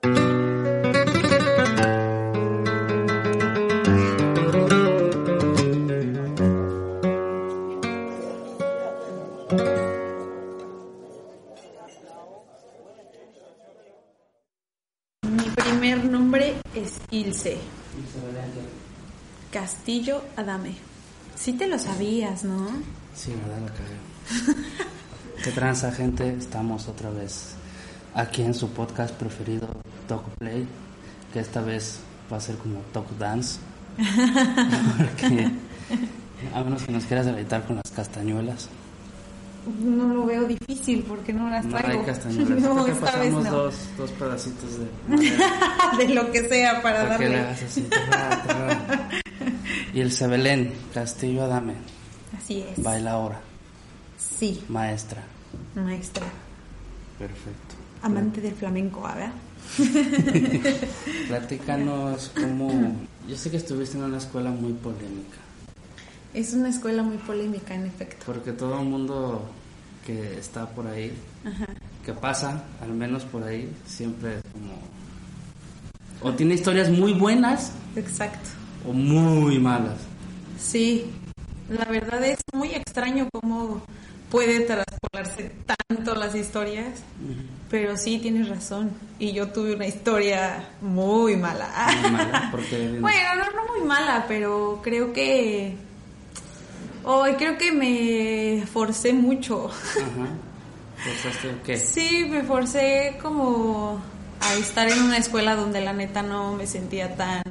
Mi 0.00 0.10
primer 15.56 16.04
nombre 16.04 16.54
es 16.74 17.00
Ilse. 17.10 17.58
Castillo 19.50 20.22
Adame. 20.36 20.76
Sí 21.34 21.54
te 21.54 21.66
lo 21.66 21.76
sabías, 21.78 22.44
¿no? 22.44 22.68
Sí, 23.16 23.32
verdad, 23.32 23.62
la 23.62 23.72
cagué. 23.72 23.96
¿Qué 25.42 25.50
tranza, 25.50 25.90
gente? 25.90 26.36
Estamos 26.36 26.86
otra 26.86 27.10
vez 27.10 27.56
aquí 28.18 28.42
en 28.42 28.54
su 28.54 28.68
podcast 28.70 29.14
preferido, 29.14 29.68
Talk 30.06 30.24
Play, 30.38 30.66
que 31.32 31.40
esta 31.40 31.60
vez 31.60 32.00
va 32.32 32.36
a 32.36 32.40
ser 32.40 32.56
como 32.56 32.80
Talk 32.92 33.08
Dance. 33.18 33.60
Porque, 33.96 35.50
a 36.54 36.62
menos 36.62 36.82
que 36.82 36.92
nos 36.92 37.04
quieras 37.04 37.26
deleitar 37.26 37.64
con 37.66 37.76
las 37.76 37.90
castañuelas. 37.94 38.68
No 39.82 40.06
lo 40.14 40.24
veo 40.24 40.44
difícil 40.46 41.04
porque 41.06 41.32
no 41.32 41.50
las 41.50 41.64
No 41.64 41.76
traigo. 41.76 42.00
hay 42.00 42.06
castañuelas. 42.06 42.60
No, 42.62 42.72
Creo 42.74 42.84
que 42.86 42.92
esta 42.92 43.04
vez 43.04 43.34
pasamos 43.34 43.44
no. 43.44 43.50
dos, 43.50 43.74
dos 43.98 44.10
pedacitos 44.12 44.70
de 44.78 46.06
De 46.06 46.14
lo 46.14 46.30
que 46.32 46.48
sea 46.48 46.80
para 46.82 47.16
que 47.18 47.28
le 47.28 47.36
darle. 47.36 47.40
hagas 47.40 47.62
así. 47.64 47.86
Y 49.94 50.00
el 50.00 50.12
Sebelén, 50.12 50.74
Castillo 50.94 51.44
Adame, 51.44 51.74
Así 52.36 52.62
es. 52.62 52.82
baila 52.82 53.12
ahora, 53.12 53.40
Sí, 54.18 54.62
maestra. 54.68 55.22
maestra. 55.74 56.24
Perfecto. 57.18 57.67
Amante 58.02 58.40
del 58.40 58.54
flamenco, 58.54 59.06
a 59.06 59.14
ver. 59.14 59.30
Platícanos 61.28 62.30
cómo... 62.34 62.96
Yo 63.28 63.36
sé 63.36 63.50
que 63.50 63.58
estuviste 63.58 63.98
en 63.98 64.04
una 64.04 64.16
escuela 64.18 64.50
muy 64.50 64.72
polémica, 64.72 65.36
Es 66.32 66.54
una 66.54 66.70
escuela 66.70 67.02
muy 67.02 67.18
polémica, 67.18 67.74
en 67.74 67.84
efecto. 67.86 68.24
porque 68.24 68.52
todo 68.52 68.80
el 68.80 68.86
mundo 68.88 69.50
que 70.06 70.38
está 70.38 70.66
por 70.70 70.86
ahí, 70.86 71.12
que 72.06 72.14
pasa, 72.14 72.64
al 72.80 72.94
menos 72.94 73.24
por 73.24 73.42
ahí, 73.42 73.70
siempre 73.86 74.36
es 74.38 74.42
como... 74.52 74.72
O 76.22 76.34
tiene 76.34 76.54
historias 76.54 76.88
muy 76.88 77.12
buenas 77.12 77.72
Exacto. 77.96 78.48
o 78.88 78.92
muy 78.94 79.58
malas. 79.58 79.98
Sí, 80.58 81.04
la 81.68 81.84
verdad 81.84 82.24
es 82.24 82.38
muy 82.54 82.70
extraño 82.74 83.28
cómo 83.30 83.82
puede 84.30 84.60
traspolarse 84.60 85.52
tanto 85.66 86.14
las 86.14 86.34
historias, 86.34 87.02
pero 87.70 87.96
sí 87.96 88.18
tienes 88.18 88.48
razón. 88.48 88.90
Y 89.18 89.32
yo 89.32 89.48
tuve 89.48 89.74
una 89.74 89.86
historia 89.86 90.68
muy 90.80 91.36
mala. 91.36 91.68
Muy 92.02 92.10
mala, 92.10 92.48
porque... 92.50 92.98
Bueno, 93.00 93.34
no, 93.36 93.50
no 93.50 93.72
muy 93.72 93.86
mala, 93.86 94.24
pero 94.28 94.80
creo 94.82 95.12
que... 95.12 95.76
Hoy 97.04 97.34
creo 97.34 97.56
que 97.56 97.72
me 97.72 98.66
forcé 98.66 99.12
mucho. 99.12 99.70
Ajá. 99.70 100.28
¿Pensaste 101.04 101.54
qué? 101.64 101.76
Sí, 101.78 102.26
me 102.28 102.42
forcé 102.42 103.18
como 103.22 104.00
a 104.40 104.54
estar 104.54 104.88
en 104.88 105.02
una 105.02 105.16
escuela 105.16 105.54
donde 105.54 105.80
la 105.80 105.92
neta 105.92 106.22
no 106.22 106.52
me 106.52 106.66
sentía 106.66 107.16
tan 107.16 107.42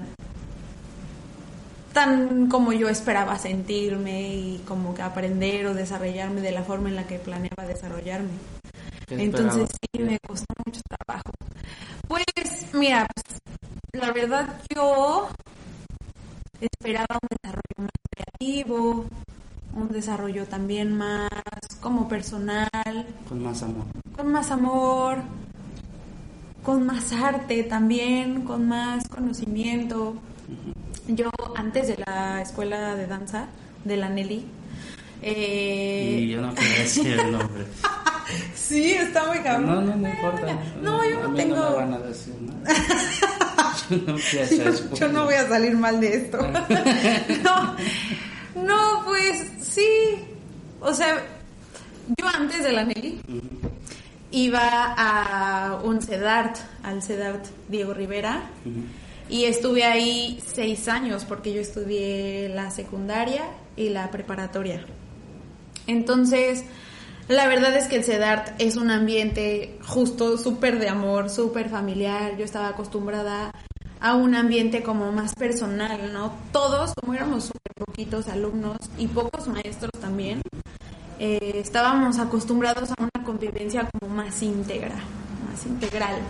tan 1.97 2.47
como 2.47 2.73
yo 2.73 2.89
esperaba 2.89 3.39
sentirme 3.39 4.35
y 4.35 4.63
como 4.67 4.93
que 4.93 5.01
aprender 5.01 5.65
o 5.65 5.73
desarrollarme 5.73 6.41
de 6.41 6.51
la 6.51 6.61
forma 6.61 6.89
en 6.89 6.95
la 6.95 7.07
que 7.07 7.17
planeaba 7.17 7.65
desarrollarme. 7.65 8.29
¿Qué 9.07 9.15
Entonces 9.23 9.67
sí, 9.71 10.03
me 10.03 10.19
costó 10.19 10.45
mucho 10.63 10.79
trabajo. 10.87 11.31
Pues 12.07 12.23
mira, 12.73 13.07
pues, 13.15 13.41
la 13.93 14.11
verdad 14.11 14.61
yo 14.75 15.27
esperaba 16.61 17.17
un 17.19 17.29
desarrollo 17.31 17.77
más 17.79 17.89
creativo, 18.11 19.05
un 19.73 19.87
desarrollo 19.91 20.45
también 20.45 20.95
más 20.95 21.31
como 21.81 22.07
personal, 22.07 23.07
Con 23.27 23.41
más 23.41 23.63
amor. 23.63 23.85
con 24.15 24.31
más 24.31 24.51
amor, 24.51 25.17
con 26.61 26.85
más 26.85 27.11
arte 27.11 27.63
también, 27.63 28.43
con 28.43 28.67
más 28.67 29.07
conocimiento. 29.07 30.13
Yo 31.07 31.29
antes 31.55 31.87
de 31.87 31.97
la 32.05 32.41
escuela 32.41 32.95
de 32.95 33.07
danza 33.07 33.47
de 33.83 33.97
la 33.97 34.09
Nelly, 34.09 34.45
eh, 35.21 36.19
Y 36.21 36.29
yo 36.29 36.41
no 36.41 36.53
quería 36.53 36.77
decir 36.79 37.07
el 37.07 37.31
nombre. 37.31 37.65
sí, 38.55 38.91
está 38.93 39.25
muy 39.25 39.39
cabrón. 39.39 39.65
No, 39.67 39.81
no 39.81 39.97
me 39.97 40.09
importa. 40.11 40.59
No, 40.81 41.09
yo 41.09 41.19
A 41.19 41.23
no 41.23 41.29
mí 41.29 41.37
tengo... 41.37 41.55
No 41.55 41.69
me 41.69 41.75
van 41.75 41.93
a 41.93 41.99
decir 41.99 42.35
nada. 42.41 42.63
Yo 43.89 43.97
no 44.05 44.17
Yo, 44.17 44.95
yo 44.95 45.07
no 45.07 45.23
voy 45.25 45.35
a 45.35 45.47
salir 45.47 45.77
mal 45.77 46.01
de 46.01 46.15
esto. 46.17 46.39
no, 47.43 47.75
no, 48.61 49.05
pues 49.05 49.47
sí. 49.61 49.87
O 50.81 50.93
sea, 50.93 51.23
yo 52.19 52.27
antes 52.27 52.65
de 52.65 52.73
la 52.73 52.83
Nelly 52.83 53.21
iba 54.31 54.93
a 54.97 55.75
un 55.81 56.01
CEDART, 56.01 56.57
al 56.83 57.01
CEDART 57.01 57.45
Diego 57.69 57.93
Rivera, 57.93 58.49
y 59.29 59.45
estuve 59.45 59.83
ahí 59.83 60.41
seis 60.45 60.87
años 60.87 61.25
porque 61.25 61.53
yo 61.53 61.61
estudié 61.61 62.49
la 62.49 62.71
secundaria 62.71 63.43
y 63.75 63.89
la 63.89 64.09
preparatoria. 64.09 64.85
Entonces, 65.85 66.63
la 67.27 67.47
verdad 67.47 67.75
es 67.75 67.87
que 67.87 67.97
el 67.97 68.03
CEDART 68.03 68.59
es 68.59 68.77
un 68.77 68.89
ambiente 68.89 69.77
justo 69.85 70.37
súper 70.37 70.79
de 70.79 70.89
amor, 70.89 71.29
súper 71.29 71.69
familiar. 71.69 72.37
Yo 72.37 72.45
estaba 72.45 72.69
acostumbrada 72.69 73.51
a 73.99 74.15
un 74.15 74.35
ambiente 74.35 74.83
como 74.83 75.11
más 75.11 75.33
personal, 75.35 76.13
¿no? 76.13 76.33
Todos, 76.51 76.93
como 76.93 77.13
éramos 77.13 77.45
súper 77.45 77.73
poquitos 77.85 78.27
alumnos 78.27 78.77
y 78.97 79.07
pocos 79.07 79.47
maestros 79.47 79.91
también, 79.99 80.41
eh, 81.19 81.53
estábamos 81.55 82.19
acostumbrados 82.19 82.91
a 82.91 82.95
una 82.99 83.25
convivencia 83.25 83.89
como 83.91 84.13
más 84.13 84.41
íntegra, 84.41 84.95
más 85.49 85.65
integral 85.65 86.21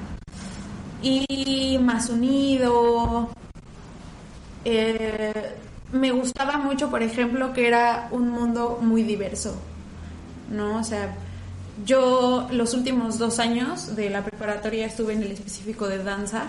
y 1.01 1.77
más 1.81 2.09
unido. 2.09 3.29
Eh, 4.65 5.55
me 5.91 6.11
gustaba 6.11 6.57
mucho, 6.57 6.89
por 6.89 7.01
ejemplo, 7.01 7.53
que 7.53 7.67
era 7.67 8.09
un 8.11 8.29
mundo 8.29 8.79
muy 8.81 9.03
diverso, 9.03 9.55
¿no? 10.51 10.79
O 10.79 10.83
sea, 10.83 11.15
yo 11.85 12.47
los 12.51 12.73
últimos 12.73 13.17
dos 13.17 13.39
años 13.39 13.95
de 13.95 14.09
la 14.09 14.23
preparatoria 14.23 14.85
estuve 14.85 15.13
en 15.13 15.23
el 15.23 15.31
específico 15.31 15.87
de 15.87 16.03
danza 16.03 16.45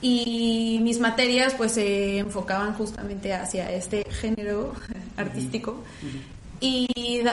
y 0.00 0.80
mis 0.82 0.98
materias 0.98 1.54
pues 1.54 1.72
se 1.72 2.18
enfocaban 2.18 2.74
justamente 2.74 3.34
hacia 3.34 3.70
este 3.70 4.04
género 4.10 4.72
artístico 5.16 5.84
y, 6.62 7.24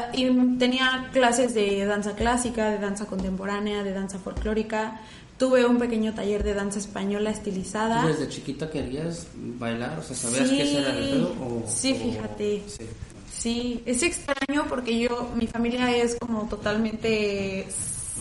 tenía 0.58 1.10
clases 1.14 1.54
de 1.54 1.86
danza 1.86 2.14
clásica, 2.14 2.72
de 2.72 2.80
danza 2.80 3.06
contemporánea, 3.06 3.84
de 3.84 3.94
danza 3.94 4.18
folclórica. 4.18 5.00
Tuve 5.40 5.66
un 5.66 5.78
pequeño 5.80 6.14
taller 6.14 6.44
de 6.44 6.54
danza 6.54 6.78
española 6.80 7.32
estilizada. 7.32 8.02
¿Tú 8.02 8.08
desde 8.10 8.28
chiquita 8.30 8.70
querías 8.70 9.26
bailar? 9.36 9.98
O 9.98 10.04
sea, 10.04 10.16
¿sabías 10.16 10.50
Sí. 10.50 10.60
ese 10.62 10.80
era 10.82 10.90
el 10.98 11.10
pedo? 11.10 11.30
O, 11.42 11.64
Sí, 11.68 11.94
o- 11.94 12.12
fíjate. 12.12 12.64
Sí. 12.68 12.86
Sí, 13.32 13.84
es 13.86 14.04
extraño 14.04 14.66
porque 14.68 15.00
yo, 15.00 15.32
mi 15.36 15.48
familia 15.48 15.96
es 15.96 16.18
como 16.20 16.44
totalmente 16.50 17.66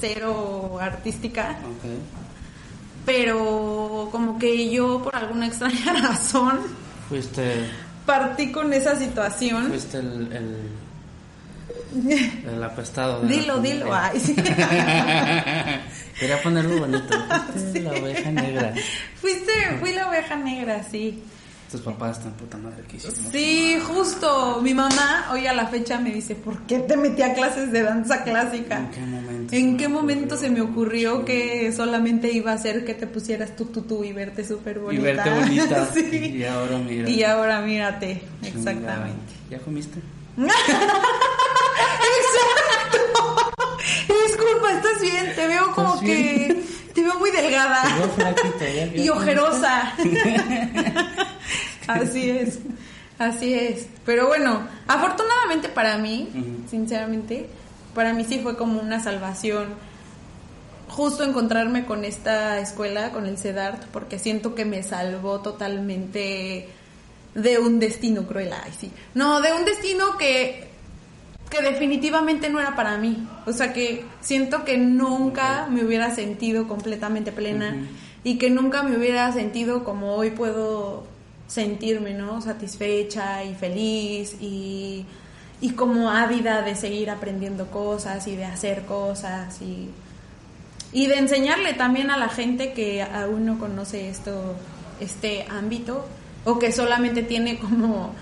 cero 0.00 0.78
artística, 0.80 1.58
Ok. 1.64 1.90
pero 3.04 4.08
como 4.12 4.38
que 4.38 4.70
yo 4.70 5.02
por 5.02 5.16
alguna 5.16 5.46
extraña 5.46 5.92
razón 6.02 6.60
Fuiste, 7.08 7.64
partí 8.06 8.52
con 8.52 8.72
esa 8.72 8.94
situación. 8.96 9.66
fuiste 9.68 9.98
el, 9.98 10.32
el, 10.32 10.56
el 12.52 12.62
apestado. 12.62 13.20
de 13.22 13.28
Dilo, 13.28 13.58
dilo, 13.60 13.94
ay. 13.94 14.18
sí. 14.20 14.34
Quería 16.18 16.42
ponerlo 16.42 16.78
bonito. 16.78 17.14
Fuiste 17.52 17.80
la 17.80 17.90
oveja 17.92 18.30
negra. 18.30 18.74
Fuiste, 19.20 19.52
fui 19.80 19.92
la 19.92 20.08
oveja 20.08 20.36
negra, 20.36 20.82
sí. 20.90 21.22
Tus 21.70 21.82
papás 21.82 22.16
están 22.16 22.32
puta 22.32 22.56
madre 22.56 22.82
que 22.88 22.96
hicieron. 22.96 23.18
Sí, 23.30 23.78
justo. 23.86 24.60
Mi 24.62 24.72
mamá 24.72 25.28
hoy 25.32 25.46
a 25.46 25.52
la 25.52 25.66
fecha 25.66 26.00
me 26.00 26.10
dice, 26.10 26.34
¿por 26.34 26.62
qué 26.62 26.78
te 26.78 26.96
metí 26.96 27.20
a 27.20 27.34
clases 27.34 27.70
de 27.70 27.82
danza 27.82 28.24
clásica? 28.24 28.78
¿En 28.78 28.90
qué 28.90 29.00
momento? 29.00 29.54
¿En 29.54 29.76
qué 29.76 29.88
momento 29.88 30.36
se 30.38 30.48
me 30.48 30.62
ocurrió 30.62 31.26
que 31.26 31.70
solamente 31.76 32.32
iba 32.32 32.52
a 32.52 32.54
hacer 32.54 32.86
que 32.86 32.94
te 32.94 33.06
pusieras 33.06 33.54
tu 33.54 33.66
tutú 33.66 34.02
y 34.02 34.12
verte 34.14 34.46
súper 34.46 34.76
Y 34.78 34.80
bonita? 34.80 35.02
verte 35.02 35.30
bonita. 35.30 35.86
sí. 35.94 36.36
Y 36.38 36.44
ahora 36.44 36.78
mira. 36.78 37.08
Y 37.10 37.22
ahora 37.22 37.60
mírate, 37.60 38.22
exactamente. 38.42 39.34
¿Ya 39.50 39.58
comiste? 39.58 40.00
Exacto. 41.98 43.52
Disculpa, 44.26 44.72
¿estás 44.72 45.00
bien? 45.00 45.32
Te 45.34 45.46
veo 45.46 45.72
como 45.72 45.94
¿Estás 45.94 46.00
que 46.08 46.62
te 46.94 47.02
veo 47.02 47.18
muy 47.18 47.30
delgada 47.30 47.82
Te 47.82 47.94
veo 47.94 48.08
flaquita, 48.10 48.64
¿ya- 48.66 48.86
ya 48.86 49.02
y 49.02 49.08
ojerosa. 49.08 49.94
Así 51.86 52.30
es. 52.30 52.58
Así 53.18 53.54
es. 53.54 53.86
Pero 54.04 54.26
bueno, 54.28 54.66
afortunadamente 54.86 55.68
para 55.68 55.98
mí, 55.98 56.28
sinceramente, 56.70 57.48
para 57.94 58.12
mí 58.12 58.24
sí 58.24 58.40
fue 58.42 58.56
como 58.56 58.80
una 58.80 59.02
salvación 59.02 59.74
justo 60.88 61.22
encontrarme 61.24 61.84
con 61.84 62.04
esta 62.04 62.58
escuela, 62.60 63.10
con 63.10 63.26
el 63.26 63.38
CEDART, 63.38 63.84
porque 63.86 64.18
siento 64.18 64.54
que 64.54 64.64
me 64.64 64.82
salvó 64.82 65.40
totalmente 65.40 66.68
de 67.34 67.58
un 67.58 67.78
destino 67.78 68.26
cruel. 68.26 68.52
Ay, 68.52 68.72
sí. 68.78 68.90
No, 69.14 69.40
de 69.40 69.52
un 69.52 69.64
destino 69.64 70.16
que, 70.16 70.68
que 71.50 71.62
definitivamente 71.62 72.48
no 72.48 72.60
era 72.60 72.76
para 72.76 72.98
mí. 72.98 73.26
O 73.46 73.52
sea, 73.52 73.72
que 73.72 74.04
siento 74.20 74.64
que 74.64 74.76
nunca 74.78 75.66
me 75.70 75.84
hubiera 75.84 76.14
sentido 76.14 76.68
completamente 76.68 77.32
plena 77.32 77.76
y 78.24 78.38
que 78.38 78.50
nunca 78.50 78.82
me 78.82 78.96
hubiera 78.96 79.32
sentido 79.32 79.84
como 79.84 80.14
hoy 80.14 80.30
puedo 80.30 81.04
sentirme, 81.46 82.14
¿no? 82.14 82.40
Satisfecha 82.42 83.44
y 83.44 83.54
feliz 83.54 84.36
y, 84.40 85.06
y 85.60 85.70
como 85.70 86.10
ávida 86.10 86.62
de 86.62 86.74
seguir 86.74 87.10
aprendiendo 87.10 87.70
cosas 87.70 88.26
y 88.26 88.36
de 88.36 88.44
hacer 88.44 88.84
cosas 88.84 89.60
y, 89.62 89.88
y 90.92 91.06
de 91.06 91.16
enseñarle 91.16 91.72
también 91.74 92.10
a 92.10 92.18
la 92.18 92.28
gente 92.28 92.72
que 92.72 93.02
aún 93.02 93.46
no 93.46 93.58
conoce 93.58 94.08
esto, 94.10 94.54
este 95.00 95.46
ámbito 95.48 96.06
o 96.44 96.58
que 96.58 96.72
solamente 96.72 97.22
tiene 97.22 97.58
como 97.58 98.12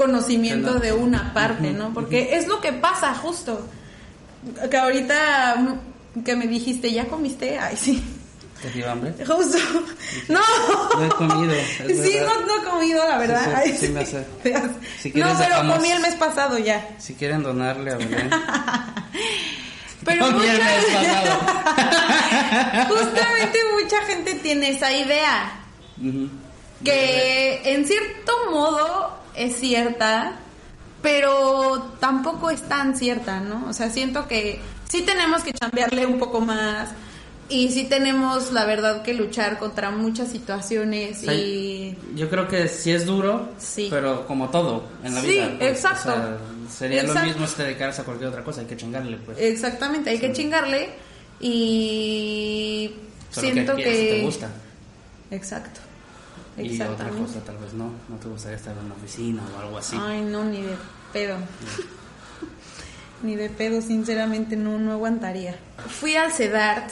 conocimiento 0.00 0.74
de 0.74 0.92
una 0.92 1.32
parte, 1.34 1.70
¿no? 1.72 1.92
Porque 1.92 2.36
es 2.36 2.46
lo 2.48 2.60
que 2.60 2.72
pasa 2.72 3.14
justo. 3.14 3.66
Que 4.70 4.76
ahorita 4.78 5.56
que 6.24 6.34
me 6.36 6.46
dijiste, 6.46 6.90
¿ya 6.92 7.06
comiste? 7.06 7.58
Ay, 7.58 7.76
sí. 7.76 8.02
¿Te 8.62 8.68
dio 8.70 8.90
hambre? 8.90 9.14
Justo. 9.26 9.58
No. 10.28 10.40
No 10.98 11.04
he 11.06 11.08
comido, 11.10 11.54
Sí, 11.86 12.16
no, 12.20 12.46
no 12.46 12.60
he 12.62 12.64
comido, 12.64 13.08
la 13.08 13.16
verdad. 13.18 13.62
Sí, 13.64 13.70
sí, 13.70 13.70
Ay, 13.72 13.76
sí 13.78 13.88
me 13.88 14.00
hace. 14.00 14.26
Si 15.00 15.08
no, 15.12 15.26
pero 15.38 15.38
dejamos- 15.38 15.76
comí 15.76 15.90
el 15.90 16.00
mes 16.00 16.14
pasado 16.16 16.58
ya. 16.58 16.88
Si 16.98 17.14
quieren 17.14 17.42
donarle 17.42 17.92
a 17.92 17.96
Belén. 17.96 18.30
Pero 20.04 20.24
Comí 20.26 20.46
el 20.46 20.52
mucha- 20.52 20.64
mes 20.64 20.84
pasado. 20.94 21.40
justamente 22.88 23.58
mucha 23.82 24.00
gente 24.06 24.34
tiene 24.36 24.70
esa 24.70 24.90
idea. 24.92 25.52
Que 26.82 27.60
en 27.64 27.84
cierto 27.86 28.32
modo 28.50 29.19
es 29.34 29.56
cierta, 29.56 30.32
pero 31.02 31.94
tampoco 32.00 32.50
es 32.50 32.62
tan 32.62 32.96
cierta, 32.96 33.40
¿no? 33.40 33.66
O 33.68 33.72
sea, 33.72 33.90
siento 33.90 34.28
que 34.28 34.60
sí 34.88 35.02
tenemos 35.02 35.42
que 35.42 35.52
cambiarle 35.52 36.06
un 36.06 36.18
poco 36.18 36.40
más 36.40 36.90
y 37.48 37.70
sí 37.72 37.84
tenemos, 37.84 38.52
la 38.52 38.64
verdad, 38.64 39.02
que 39.02 39.12
luchar 39.14 39.58
contra 39.58 39.90
muchas 39.90 40.28
situaciones 40.28 41.18
O 41.22 41.24
sea, 41.24 41.34
y... 41.34 41.96
Yo 42.14 42.28
creo 42.30 42.46
que 42.46 42.68
sí 42.68 42.92
es 42.92 43.06
duro, 43.06 43.48
Sí. 43.58 43.88
pero 43.90 44.26
como 44.26 44.50
todo 44.50 44.84
en 45.02 45.14
la 45.14 45.20
Sí, 45.22 45.26
vida. 45.28 45.54
pues, 45.58 45.70
exacto. 45.72 46.10
o 46.10 46.14
sea, 46.14 46.38
sería 46.78 47.00
Exacto. 47.00 47.20
lo 47.22 47.26
mismo 47.26 47.44
este 47.46 47.62
dedicarse 47.64 48.02
a 48.02 48.04
cualquier 48.04 48.28
otra 48.30 48.44
cosa, 48.44 48.60
hay 48.60 48.66
que 48.66 48.76
chingarle, 48.76 49.16
pues. 49.16 49.36
Exactamente, 49.40 50.10
hay 50.10 50.18
que 50.20 50.32
chingarle 50.32 50.90
y 51.40 52.92
Solo 53.30 53.50
siento 53.50 53.74
que, 53.76 53.82
que... 53.84 54.10
te 54.18 54.22
gusta. 54.22 54.48
Exacto. 55.30 55.80
Y 56.58 56.80
otra 56.82 57.08
cosa 57.10 57.40
tal 57.44 57.56
vez 57.58 57.72
no, 57.72 57.90
no 58.08 58.16
te 58.16 58.28
gustaría 58.28 58.56
estar 58.56 58.76
en 58.76 58.84
una 58.84 58.94
oficina 58.94 59.42
o 59.56 59.60
algo 59.60 59.78
así. 59.78 59.96
Ay, 59.98 60.20
no, 60.22 60.44
ni 60.44 60.62
de 60.62 60.76
pedo. 61.12 61.36
ni 63.22 63.36
de 63.36 63.50
pedo, 63.50 63.80
sinceramente, 63.82 64.56
no, 64.56 64.78
no 64.78 64.92
aguantaría. 64.92 65.56
Fui 65.88 66.16
al 66.16 66.32
CEDART 66.32 66.90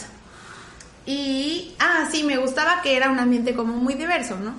y. 1.07 1.75
Ah, 1.79 2.09
sí, 2.11 2.23
me 2.25 2.37
gustaba 2.37 2.83
que 2.83 2.97
era 2.97 3.11
un 3.11 3.19
ambiente 3.19 3.55
como 3.55 3.75
muy 3.75 3.95
diverso, 3.95 4.37
¿no? 4.39 4.55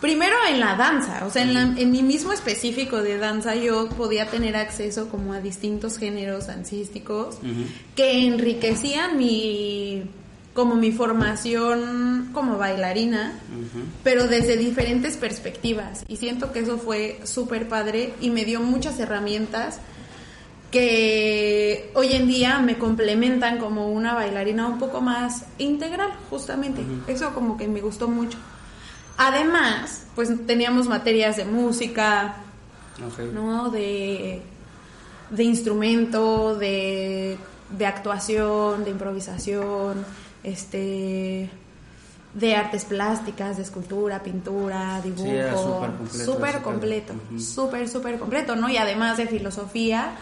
Primero 0.00 0.34
en 0.50 0.60
la 0.60 0.74
danza, 0.76 1.24
o 1.24 1.30
sea, 1.30 1.42
en, 1.42 1.54
la- 1.54 1.62
en 1.80 1.90
mi 1.90 2.02
mismo 2.02 2.32
específico 2.32 3.00
de 3.00 3.16
danza 3.16 3.54
yo 3.54 3.88
podía 3.88 4.26
tener 4.26 4.54
acceso 4.56 5.08
como 5.08 5.32
a 5.32 5.40
distintos 5.40 5.96
géneros 5.96 6.48
dancísticos 6.48 7.38
que 7.96 8.26
enriquecían 8.26 9.16
mi 9.16 10.04
como 10.54 10.76
mi 10.76 10.92
formación 10.92 12.30
como 12.32 12.56
bailarina 12.56 13.34
pero 14.02 14.28
desde 14.28 14.56
diferentes 14.56 15.16
perspectivas. 15.16 16.04
Y 16.08 16.16
siento 16.16 16.52
que 16.52 16.60
eso 16.60 16.78
fue 16.78 17.20
súper 17.24 17.68
padre 17.68 18.14
y 18.20 18.30
me 18.30 18.44
dio 18.44 18.60
muchas 18.60 18.98
herramientas 19.00 19.80
que 20.70 21.90
hoy 21.94 22.12
en 22.12 22.26
día 22.26 22.58
me 22.58 22.78
complementan 22.78 23.58
como 23.58 23.88
una 23.88 24.14
bailarina 24.14 24.66
un 24.66 24.78
poco 24.78 25.00
más 25.00 25.44
integral, 25.58 26.12
justamente. 26.30 26.82
Eso 27.06 27.32
como 27.32 27.56
que 27.56 27.68
me 27.68 27.80
gustó 27.80 28.08
mucho. 28.08 28.38
Además, 29.16 30.06
pues 30.16 30.32
teníamos 30.46 30.88
materias 30.88 31.36
de 31.36 31.44
música. 31.44 32.36
¿no? 33.32 33.70
De, 33.70 34.42
de 35.30 35.44
instrumento, 35.44 36.56
de, 36.56 37.38
de 37.70 37.86
actuación, 37.86 38.84
de 38.84 38.90
improvisación, 38.90 40.04
este 40.44 41.50
de 42.34 42.56
artes 42.56 42.84
plásticas, 42.84 43.56
de 43.56 43.62
escultura, 43.62 44.22
pintura, 44.22 45.00
dibujo, 45.02 45.22
Sí, 45.22 45.36
súper 46.24 46.60
completo. 46.62 47.14
súper 47.38 47.88
súper, 47.88 48.18
completo, 48.18 48.56
¿no? 48.56 48.68
Y 48.68 48.76
además 48.76 49.16
de 49.16 49.26
filosofía, 49.28 50.12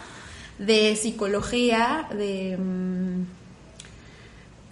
de 0.59 0.95
psicología, 0.95 2.07
de... 2.15 2.55
mm, 2.57 3.21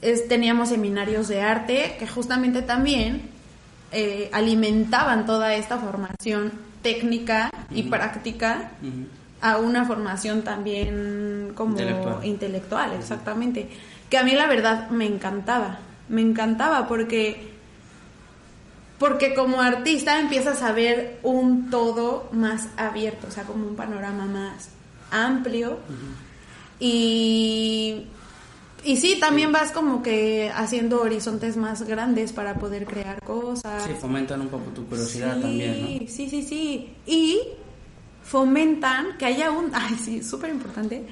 es- 0.03 0.27
teníamos 0.27 0.69
seminarios 0.69 1.27
de 1.27 1.41
arte 1.41 1.95
que 1.99 2.07
justamente 2.07 2.61
también 2.61 3.23
eh, 3.91 4.29
alimentaban 4.31 5.25
toda 5.25 5.53
esta 5.55 5.77
formación 5.77 6.51
técnica 6.81 7.51
y 7.71 7.83
práctica 7.83 8.71
a 9.41 9.57
una 9.57 9.85
formación 9.85 10.43
también 10.43 11.51
como 11.55 11.71
Intelectual. 11.71 12.25
intelectual, 12.25 12.93
exactamente. 12.93 13.67
Que 14.11 14.19
a 14.19 14.23
mí 14.23 14.33
la 14.33 14.45
verdad 14.45 14.89
me 14.91 15.07
encantaba, 15.07 15.79
me 16.07 16.21
encantaba 16.21 16.87
porque 16.87 17.49
porque 18.99 19.33
como 19.33 19.61
artista 19.61 20.19
empiezas 20.19 20.61
a 20.61 20.73
ver 20.73 21.19
un 21.23 21.71
todo 21.71 22.29
más 22.31 22.67
abierto, 22.77 23.25
o 23.27 23.31
sea, 23.31 23.45
como 23.45 23.65
un 23.65 23.75
panorama 23.75 24.25
más 24.25 24.69
amplio. 25.09 25.79
Y 26.79 28.05
y 28.83 28.97
sí, 28.97 29.17
también 29.19 29.51
vas 29.51 29.71
como 29.71 30.01
que 30.01 30.51
haciendo 30.53 31.01
horizontes 31.01 31.55
más 31.55 31.83
grandes 31.83 32.33
para 32.33 32.55
poder 32.55 32.85
crear 32.85 33.21
cosas. 33.21 33.83
Sí, 33.83 33.93
fomentan 33.99 34.41
un 34.41 34.47
poco 34.49 34.65
tu 34.71 34.85
curiosidad 34.87 35.35
Sí, 35.35 35.41
también, 35.41 35.81
¿no? 35.81 36.07
Sí, 36.07 36.29
sí, 36.29 36.43
sí. 36.43 36.93
Y 37.05 37.39
fomentan 38.23 39.17
que 39.17 39.25
haya 39.25 39.51
un, 39.51 39.71
ay, 39.73 39.95
sí, 39.95 40.23
súper 40.23 40.49
importante, 40.49 41.05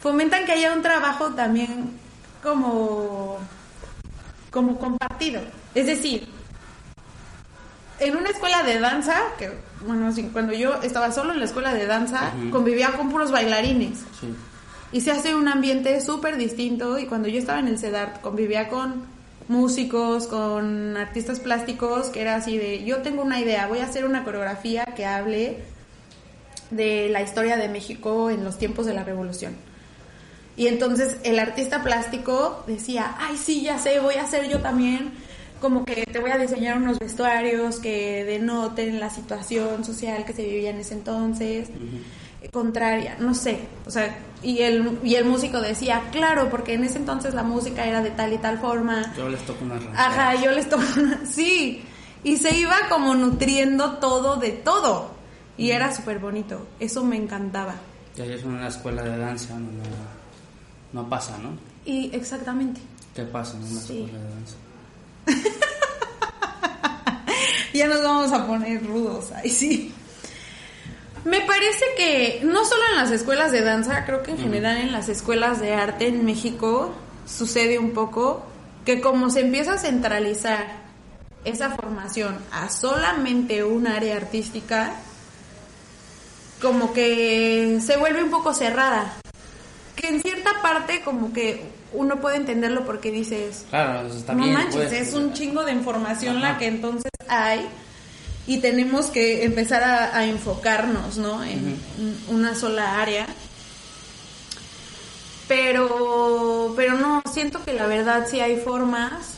fomentan 0.00 0.44
que 0.46 0.52
haya 0.52 0.72
un 0.72 0.82
trabajo 0.82 1.30
también 1.30 1.90
como, 2.46 3.38
como 4.50 4.78
compartido. 4.78 5.40
Es 5.74 5.86
decir, 5.86 6.28
en 7.98 8.16
una 8.16 8.30
escuela 8.30 8.62
de 8.62 8.78
danza, 8.78 9.16
que 9.36 9.50
bueno, 9.84 10.10
cuando 10.32 10.52
yo 10.52 10.80
estaba 10.82 11.10
solo 11.10 11.32
en 11.32 11.40
la 11.40 11.44
escuela 11.44 11.74
de 11.74 11.86
danza, 11.86 12.32
convivía 12.52 12.92
con 12.92 13.10
puros 13.10 13.32
bailarines. 13.32 13.98
Sí. 14.20 14.34
Y 14.92 15.00
se 15.00 15.10
hace 15.10 15.34
un 15.34 15.48
ambiente 15.48 16.00
súper 16.00 16.36
distinto. 16.36 16.98
Y 16.98 17.06
cuando 17.06 17.28
yo 17.28 17.38
estaba 17.38 17.58
en 17.58 17.66
el 17.68 17.78
CEDART, 17.78 18.20
convivía 18.20 18.68
con 18.68 19.04
músicos, 19.48 20.28
con 20.28 20.96
artistas 20.96 21.40
plásticos, 21.40 22.08
que 22.10 22.20
era 22.20 22.36
así 22.36 22.58
de, 22.58 22.84
yo 22.84 22.98
tengo 22.98 23.22
una 23.22 23.40
idea, 23.40 23.66
voy 23.66 23.80
a 23.80 23.84
hacer 23.84 24.04
una 24.04 24.24
coreografía 24.24 24.84
que 24.84 25.04
hable 25.04 25.64
de 26.70 27.08
la 27.10 27.22
historia 27.22 27.56
de 27.56 27.68
México 27.68 28.30
en 28.30 28.44
los 28.44 28.58
tiempos 28.58 28.86
de 28.86 28.94
la 28.94 29.04
revolución. 29.04 29.54
Y 30.56 30.68
entonces 30.68 31.18
el 31.22 31.38
artista 31.38 31.82
plástico 31.82 32.64
decía, 32.66 33.14
ay, 33.18 33.36
sí, 33.36 33.62
ya 33.62 33.78
sé, 33.78 34.00
voy 34.00 34.14
a 34.14 34.22
hacer 34.22 34.48
yo 34.48 34.60
también, 34.60 35.12
como 35.60 35.84
que 35.84 36.04
te 36.06 36.18
voy 36.18 36.30
a 36.30 36.38
diseñar 36.38 36.78
unos 36.78 36.98
vestuarios 36.98 37.78
que 37.78 38.24
denoten 38.24 38.98
la 39.00 39.10
situación 39.10 39.84
social 39.84 40.24
que 40.24 40.32
se 40.32 40.42
vivía 40.44 40.70
en 40.70 40.78
ese 40.78 40.94
entonces 40.94 41.68
eh, 42.42 42.48
contraria, 42.50 43.16
no 43.18 43.34
sé, 43.34 43.58
o 43.86 43.90
sea, 43.90 44.18
y 44.42 44.60
el, 44.60 44.98
y 45.02 45.14
el 45.16 45.24
músico 45.24 45.60
decía, 45.60 46.02
claro, 46.12 46.48
porque 46.50 46.74
en 46.74 46.84
ese 46.84 46.98
entonces 46.98 47.34
la 47.34 47.42
música 47.42 47.86
era 47.86 48.00
de 48.02 48.10
tal 48.10 48.32
y 48.32 48.38
tal 48.38 48.58
forma, 48.58 49.14
Yo 49.16 49.28
les 49.28 49.40
toco 49.42 49.64
una 49.64 49.74
ranchera. 49.74 50.06
ajá, 50.06 50.42
yo 50.42 50.50
les 50.52 50.68
toco, 50.68 50.82
una- 50.98 51.20
sí, 51.30 51.82
y 52.24 52.36
se 52.38 52.56
iba 52.56 52.76
como 52.88 53.14
nutriendo 53.14 53.92
todo 53.98 54.36
de 54.36 54.50
todo. 54.52 55.14
Y 55.58 55.70
era 55.70 55.94
súper 55.94 56.18
bonito, 56.18 56.66
eso 56.80 57.02
me 57.02 57.16
encantaba. 57.16 57.76
Y 58.16 58.20
ahí 58.20 58.32
es 58.32 58.44
una 58.44 58.68
escuela 58.68 59.02
de 59.02 59.16
danza, 59.16 59.54
no, 59.54 59.70
no 60.96 61.08
pasa, 61.08 61.38
¿no? 61.38 61.50
Y 61.84 62.10
exactamente. 62.14 62.80
¿Qué 63.14 63.22
pasa 63.22 63.56
en 63.56 63.62
una 63.64 63.80
Sí. 63.80 64.02
escuela 64.02 64.18
de 64.24 64.30
danza? 64.30 64.56
ya 67.74 67.86
nos 67.86 68.02
vamos 68.02 68.32
a 68.32 68.46
poner 68.46 68.84
rudos, 68.86 69.32
ahí 69.32 69.50
sí. 69.50 69.92
Me 71.24 71.40
parece 71.42 71.84
que 71.96 72.40
no 72.44 72.64
solo 72.64 72.82
en 72.92 72.96
las 72.96 73.10
escuelas 73.10 73.52
de 73.52 73.62
danza, 73.62 74.04
creo 74.06 74.22
que 74.22 74.30
en 74.32 74.38
general 74.38 74.78
en 74.78 74.92
las 74.92 75.08
escuelas 75.08 75.60
de 75.60 75.74
arte 75.74 76.06
en 76.08 76.24
México 76.24 76.92
sucede 77.26 77.78
un 77.78 77.92
poco 77.92 78.44
que 78.84 79.00
como 79.00 79.30
se 79.30 79.40
empieza 79.40 79.74
a 79.74 79.78
centralizar 79.78 80.84
esa 81.44 81.70
formación 81.70 82.38
a 82.52 82.68
solamente 82.70 83.64
un 83.64 83.86
área 83.88 84.16
artística, 84.16 84.94
como 86.62 86.92
que 86.92 87.80
se 87.84 87.96
vuelve 87.96 88.22
un 88.22 88.30
poco 88.30 88.54
cerrada. 88.54 89.12
Que 89.96 90.08
en 90.08 90.22
cierta 90.22 90.50
parte 90.62 91.00
como 91.02 91.32
que 91.32 91.62
uno 91.92 92.20
puede 92.20 92.36
entenderlo 92.36 92.84
porque 92.84 93.10
dices, 93.10 93.64
Claro, 93.70 94.06
eso 94.06 94.18
está 94.18 94.34
no 94.34 94.42
bien. 94.44 94.54
manches, 94.54 94.92
es 94.92 95.14
un 95.14 95.32
chingo 95.32 95.64
de 95.64 95.72
información 95.72 96.36
Ajá. 96.38 96.52
la 96.52 96.58
que 96.58 96.66
entonces 96.66 97.10
hay 97.28 97.66
y 98.46 98.58
tenemos 98.58 99.06
que 99.06 99.44
empezar 99.44 99.82
a, 99.82 100.16
a 100.16 100.26
enfocarnos, 100.26 101.16
¿no? 101.16 101.42
En 101.42 101.80
una 102.28 102.54
sola 102.54 103.00
área. 103.00 103.26
Pero, 105.48 106.72
pero 106.76 106.94
no, 106.94 107.22
siento 107.32 107.62
que 107.64 107.72
la 107.72 107.86
verdad 107.86 108.26
sí 108.28 108.40
hay 108.40 108.56
formas 108.56 109.34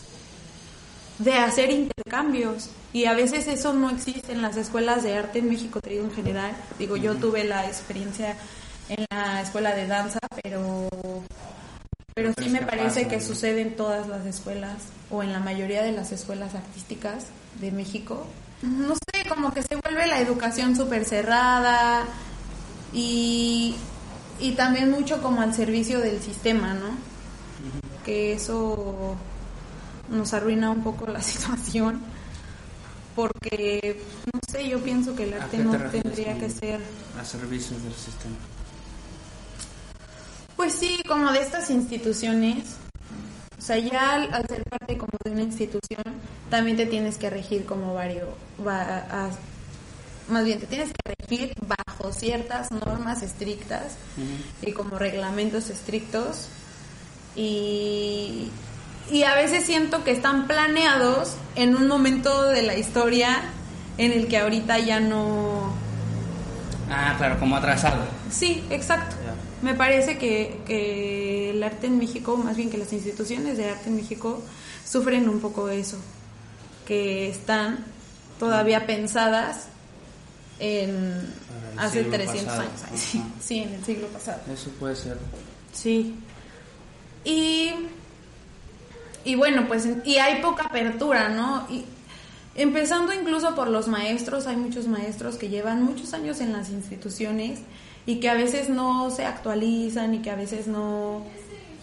de 1.18 1.34
hacer 1.34 1.70
intercambios 1.70 2.70
y 2.92 3.04
a 3.04 3.12
veces 3.12 3.46
eso 3.48 3.74
no 3.74 3.90
existe 3.90 4.32
en 4.32 4.40
las 4.40 4.56
escuelas 4.56 5.02
de 5.02 5.16
arte 5.18 5.40
en 5.40 5.50
México, 5.50 5.80
te 5.80 5.90
digo 5.90 6.04
en 6.04 6.12
general. 6.14 6.52
Digo, 6.78 6.96
yo 6.96 7.14
tuve 7.16 7.44
la 7.44 7.66
experiencia 7.66 8.36
en 8.88 9.06
la 9.10 9.42
escuela 9.42 9.74
de 9.74 9.86
danza, 9.86 10.18
pero 10.42 10.88
pero 12.18 12.32
sí 12.36 12.48
me 12.48 12.62
parece 12.62 13.06
que 13.06 13.20
sucede 13.20 13.62
en 13.62 13.76
todas 13.76 14.08
las 14.08 14.26
escuelas 14.26 14.74
o 15.08 15.22
en 15.22 15.32
la 15.32 15.38
mayoría 15.38 15.84
de 15.84 15.92
las 15.92 16.10
escuelas 16.10 16.56
artísticas 16.56 17.26
de 17.60 17.70
México. 17.70 18.26
No 18.62 18.96
sé, 18.96 19.28
como 19.28 19.54
que 19.54 19.62
se 19.62 19.76
vuelve 19.76 20.04
la 20.08 20.18
educación 20.18 20.74
súper 20.74 21.04
cerrada 21.04 22.04
y, 22.92 23.76
y 24.40 24.52
también 24.52 24.90
mucho 24.90 25.22
como 25.22 25.42
al 25.42 25.54
servicio 25.54 26.00
del 26.00 26.20
sistema, 26.20 26.74
¿no? 26.74 26.88
Que 28.04 28.32
eso 28.32 29.16
nos 30.08 30.34
arruina 30.34 30.70
un 30.72 30.82
poco 30.82 31.06
la 31.06 31.22
situación 31.22 32.00
porque, 33.14 34.02
no 34.32 34.40
sé, 34.50 34.68
yo 34.68 34.80
pienso 34.80 35.14
que 35.14 35.24
el 35.24 35.34
¿A 35.34 35.44
arte 35.44 35.58
no 35.58 35.76
tendría 35.90 36.36
que 36.38 36.50
ser... 36.50 36.80
A 37.16 37.24
servicios 37.24 37.80
del 37.82 37.94
sistema. 37.94 38.36
Pues 40.58 40.72
sí, 40.72 41.00
como 41.06 41.30
de 41.30 41.40
estas 41.40 41.70
instituciones. 41.70 42.64
O 43.56 43.62
sea, 43.62 43.78
ya 43.78 44.14
al, 44.14 44.34
al 44.34 44.44
ser 44.48 44.64
parte 44.64 44.98
como 44.98 45.12
de 45.24 45.30
una 45.30 45.42
institución, 45.42 46.02
también 46.50 46.76
te 46.76 46.86
tienes 46.86 47.16
que 47.16 47.30
regir 47.30 47.64
como 47.64 47.94
varios, 47.94 48.28
más 50.28 50.44
bien 50.44 50.58
te 50.58 50.66
tienes 50.66 50.88
que 50.88 51.14
regir 51.20 51.54
bajo 51.60 52.12
ciertas 52.12 52.72
normas 52.72 53.22
estrictas 53.22 53.94
y 54.60 54.72
como 54.72 54.98
reglamentos 54.98 55.70
estrictos. 55.70 56.48
Y, 57.36 58.50
y 59.12 59.22
a 59.22 59.36
veces 59.36 59.64
siento 59.64 60.02
que 60.02 60.10
están 60.10 60.48
planeados 60.48 61.36
en 61.54 61.76
un 61.76 61.86
momento 61.86 62.48
de 62.48 62.62
la 62.62 62.76
historia 62.76 63.42
en 63.96 64.10
el 64.10 64.26
que 64.26 64.38
ahorita 64.38 64.80
ya 64.80 64.98
no, 64.98 65.72
Ah, 66.90 67.14
claro, 67.18 67.38
como 67.38 67.56
atrasado. 67.56 68.02
Sí, 68.30 68.64
exacto. 68.70 69.16
Me 69.62 69.74
parece 69.74 70.18
que, 70.18 70.60
que 70.66 71.50
el 71.50 71.62
arte 71.62 71.88
en 71.88 71.98
México, 71.98 72.36
más 72.36 72.56
bien 72.56 72.70
que 72.70 72.78
las 72.78 72.92
instituciones 72.92 73.56
de 73.58 73.70
arte 73.70 73.88
en 73.88 73.96
México, 73.96 74.42
sufren 74.86 75.28
un 75.28 75.40
poco 75.40 75.68
eso, 75.68 75.98
que 76.86 77.28
están 77.28 77.84
todavía 78.38 78.86
pensadas 78.86 79.66
en 80.60 81.32
hace 81.76 82.02
siglo 82.04 82.16
300 82.16 82.44
pasado. 82.44 82.60
años. 82.62 82.82
Ay, 82.90 82.98
sí, 82.98 83.22
sí, 83.40 83.58
en 83.60 83.74
el 83.74 83.84
siglo 83.84 84.06
pasado. 84.08 84.40
Eso 84.52 84.70
puede 84.78 84.96
ser. 84.96 85.18
Sí. 85.72 86.14
Y, 87.24 87.72
y 89.24 89.34
bueno, 89.34 89.66
pues, 89.66 89.88
y 90.04 90.18
hay 90.18 90.40
poca 90.40 90.64
apertura, 90.64 91.28
¿no? 91.28 91.66
Y 91.70 91.84
empezando 92.54 93.12
incluso 93.12 93.54
por 93.54 93.68
los 93.68 93.88
maestros, 93.88 94.46
hay 94.46 94.56
muchos 94.56 94.86
maestros 94.86 95.36
que 95.36 95.48
llevan 95.48 95.82
muchos 95.82 96.14
años 96.14 96.40
en 96.40 96.52
las 96.52 96.70
instituciones 96.70 97.60
y 98.08 98.20
que 98.20 98.30
a 98.30 98.34
veces 98.34 98.70
no 98.70 99.10
se 99.10 99.26
actualizan 99.26 100.14
y 100.14 100.20
que 100.20 100.30
a 100.30 100.34
veces 100.34 100.66
no 100.66 101.22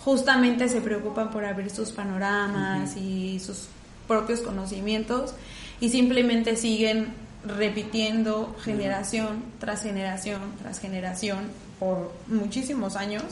justamente 0.03 0.67
se 0.69 0.81
preocupan 0.81 1.29
por 1.29 1.45
abrir 1.45 1.69
sus 1.69 1.91
panoramas 1.91 2.97
y 2.97 3.39
sus 3.39 3.67
propios 4.07 4.39
conocimientos 4.41 5.35
y 5.79 5.89
simplemente 5.89 6.55
siguen 6.55 7.09
repitiendo 7.45 8.55
generación 8.63 9.43
tras 9.59 9.83
generación 9.83 10.41
tras 10.63 10.79
generación 10.79 11.41
por 11.79 12.11
muchísimos 12.27 12.95
años 12.95 13.23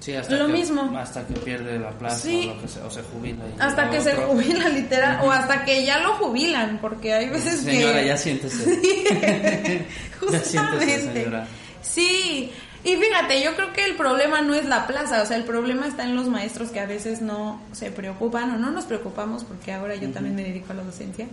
Sí, 0.00 0.14
hasta 0.14 0.36
Lo 0.36 0.46
que, 0.46 0.52
mismo. 0.52 0.96
Hasta 0.96 1.26
que 1.26 1.34
pierde 1.34 1.76
la 1.76 1.90
plaza 1.90 2.20
Sí. 2.20 2.48
o, 2.86 2.88
se 2.90 3.02
jubila. 3.02 3.42
hasta 3.58 3.90
que 3.90 4.00
se 4.00 4.12
jubila 4.14 4.68
literal 4.68 5.18
o 5.24 5.30
hasta 5.32 5.64
que 5.64 5.84
ya 5.84 5.98
lo 5.98 6.14
jubilan 6.14 6.78
porque 6.80 7.14
hay 7.14 7.28
veces 7.28 7.60
Señora, 7.62 8.00
que 8.00 8.06
ya 8.06 8.16
siéntese. 8.16 8.64
Ya 10.30 10.40
siéntese, 10.40 10.58
Justamente. 10.58 11.12
señora. 11.14 11.46
Sí, 11.82 12.52
y 12.84 12.96
fíjate, 12.96 13.42
yo 13.42 13.54
creo 13.54 13.72
que 13.72 13.84
el 13.84 13.96
problema 13.96 14.40
no 14.40 14.54
es 14.54 14.64
la 14.66 14.86
plaza, 14.86 15.22
o 15.22 15.26
sea, 15.26 15.36
el 15.36 15.44
problema 15.44 15.86
está 15.86 16.04
en 16.04 16.14
los 16.14 16.28
maestros 16.28 16.70
que 16.70 16.80
a 16.80 16.86
veces 16.86 17.20
no 17.20 17.60
se 17.72 17.90
preocupan 17.90 18.50
o 18.52 18.58
no 18.58 18.70
nos 18.70 18.84
preocupamos, 18.84 19.44
porque 19.44 19.72
ahora 19.72 19.96
yo 19.96 20.10
también 20.10 20.36
me 20.36 20.44
dedico 20.44 20.72
a 20.72 20.76
la 20.76 20.84
docencia, 20.84 21.26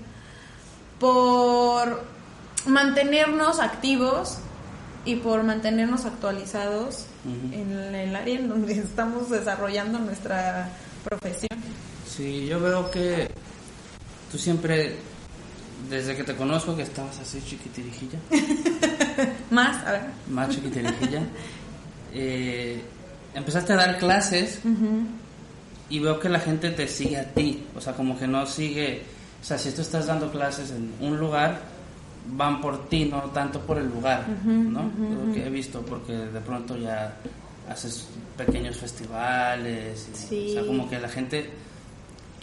por 0.99 2.03
mantenernos 2.65 3.59
activos 3.59 4.39
y 5.05 5.17
por 5.17 5.43
mantenernos 5.43 6.05
actualizados 6.05 7.05
en 7.51 7.95
el 7.95 8.15
área 8.15 8.39
en 8.39 8.49
donde 8.49 8.73
estamos 8.79 9.29
desarrollando 9.29 9.99
nuestra 9.99 10.69
profesión. 11.03 11.59
Sí, 12.07 12.47
yo 12.47 12.59
veo 12.59 12.89
que 12.89 13.29
tú 14.31 14.37
siempre, 14.37 14.95
desde 15.89 16.15
que 16.15 16.23
te 16.23 16.35
conozco, 16.35 16.75
que 16.75 16.83
estabas 16.83 17.19
así 17.19 17.41
chiquitirijilla, 17.45 18.19
Más, 19.51 19.85
a 19.85 19.91
ver. 19.93 20.01
más 20.29 20.49
chiquitirijilla, 20.49 21.21
eh, 22.13 22.81
empezaste 23.33 23.73
a 23.73 23.75
dar 23.75 23.97
clases 23.97 24.59
y 25.89 25.99
veo 25.99 26.19
que 26.19 26.29
la 26.29 26.39
gente 26.39 26.71
te 26.71 26.87
sigue 26.87 27.17
a 27.17 27.25
ti, 27.33 27.63
o 27.75 27.81
sea, 27.81 27.93
como 27.93 28.17
que 28.17 28.27
no 28.27 28.45
sigue, 28.45 29.01
o 29.41 29.45
sea, 29.45 29.57
si 29.57 29.71
tú 29.71 29.81
estás 29.81 30.07
dando 30.07 30.31
clases 30.31 30.71
en 30.71 30.91
un 30.99 31.17
lugar, 31.19 31.61
van 32.27 32.59
por 32.59 32.89
ti, 32.89 33.05
no 33.05 33.21
tanto 33.31 33.59
por 33.59 33.77
el 33.77 33.87
lugar, 33.87 34.25
¿no? 34.45 34.81
Es 35.11 35.27
lo 35.27 35.33
que 35.33 35.45
he 35.45 35.49
visto, 35.49 35.81
porque 35.81 36.13
de 36.13 36.41
pronto 36.41 36.75
ya 36.77 37.13
haces 37.69 38.07
pequeños 38.37 38.77
festivales, 38.77 40.07
y, 40.13 40.17
Sí. 40.17 40.47
o 40.49 40.53
sea, 40.53 40.65
como 40.67 40.89
que 40.89 40.99
la 40.99 41.09
gente 41.09 41.49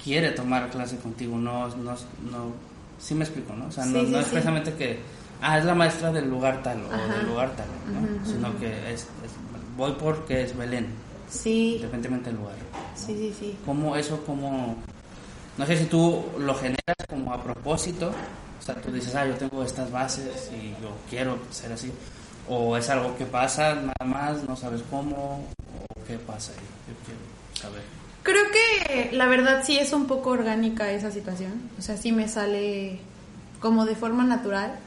quiere 0.03 0.31
tomar 0.31 0.69
clase 0.71 0.97
contigo, 0.99 1.37
no, 1.37 1.69
no, 1.69 1.93
no, 2.31 2.53
sí 3.01 3.15
me 3.15 3.25
explico, 3.25 3.55
¿no? 3.55 3.67
O 3.67 3.73
sea, 3.73 3.85
no, 3.87 4.01
Sí, 4.01 4.07
sí, 4.07 4.13
no 4.13 4.19
es 4.21 4.25
sí. 4.27 4.31
precisamente 4.33 4.73
que, 4.75 4.99
ah, 5.43 5.59
es 5.59 5.65
la 5.65 5.75
maestra 5.75 6.11
del 6.13 6.29
lugar 6.31 6.63
tal 6.63 6.83
o 6.85 6.95
Ajá. 6.95 7.15
del 7.15 7.27
lugar 7.27 7.51
tal, 7.57 7.67
¿no? 7.93 8.27
Sino 8.27 8.59
que 8.59 8.69
es, 8.93 9.03
es- 9.03 9.07
voy 9.77 9.93
porque 9.99 10.43
es 10.43 10.57
Belén, 10.57 10.87
Sí, 11.29 11.77
independientemente 11.77 12.31
del 12.31 12.39
lugar. 12.41 12.57
sí, 12.95 13.15
sí, 13.19 13.35
sí. 13.39 13.57
¿Cómo 13.65 13.97
eso, 13.97 14.23
como, 14.25 14.77
no 15.57 15.67
sé 15.67 15.77
si 15.79 15.85
tú 15.87 16.25
lo 16.39 16.55
generas 16.55 16.97
como 17.09 17.33
a 17.33 17.43
propósito, 17.43 18.11
o 18.61 18.65
sea, 18.65 18.75
tú 18.77 18.91
dices, 18.93 19.15
ah, 19.15 19.27
yo 19.27 19.35
tengo 19.35 19.63
estas 19.65 19.91
bases 19.91 20.51
y 20.53 20.71
yo 20.83 20.91
quiero 21.11 21.39
ser 21.51 21.73
así, 21.73 21.91
o 22.49 22.77
es 22.77 22.89
algo 22.91 23.17
que 23.17 23.25
pasa 23.25 23.75
nada 23.75 24.05
más, 24.05 24.47
no 24.49 24.57
sabes 24.57 24.83
cómo, 24.91 25.47
o 25.89 26.05
qué 26.07 26.19
pasa 26.19 26.53
ahí, 26.53 26.59
yo 26.89 26.95
quiero 27.07 27.21
saber. 27.55 27.83
Creo 28.23 28.45
que 28.53 29.17
la 29.17 29.27
verdad 29.27 29.63
sí 29.65 29.79
es 29.79 29.93
un 29.93 30.07
poco 30.07 30.31
orgánica 30.31 30.93
esa 30.93 31.11
situación. 31.11 31.53
O 31.79 31.83
sea, 31.83 31.97
sí 31.97 32.13
me 32.13 32.29
sale 32.29 33.01
como 33.61 33.85
de 33.85 33.97
forma 33.97 34.23
natural. 34.23 34.79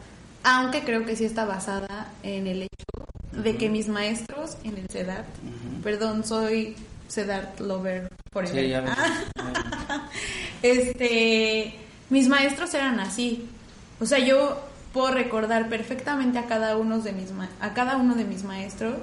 Aunque 0.47 0.83
creo 0.83 1.05
que 1.05 1.15
sí 1.15 1.25
está 1.25 1.43
basada 1.45 2.11
en 2.23 2.45
el 2.47 2.61
hecho 2.63 3.07
de 3.43 3.57
que 3.57 3.67
mis 3.67 3.87
maestros 3.87 4.57
en 4.63 4.77
el 4.77 4.87
CEDART, 4.87 5.25
perdón, 5.83 6.23
soy 6.23 6.75
CEDART 7.09 7.59
lover 7.61 8.07
por 8.31 8.47
Sí, 8.47 8.67
ya 8.69 8.81
ves. 8.81 8.93
este, 10.61 11.75
mis 12.09 12.27
maestros 12.27 12.73
eran 12.73 12.99
así. 12.99 13.47
O 13.99 14.05
sea, 14.05 14.19
yo 14.19 14.61
puedo 14.93 15.11
recordar 15.11 15.67
perfectamente 15.67 16.37
a 16.37 16.45
cada 16.45 16.77
uno 16.77 16.99
de 16.99 17.11
mis 17.11 17.31
ma- 17.31 17.49
a 17.59 17.73
cada 17.73 17.97
uno 17.97 18.15
de 18.15 18.23
mis 18.25 18.43
maestros 18.43 18.97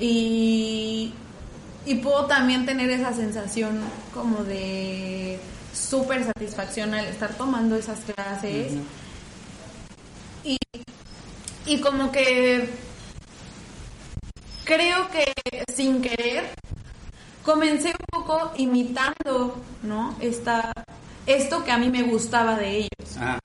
y 0.00 1.12
y 1.86 1.94
puedo 1.96 2.26
también 2.26 2.66
tener 2.66 2.90
esa 2.90 3.12
sensación 3.14 3.80
como 4.12 4.44
de 4.44 5.38
súper 5.74 6.24
satisfacción 6.24 6.92
al 6.94 7.06
estar 7.06 7.32
tomando 7.34 7.76
esas 7.76 8.00
clases. 8.00 8.72
Y 11.68 11.80
como 11.80 12.10
que 12.10 12.68
creo 14.64 15.08
que 15.10 15.32
sin 15.74 16.00
querer 16.02 16.50
comencé 17.44 17.88
un 17.88 18.06
poco 18.10 18.52
imitando, 18.56 19.56
¿no? 19.82 20.16
Esta, 20.20 20.72
esto 21.26 21.64
que 21.64 21.70
a 21.70 21.78
mí 21.78 21.90
me 21.90 22.02
gustaba 22.02 22.56
de 22.56 22.78
ellos. 22.78 23.16
Ah, 23.18 23.38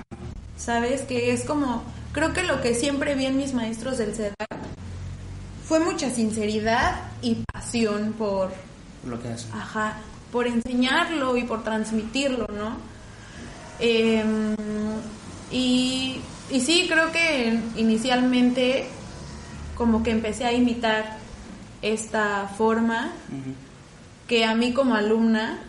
¿Sabes? 0.57 1.01
Que 1.03 1.31
es 1.31 1.43
como, 1.43 1.83
creo 2.11 2.33
que 2.33 2.43
lo 2.43 2.61
que 2.61 2.75
siempre 2.75 3.15
vi 3.15 3.25
en 3.25 3.37
mis 3.37 3.53
maestros 3.53 3.97
del 3.97 4.15
CEDAR 4.15 4.35
fue 5.65 5.79
mucha 5.79 6.09
sinceridad 6.09 7.01
y 7.21 7.43
pasión 7.51 8.13
por, 8.13 8.51
lo 9.05 9.21
que 9.21 9.29
hacen. 9.29 9.51
ajá, 9.53 9.97
por 10.31 10.47
enseñarlo 10.47 11.37
y 11.37 11.43
por 11.43 11.63
transmitirlo, 11.63 12.47
¿no? 12.47 12.77
Em, 13.79 14.55
y, 15.51 16.21
y 16.53 16.61
sí, 16.61 16.87
creo 16.87 17.11
que 17.11 17.59
inicialmente 17.77 18.85
como 19.75 20.03
que 20.03 20.11
empecé 20.11 20.45
a 20.45 20.53
imitar 20.53 21.17
esta 21.81 22.47
forma 22.47 23.11
que 24.27 24.45
a 24.45 24.53
mí 24.53 24.71
como 24.71 24.93
alumna 24.93 25.59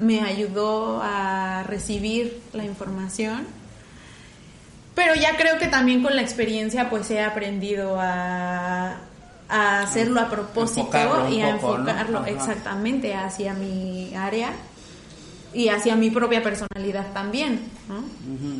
me 0.00 0.20
ayudó 0.20 1.00
a 1.00 1.62
recibir 1.62 2.42
la 2.52 2.64
información. 2.64 3.46
Pero 4.96 5.14
ya 5.14 5.36
creo 5.36 5.58
que 5.58 5.68
también 5.68 6.02
con 6.02 6.16
la 6.16 6.22
experiencia 6.22 6.90
pues 6.90 7.08
he 7.12 7.22
aprendido 7.22 7.96
a, 8.00 8.96
a 9.48 9.80
hacerlo 9.80 10.20
a 10.20 10.28
propósito 10.28 10.80
Enfocarlo 10.80 11.28
y 11.28 11.40
a 11.40 11.50
enfocarlo 11.50 12.24
exactamente 12.26 13.14
hacia 13.14 13.54
mi 13.54 14.12
área 14.16 14.50
y 15.54 15.68
hacia 15.68 15.96
mi 15.96 16.10
propia 16.10 16.42
personalidad 16.42 17.12
también, 17.12 17.60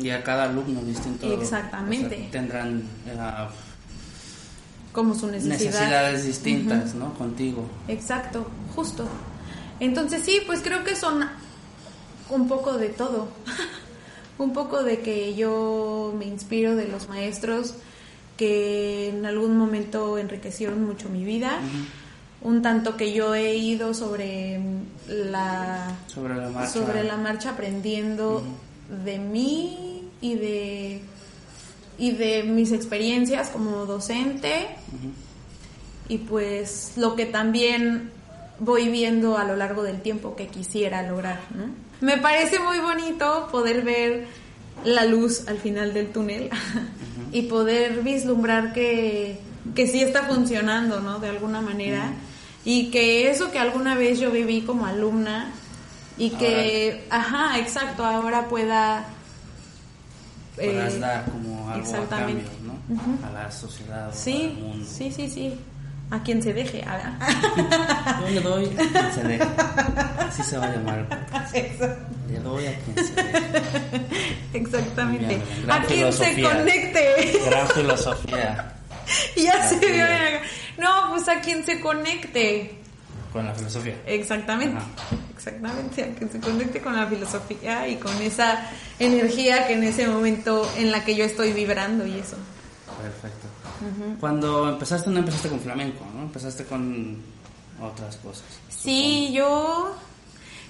Y 0.01 0.09
a 0.09 0.23
cada 0.23 0.45
alumno 0.45 0.81
distinto. 0.81 1.31
Exactamente. 1.33 2.05
o 2.05 2.09
sea, 2.09 2.31
tendrán 2.31 2.83
eh, 3.05 3.47
Como 4.91 5.13
su 5.13 5.27
necesidad. 5.27 5.57
necesidades 5.57 6.25
distintas, 6.25 6.95
¿no? 6.95 7.13
Contigo. 7.15 7.67
Exacto, 7.87 8.47
justo. 8.75 9.07
Entonces 9.79 10.23
sí, 10.23 10.39
pues 10.45 10.61
creo 10.61 10.83
que 10.83 10.95
son 10.95 11.25
un 12.29 12.47
poco 12.47 12.73
de 12.77 12.89
todo. 12.89 13.27
un 14.37 14.53
poco 14.53 14.83
de 14.83 14.99
que 14.99 15.35
yo 15.35 16.13
me 16.17 16.25
inspiro 16.25 16.75
de 16.75 16.87
los 16.87 17.07
maestros 17.09 17.75
que 18.37 19.09
en 19.09 19.25
algún 19.25 19.57
momento 19.57 20.17
enriquecieron 20.17 20.83
mucho 20.83 21.09
mi 21.09 21.23
vida. 21.23 21.59
Un 22.45 22.61
tanto 22.61 22.95
que 22.95 23.11
yo 23.11 23.33
he 23.33 23.55
ido 23.55 23.95
sobre 23.95 24.59
la 25.07 25.95
Sobre 26.05 26.35
la 26.35 26.49
marcha. 26.49 26.71
sobre 26.71 27.03
la 27.03 27.17
marcha 27.17 27.49
aprendiendo 27.51 28.43
de 29.03 29.17
mí 29.17 30.03
y 30.21 30.35
de 30.35 31.01
y 31.97 32.11
de 32.11 32.43
mis 32.43 32.71
experiencias 32.71 33.49
como 33.49 33.85
docente 33.87 34.67
y 36.07 36.19
pues 36.19 36.93
lo 36.97 37.15
que 37.15 37.25
también 37.25 38.11
voy 38.59 38.89
viendo 38.89 39.37
a 39.39 39.43
lo 39.43 39.55
largo 39.55 39.81
del 39.81 40.01
tiempo 40.01 40.35
que 40.35 40.45
quisiera 40.47 41.01
lograr, 41.01 41.39
¿no? 41.55 41.65
Me 42.01 42.17
parece 42.17 42.59
muy 42.59 42.77
bonito 42.79 43.47
poder 43.51 43.81
ver 43.81 44.27
la 44.83 45.05
luz 45.05 45.47
al 45.47 45.57
final 45.57 45.93
del 45.95 46.09
túnel 46.11 46.49
y 47.31 47.43
poder 47.43 48.01
vislumbrar 48.03 48.71
que, 48.71 49.39
que 49.73 49.87
sí 49.87 50.03
está 50.03 50.23
funcionando, 50.23 50.99
¿no? 51.01 51.17
De 51.19 51.29
alguna 51.29 51.61
manera. 51.61 52.13
Y 52.65 52.89
que 52.89 53.29
eso 53.29 53.51
que 53.51 53.59
alguna 53.59 53.95
vez 53.95 54.19
yo 54.19 54.31
viví 54.31 54.61
como 54.61 54.85
alumna 54.87 55.51
y 56.17 56.31
que, 56.31 57.05
ajá, 57.09 57.59
exacto, 57.59 58.03
ahora 58.03 58.47
pueda... 58.47 59.05
Puedas 60.55 60.93
eh, 60.93 60.99
dar 60.99 61.25
como 61.25 61.69
algo 61.69 61.73
a 61.73 61.77
exactamente. 61.77 62.43
cambio, 62.45 62.73
¿no? 62.89 62.95
Ujú. 62.95 63.25
A 63.25 63.29
la 63.43 63.51
sociedad 63.51 64.07
o 64.07 64.09
al 64.11 64.15
Sí, 64.15 64.57
mundo. 64.59 64.85
sí, 64.89 65.11
sí, 65.11 65.29
sí. 65.29 65.53
A 66.11 66.21
quien 66.23 66.41
se 66.41 66.53
deje, 66.53 66.77
¿verdad? 66.85 67.13
Yo 68.21 68.29
le 68.29 68.41
doy 68.41 68.65
a 68.65 68.69
quien 68.77 69.13
se 69.13 69.23
deje. 69.23 69.43
Así 70.19 70.43
se 70.43 70.57
va 70.57 70.65
a 70.67 70.71
llamar. 70.71 71.27
Le 72.31 72.39
doy 72.39 72.67
a 72.67 72.77
quien 72.79 73.05
se 73.07 73.13
deje. 73.23 73.41
Exactamente. 74.53 75.25
Bien, 75.27 75.71
A 75.71 75.81
quien 75.83 76.13
se 76.13 76.41
conecte. 76.41 77.41
Gran 77.45 77.67
filosofía 77.69 78.74
ya 79.35 79.67
se 79.67 79.77
vio. 79.77 80.05
No, 80.77 81.11
pues 81.11 81.27
a 81.27 81.41
quien 81.41 81.65
se 81.65 81.79
conecte. 81.79 82.79
con 83.31 83.45
la 83.45 83.53
filosofía. 83.53 83.95
Exactamente. 84.05 84.77
Ajá. 84.77 84.87
Exactamente, 85.35 86.03
a 86.03 86.13
quien 86.15 86.31
se 86.31 86.39
conecte 86.39 86.81
con 86.81 86.95
la 86.95 87.05
filosofía 87.05 87.87
y 87.87 87.97
con 87.97 88.19
esa 88.21 88.67
energía 88.97 89.67
que 89.67 89.73
en 89.73 89.83
ese 89.83 90.07
momento 90.07 90.67
en 90.77 90.91
la 90.91 91.03
que 91.03 91.15
yo 91.15 91.25
estoy 91.25 91.53
vibrando 91.53 92.05
y 92.07 92.17
eso. 92.17 92.37
Perfecto. 93.01 93.47
Cuando 94.19 94.69
empezaste, 94.69 95.09
no 95.09 95.19
empezaste 95.19 95.49
con 95.49 95.59
flamenco, 95.59 96.05
¿no? 96.15 96.23
Empezaste 96.23 96.63
con 96.63 97.21
otras 97.81 98.15
cosas. 98.17 98.45
Sí, 98.69 99.31
yo. 99.33 99.95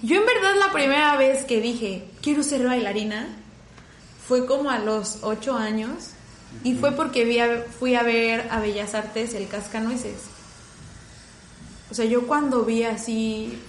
Yo 0.01 0.19
en 0.19 0.25
verdad 0.25 0.55
la 0.59 0.73
primera 0.73 1.15
vez 1.15 1.45
que 1.45 1.61
dije, 1.61 2.05
quiero 2.21 2.43
ser 2.43 2.65
bailarina, 2.65 3.27
fue 4.27 4.45
como 4.45 4.69
a 4.69 4.79
los 4.79 5.19
ocho 5.21 5.55
años. 5.55 6.14
Y 6.63 6.75
fue 6.75 6.91
porque 6.93 7.25
vi 7.25 7.39
a- 7.39 7.63
fui 7.79 7.95
a 7.95 8.03
ver 8.03 8.47
a 8.51 8.59
Bellas 8.59 8.93
Artes 8.95 9.33
el 9.33 9.47
Cascanueces. 9.47 10.15
O 11.91 11.93
sea, 11.93 12.05
yo 12.05 12.25
cuando 12.27 12.63
vi 12.65 12.83
así, 12.83 13.59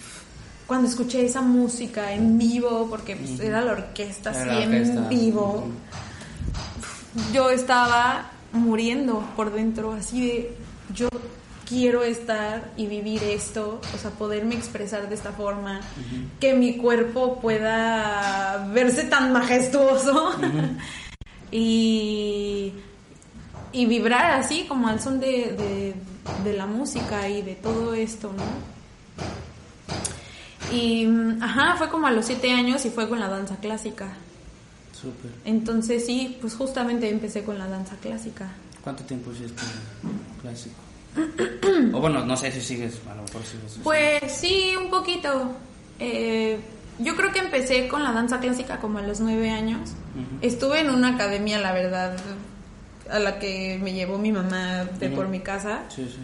cuando 0.66 0.88
escuché 0.88 1.24
esa 1.24 1.42
música 1.42 2.12
en 2.12 2.38
vivo, 2.38 2.86
porque 2.88 3.16
pues, 3.16 3.38
era 3.40 3.60
la 3.60 3.72
orquesta 3.72 4.30
Era 4.30 4.40
así 4.40 4.48
la 4.48 4.62
en 4.64 5.08
vivo, 5.08 5.64
yo 7.32 7.50
estaba 7.50 8.30
muriendo 8.52 9.22
por 9.36 9.52
dentro, 9.52 9.92
así 9.92 10.26
de, 10.26 10.56
yo 10.94 11.08
quiero 11.68 12.02
estar 12.04 12.70
y 12.76 12.86
vivir 12.86 13.22
esto, 13.24 13.80
o 13.94 13.98
sea, 13.98 14.10
poderme 14.12 14.54
expresar 14.54 15.08
de 15.08 15.14
esta 15.14 15.32
forma, 15.32 15.80
que 16.40 16.54
mi 16.54 16.76
cuerpo 16.78 17.40
pueda 17.40 18.68
verse 18.72 19.04
tan 19.04 19.32
majestuoso 19.32 20.30
y, 21.50 22.72
y 23.72 23.86
vibrar 23.86 24.32
así 24.32 24.64
como 24.68 24.88
al 24.88 25.00
son 25.00 25.20
de, 25.20 25.26
de- 25.52 25.94
de 26.44 26.52
la 26.56 26.66
música 26.66 27.28
y 27.28 27.42
de 27.42 27.54
todo 27.54 27.94
esto, 27.94 28.32
¿no? 28.32 28.42
Y, 30.76 31.06
ajá, 31.40 31.76
fue 31.76 31.88
como 31.88 32.06
a 32.08 32.10
los 32.10 32.26
siete 32.26 32.50
años 32.52 32.84
y 32.84 32.90
fue 32.90 33.08
con 33.08 33.20
la 33.20 33.28
danza 33.28 33.56
clásica. 33.56 34.08
Súper. 35.00 35.30
Entonces 35.44 36.04
sí, 36.06 36.36
pues 36.40 36.54
justamente 36.54 37.08
empecé 37.08 37.44
con 37.44 37.58
la 37.58 37.68
danza 37.68 37.96
clásica. 37.96 38.48
¿Cuánto 38.82 39.04
tiempo 39.04 39.30
hiciste 39.32 39.62
clásico? 40.42 40.74
o 41.96 42.00
bueno, 42.00 42.24
no 42.24 42.36
sé 42.36 42.50
si 42.50 42.60
sigues, 42.60 42.94
a 43.08 43.14
lo 43.14 43.22
mejor 43.22 43.42
sigues. 43.44 43.78
Pues 43.84 44.32
sí, 44.32 44.72
un 44.82 44.90
poquito. 44.90 45.52
Eh, 46.00 46.58
yo 46.98 47.16
creo 47.16 47.32
que 47.32 47.40
empecé 47.40 47.88
con 47.88 48.02
la 48.02 48.12
danza 48.12 48.40
clásica 48.40 48.78
como 48.78 48.98
a 48.98 49.02
los 49.02 49.20
nueve 49.20 49.50
años. 49.50 49.92
Estuve 50.40 50.80
en 50.80 50.90
una 50.90 51.08
academia, 51.14 51.58
la 51.58 51.72
verdad, 51.72 52.16
a 53.10 53.18
la 53.18 53.38
que 53.38 53.78
me 53.82 53.92
llevó 53.92 54.18
mi 54.18 54.32
mamá 54.32 54.84
de 54.84 55.10
por 55.10 55.28
mi 55.28 55.40
casa. 55.40 55.80
Sí, 55.88 56.06
sí. 56.08 56.18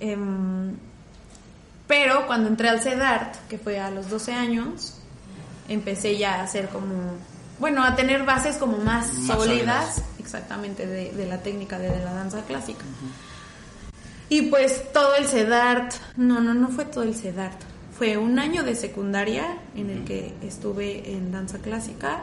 Em, 0.00 0.74
pero 1.86 2.26
cuando 2.26 2.48
entré 2.48 2.68
al 2.68 2.80
CEDART, 2.80 3.46
que 3.48 3.58
fue 3.58 3.78
a 3.78 3.90
los 3.90 4.08
12 4.08 4.32
años, 4.32 4.94
empecé 5.68 6.16
ya 6.16 6.36
a 6.36 6.42
hacer 6.44 6.68
como, 6.68 6.94
bueno, 7.58 7.84
a 7.84 7.94
tener 7.94 8.24
bases 8.24 8.56
como 8.56 8.78
más, 8.78 9.12
Más 9.14 9.26
sólidas, 9.26 9.94
sólidas. 9.94 10.02
exactamente, 10.18 10.86
de, 10.86 11.12
de 11.12 11.26
la 11.26 11.38
técnica 11.42 11.78
de, 11.78 11.90
la 11.90 12.12
danza 12.12 12.42
clásica. 12.42 12.84
Y 14.30 14.42
pues 14.42 14.92
todo 14.92 15.14
el 15.16 15.26
CEDART, 15.26 15.94
no, 16.16 16.40
no, 16.40 16.54
no 16.54 16.68
fue 16.68 16.86
todo 16.86 17.04
el 17.04 17.14
CEDART, 17.14 17.60
fue 17.96 18.16
un 18.16 18.38
año 18.38 18.64
de 18.64 18.74
secundaria 18.74 19.58
en 19.76 19.90
el 19.90 20.04
que 20.04 20.32
estuve 20.42 21.12
en 21.12 21.30
danza 21.30 21.58
clásica 21.58 22.22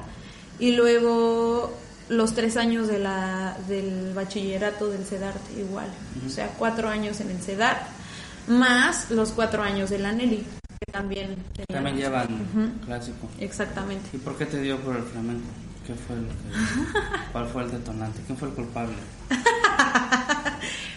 y 0.59 0.73
luego 0.73 1.73
los 2.09 2.35
tres 2.35 2.57
años 2.57 2.87
de 2.87 2.99
la, 2.99 3.57
del 3.67 4.13
bachillerato 4.13 4.89
del 4.89 5.05
CEDART 5.05 5.57
igual, 5.57 5.87
o 6.25 6.29
sea, 6.29 6.47
cuatro 6.57 6.89
años 6.89 7.21
en 7.21 7.29
el 7.29 7.37
CEDART, 7.37 7.81
más 8.47 9.09
los 9.11 9.31
cuatro 9.31 9.63
años 9.63 9.89
de 9.89 9.99
la 9.99 10.11
Nelly, 10.11 10.43
que 10.85 10.91
también. 10.91 11.37
También 11.67 11.95
llevan 11.95 12.27
clásico. 12.85 13.29
Exactamente. 13.39 14.09
¿Y 14.13 14.17
por 14.17 14.37
qué 14.37 14.45
te 14.45 14.59
dio 14.59 14.77
por 14.79 14.97
el 14.97 15.03
flamenco? 15.03 15.47
¿Qué 15.87 15.95
fue 15.95 16.17
lo 16.17 16.27
que, 16.27 16.35
¿Cuál 17.31 17.47
fue 17.47 17.63
el 17.63 17.71
detonante? 17.71 18.21
¿Quién 18.25 18.37
fue 18.37 18.49
el 18.49 18.53
culpable? 18.55 18.95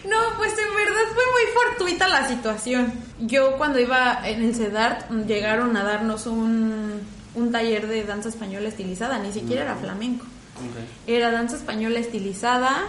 No, 0.04 0.36
pues 0.36 0.52
en 0.52 0.74
verdad 0.76 1.06
fue 1.14 1.24
muy 1.32 1.52
fortuita 1.68 2.08
la 2.08 2.28
situación. 2.28 2.92
Yo 3.20 3.56
cuando 3.56 3.78
iba 3.80 4.20
en 4.28 4.42
el 4.42 4.54
CEDART 4.54 5.10
mm, 5.10 5.22
llegaron 5.26 5.76
a 5.76 5.84
darnos 5.84 6.26
un, 6.26 7.00
un 7.34 7.52
taller 7.52 7.86
de 7.86 8.04
danza 8.04 8.28
española 8.28 8.68
estilizada, 8.68 9.18
ni 9.18 9.32
siquiera 9.32 9.62
era 9.62 9.74
flamenco. 9.76 10.24
Ok. 10.56 10.84
Era 11.06 11.30
danza 11.30 11.56
española 11.56 11.98
estilizada 11.98 12.84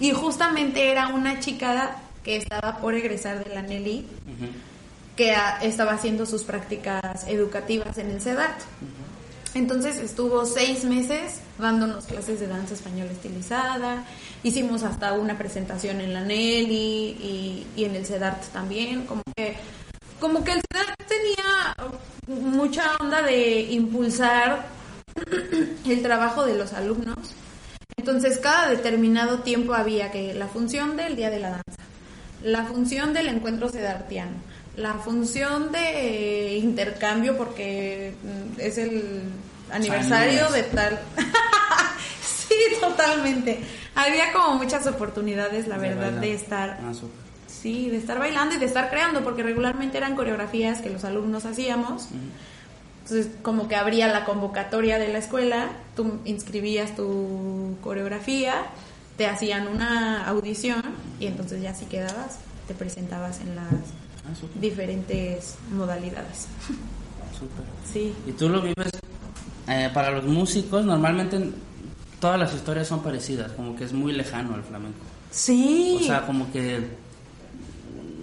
y 0.00 0.12
justamente 0.12 0.90
era 0.90 1.08
una 1.08 1.40
chica 1.40 1.96
que 2.22 2.36
estaba 2.36 2.78
por 2.78 2.94
egresar 2.94 3.42
de 3.44 3.54
la 3.54 3.62
Nelly 3.62 4.00
Ujú. 4.26 4.50
que 5.16 5.32
a- 5.34 5.58
estaba 5.62 5.92
haciendo 5.92 6.26
sus 6.26 6.42
prácticas 6.42 7.26
educativas 7.28 7.96
en 7.98 8.10
el 8.10 8.20
CEDART. 8.20 8.60
Entonces 9.56 9.96
estuvo 9.96 10.44
seis 10.44 10.84
meses 10.84 11.40
dándonos 11.58 12.04
clases 12.04 12.40
de 12.40 12.46
danza 12.46 12.74
española 12.74 13.10
estilizada. 13.10 14.04
Hicimos 14.42 14.82
hasta 14.82 15.14
una 15.14 15.38
presentación 15.38 16.02
en 16.02 16.12
la 16.12 16.20
Nelly 16.20 16.74
y, 16.74 17.66
y 17.74 17.84
en 17.86 17.96
el 17.96 18.04
CEDART 18.04 18.52
también. 18.52 19.06
Como 19.06 19.22
que, 19.34 19.56
como 20.20 20.44
que 20.44 20.52
el 20.52 20.60
CEDART 20.60 21.02
tenía 21.08 21.74
mucha 22.26 22.96
onda 23.00 23.22
de 23.22 23.62
impulsar 23.62 24.66
el 25.86 26.02
trabajo 26.02 26.44
de 26.44 26.58
los 26.58 26.74
alumnos. 26.74 27.34
Entonces 27.96 28.36
cada 28.36 28.68
determinado 28.68 29.38
tiempo 29.38 29.72
había 29.72 30.10
que 30.10 30.34
la 30.34 30.48
función 30.48 30.98
del 30.98 31.16
Día 31.16 31.30
de 31.30 31.40
la 31.40 31.48
Danza, 31.48 31.82
la 32.42 32.64
función 32.64 33.14
del 33.14 33.28
encuentro 33.28 33.70
sedartiano, 33.70 34.36
la 34.76 34.94
función 34.94 35.72
de 35.72 36.58
intercambio 36.62 37.36
porque 37.36 38.14
mm, 38.22 38.60
es 38.60 38.78
el 38.78 39.22
aniversario 39.70 40.50
de 40.50 40.62
tal. 40.64 41.00
sí, 42.22 42.54
totalmente. 42.80 43.60
Había 43.94 44.32
como 44.32 44.56
muchas 44.56 44.86
oportunidades, 44.86 45.66
la 45.66 45.78
De 45.78 45.88
verdad, 45.88 46.02
bailar. 46.12 46.20
de 46.20 46.32
estar 46.34 46.80
Ah. 46.82 46.92
Sí, 47.46 47.88
de 47.90 47.96
estar 47.96 48.18
bailando 48.18 48.54
y 48.54 48.58
de 48.58 48.66
estar 48.66 48.90
creando, 48.90 49.24
porque 49.24 49.42
regularmente 49.42 49.96
eran 49.96 50.14
coreografías 50.14 50.80
que 50.82 50.90
los 50.90 51.04
alumnos 51.04 51.46
hacíamos. 51.46 52.08
Entonces, 53.02 53.28
como 53.42 53.66
que 53.66 53.76
abría 53.76 54.08
la 54.08 54.24
convocatoria 54.24 54.98
de 54.98 55.08
la 55.08 55.18
escuela, 55.18 55.68
tú 55.96 56.20
inscribías 56.26 56.94
tu 56.94 57.76
coreografía, 57.82 58.66
te 59.16 59.26
hacían 59.26 59.68
una 59.68 60.26
audición 60.28 60.82
y 61.18 61.26
entonces 61.26 61.62
ya 61.62 61.74
si 61.74 61.86
quedabas, 61.86 62.38
te 62.68 62.74
presentabas 62.74 63.40
en 63.40 63.56
las 63.56 63.66
Ah, 64.28 64.46
diferentes 64.60 65.56
modalidades. 65.72 66.48
súper. 67.38 67.64
Sí. 67.92 68.12
Y 68.26 68.32
tú 68.32 68.48
lo 68.48 68.60
vives, 68.60 68.90
eh, 69.68 69.90
para 69.92 70.10
los 70.10 70.24
músicos, 70.24 70.84
normalmente 70.84 71.50
todas 72.20 72.38
las 72.38 72.54
historias 72.54 72.88
son 72.88 73.02
parecidas, 73.02 73.52
como 73.52 73.76
que 73.76 73.84
es 73.84 73.92
muy 73.92 74.12
lejano 74.12 74.56
el 74.56 74.62
flamenco. 74.62 74.98
Sí. 75.30 75.98
O 76.00 76.04
sea, 76.04 76.24
como 76.26 76.50
que, 76.50 76.80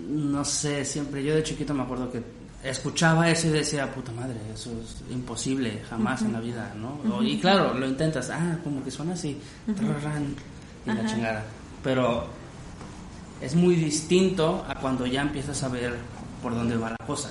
no 0.10 0.44
sé, 0.44 0.84
siempre, 0.84 1.24
yo 1.24 1.36
de 1.36 1.44
chiquito 1.44 1.74
me 1.74 1.84
acuerdo 1.84 2.12
que 2.12 2.22
escuchaba 2.63 3.30
eso 3.30 3.48
y 3.48 3.52
decía, 3.52 3.94
puta 3.94 4.12
madre, 4.13 4.38
eso 4.54 4.72
es 4.82 5.04
imposible, 5.13 5.82
jamás 5.89 6.22
en 6.22 6.34
la 6.34 6.39
vida, 6.39 6.74
¿no? 6.76 7.22
Y 7.22 7.38
claro, 7.39 7.74
lo 7.74 7.86
intentas, 7.86 8.30
ah, 8.30 8.58
como 8.63 8.84
que 8.84 8.89
suena 8.89 9.13
así, 9.13 9.38
trarrán, 9.76 10.36
y 10.86 10.88
la 10.88 10.94
Ajá. 11.02 11.06
chingada. 11.06 11.44
Pero 11.84 12.26
es 13.44 13.56
muy 13.56 13.76
distinto 13.76 14.66
a 14.68 14.76
cuando 14.76 15.06
ya 15.06 15.22
empiezas 15.22 15.62
a 15.64 15.68
ver 15.70 15.96
por 16.42 16.56
dónde 16.56 16.76
va 16.78 16.90
la 16.92 17.06
cosa. 17.06 17.30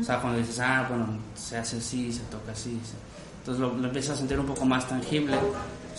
O 0.00 0.04
sea, 0.04 0.20
cuando 0.20 0.38
dices, 0.38 0.58
ah, 0.60 0.86
bueno, 0.88 1.06
se 1.34 1.56
hace 1.58 1.76
así, 1.78 2.12
se 2.12 2.20
toca 2.22 2.52
así. 2.52 2.78
se- 2.84 2.96
Entonces 3.40 3.60
lo, 3.60 3.76
lo 3.76 3.86
empiezas 3.86 4.16
a 4.16 4.18
sentir 4.18 4.38
un 4.38 4.46
poco 4.46 4.64
más 4.64 4.86
tangible, 4.88 5.36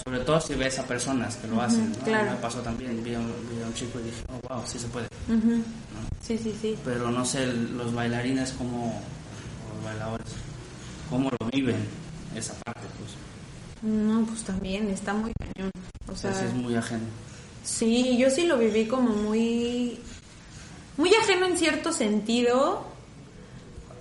sobre 0.03 0.19
todo 0.19 0.39
si 0.39 0.53
ves 0.55 0.77
a 0.79 0.83
personas 0.83 1.35
que 1.37 1.47
lo 1.47 1.61
hacen. 1.61 1.91
¿no? 1.91 1.97
claro. 2.05 2.31
Me 2.31 2.37
pasó 2.37 2.59
también, 2.59 3.03
vi 3.03 3.15
a, 3.15 3.19
un, 3.19 3.27
vi 3.49 3.61
a 3.63 3.67
un 3.67 3.73
chico 3.73 3.99
y 3.99 4.03
dije, 4.03 4.23
oh, 4.29 4.53
wow, 4.53 4.63
sí 4.65 4.77
se 4.79 4.87
puede. 4.87 5.07
Sí, 6.21 6.37
sí, 6.37 6.55
sí. 6.61 6.77
Pero 6.85 7.11
no 7.11 7.25
sé, 7.25 7.45
los 7.47 7.93
bailarines 7.93 8.51
como, 8.53 9.01
los 9.75 9.83
bailadores, 9.85 10.27
cómo 11.09 11.29
lo 11.29 11.47
viven 11.51 11.75
esa 12.35 12.53
parte, 12.65 12.81
pues. 12.99 13.11
No, 13.93 14.23
pues 14.25 14.43
también 14.43 14.89
está 14.89 15.13
muy 15.13 15.31
cañón. 15.39 15.71
O 16.11 16.15
sea, 16.15 16.29
Entonces 16.31 16.51
es 16.51 16.55
muy 16.61 16.75
ajeno. 16.75 17.03
Sí, 17.63 18.17
yo 18.17 18.29
sí 18.29 18.45
lo 18.45 18.57
viví 18.57 18.85
como 18.87 19.09
muy 19.09 19.99
muy 20.97 21.13
ajeno 21.15 21.45
en 21.47 21.57
cierto 21.57 21.91
sentido. 21.91 22.85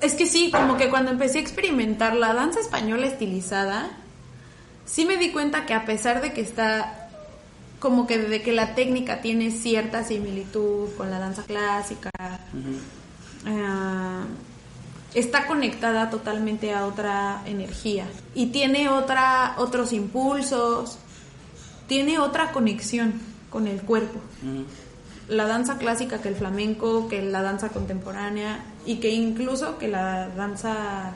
Es 0.00 0.14
que 0.14 0.26
sí, 0.26 0.50
como 0.50 0.76
que 0.76 0.90
cuando 0.90 1.12
empecé 1.12 1.38
a 1.38 1.42
experimentar 1.42 2.14
la 2.16 2.34
danza 2.34 2.60
española 2.60 3.06
estilizada, 3.06 3.90
sí 4.84 5.04
me 5.04 5.16
di 5.16 5.30
cuenta 5.30 5.64
que 5.64 5.74
a 5.74 5.84
pesar 5.84 6.20
de 6.20 6.32
que 6.32 6.40
está 6.40 7.08
como 7.78 8.06
que 8.06 8.18
de 8.18 8.42
que 8.42 8.52
la 8.52 8.74
técnica 8.74 9.20
tiene 9.20 9.50
cierta 9.50 10.04
similitud 10.04 10.88
con 10.96 11.10
la 11.10 11.18
danza 11.18 11.42
clásica, 11.44 12.10
ah, 13.46 14.24
está 15.14 15.46
conectada 15.46 16.10
totalmente 16.10 16.72
a 16.74 16.86
otra 16.86 17.42
energía 17.46 18.06
y 18.34 18.46
tiene 18.46 18.88
otra 18.88 19.54
otros 19.58 19.92
impulsos, 19.92 20.98
tiene 21.86 22.18
otra 22.18 22.52
conexión 22.52 23.20
con 23.52 23.66
el 23.68 23.82
cuerpo. 23.82 24.18
La 25.28 25.46
danza 25.46 25.78
clásica 25.78 26.20
que 26.20 26.28
el 26.28 26.34
flamenco, 26.34 27.08
que 27.08 27.22
la 27.22 27.42
danza 27.42 27.68
contemporánea 27.68 28.64
y 28.84 28.96
que 28.96 29.10
incluso 29.10 29.78
que 29.78 29.88
la 29.88 30.28
danza 30.30 31.12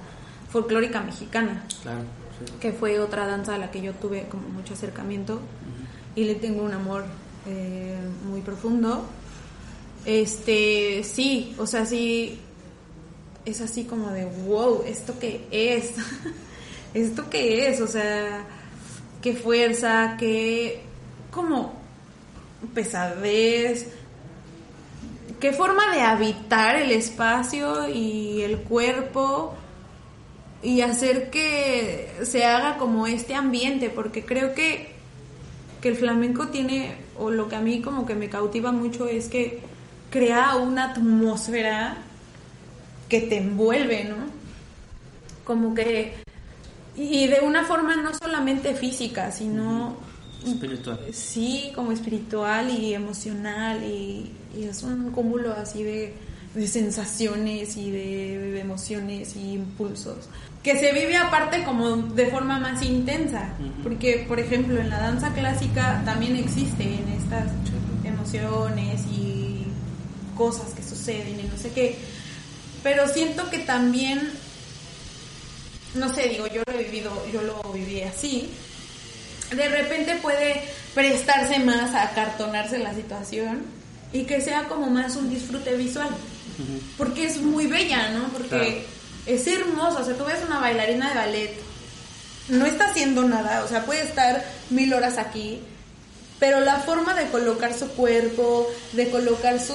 folclórica 0.51 1.01
mexicana, 1.03 1.65
Claro, 1.83 2.01
sí. 2.39 2.53
que 2.61 2.73
fue 2.73 3.01
otra 3.01 3.27
danza 3.27 3.57
a 3.57 3.59
la 3.59 3.71
que 3.71 3.81
yo 3.83 3.93
tuve 3.95 4.27
como 4.29 4.49
mucho 4.49 4.75
acercamiento 4.75 5.41
y 6.15 6.25
le 6.25 6.37
tengo 6.37 6.63
un 6.63 6.73
amor 6.73 7.05
eh, 7.47 7.97
muy 8.29 8.41
profundo. 8.43 9.05
Este, 10.05 11.03
sí, 11.03 11.55
o 11.59 11.67
sea, 11.67 11.85
sí, 11.85 12.39
es 13.45 13.61
así 13.61 13.85
como 13.85 14.11
de, 14.11 14.25
wow, 14.47 14.83
¿esto 14.87 15.15
qué 15.19 15.47
es? 15.51 15.95
¿Esto 16.95 17.29
qué 17.29 17.69
es? 17.69 17.81
O 17.81 17.87
sea, 17.89 18.45
qué 19.21 19.35
fuerza, 19.35 20.17
qué, 20.19 20.83
como 21.31 21.75
pesadez, 22.69 23.93
qué 25.41 25.53
forma 25.53 25.95
de 25.95 26.01
habitar 26.01 26.77
el 26.77 26.91
espacio 26.93 27.89
y 27.89 28.43
el 28.43 28.59
cuerpo 28.59 29.55
y 30.63 30.81
hacer 30.81 31.31
que 31.31 32.11
se 32.25 32.45
haga 32.45 32.77
como 32.79 33.07
este 33.07 33.35
ambiente, 33.35 33.91
porque 33.91 34.25
creo 34.25 34.55
que, 34.55 34.93
que 35.81 35.89
el 35.89 35.97
flamenco 35.97 36.49
tiene, 36.49 36.97
o 37.19 37.31
lo 37.31 37.49
que 37.49 37.57
a 37.57 37.61
mí 37.61 37.83
como 37.83 38.07
que 38.07 38.15
me 38.15 38.29
cautiva 38.29 38.73
mucho 38.73 39.07
es 39.07 39.29
que 39.29 39.61
crea 40.11 40.57
una 40.57 40.93
atmósfera 40.93 41.99
que 43.09 43.21
te 43.21 43.39
envuelve, 43.39 44.05
¿no? 44.05 44.17
Como 45.45 45.75
que, 45.75 46.15
y 46.97 47.27
de 47.29 47.41
una 47.41 47.65
forma 47.65 47.95
no 47.97 48.15
solamente 48.15 48.75
física, 48.75 49.31
sino 49.31 49.97
Espiritual. 50.47 51.01
Sí, 51.13 51.73
como 51.75 51.93
espiritual 51.93 52.71
y 52.71 52.95
emocional 52.95 53.83
y, 53.83 54.31
y 54.57 54.65
es 54.65 54.83
un 54.83 55.11
cúmulo 55.11 55.53
así 55.53 55.83
de, 55.83 56.15
de 56.55 56.67
sensaciones 56.67 57.77
y 57.77 57.91
de, 57.91 58.39
de 58.53 58.61
emociones 58.61 59.37
y 59.37 59.53
impulsos 59.53 60.29
que 60.67 60.77
se 60.77 60.93
vive 60.93 61.17
aparte 61.17 61.63
como 61.63 61.97
de 61.97 62.27
forma 62.27 62.59
más 62.59 62.83
intensa 62.83 63.51
porque 63.85 64.25
por 64.27 64.41
ejemplo 64.41 64.81
en 64.81 64.91
la 64.91 64.99
danza 64.99 65.33
clásica 65.33 66.03
también 66.05 66.35
existen 66.35 67.07
estas 67.17 67.53
emociones 68.03 69.03
y 69.17 69.65
cosas 70.37 70.75
que 70.75 70.83
suceden 70.83 71.39
y 71.39 71.45
no 71.45 71.57
sé 71.57 71.71
qué 71.71 71.97
pero 72.83 73.07
siento 73.07 73.49
que 73.49 73.61
también 73.61 74.29
no 75.95 76.13
sé 76.13 76.31
digo 76.31 76.49
yo 76.49 76.63
lo 76.67 76.73
he 76.73 76.83
vivido 76.83 77.13
yo 77.33 77.43
lo 77.43 77.63
viví 77.73 78.03
así 78.03 78.51
de 79.55 79.69
repente 79.69 80.17
puede 80.17 80.63
prestarse 80.95 81.59
más 81.61 81.95
a 81.95 82.05
acartonarse 82.05 82.79
la 82.79 82.95
situación 82.95 83.63
y 84.13 84.25
que 84.25 84.41
sea 84.41 84.65
como 84.65 84.87
más 84.89 85.17
un 85.17 85.29
disfrute 85.31 85.75
visual. 85.77 86.09
Porque 86.97 87.27
es 87.27 87.41
muy 87.43 87.67
bella, 87.67 88.09
¿no? 88.11 88.29
Porque 88.29 88.49
Claro. 88.49 88.65
es 89.27 89.47
hermosa. 89.47 90.01
O 90.01 90.05
sea, 90.05 90.15
tú 90.17 90.25
ves 90.25 90.39
una 90.47 90.59
bailarina 90.59 91.11
de 91.11 91.15
ballet, 91.15 91.55
no 92.49 92.65
está 92.65 92.87
haciendo 92.87 93.25
nada, 93.25 93.63
o 93.65 93.69
sea, 93.69 93.85
puede 93.85 94.03
estar 94.03 94.43
mil 94.71 94.93
horas 94.95 95.19
aquí, 95.19 95.61
pero 96.39 96.61
la 96.61 96.77
forma 96.77 97.13
de 97.15 97.27
colocar 97.27 97.75
su 97.77 97.89
cuerpo, 97.89 98.69
de 98.93 99.11
colocar 99.11 99.61
su. 99.61 99.75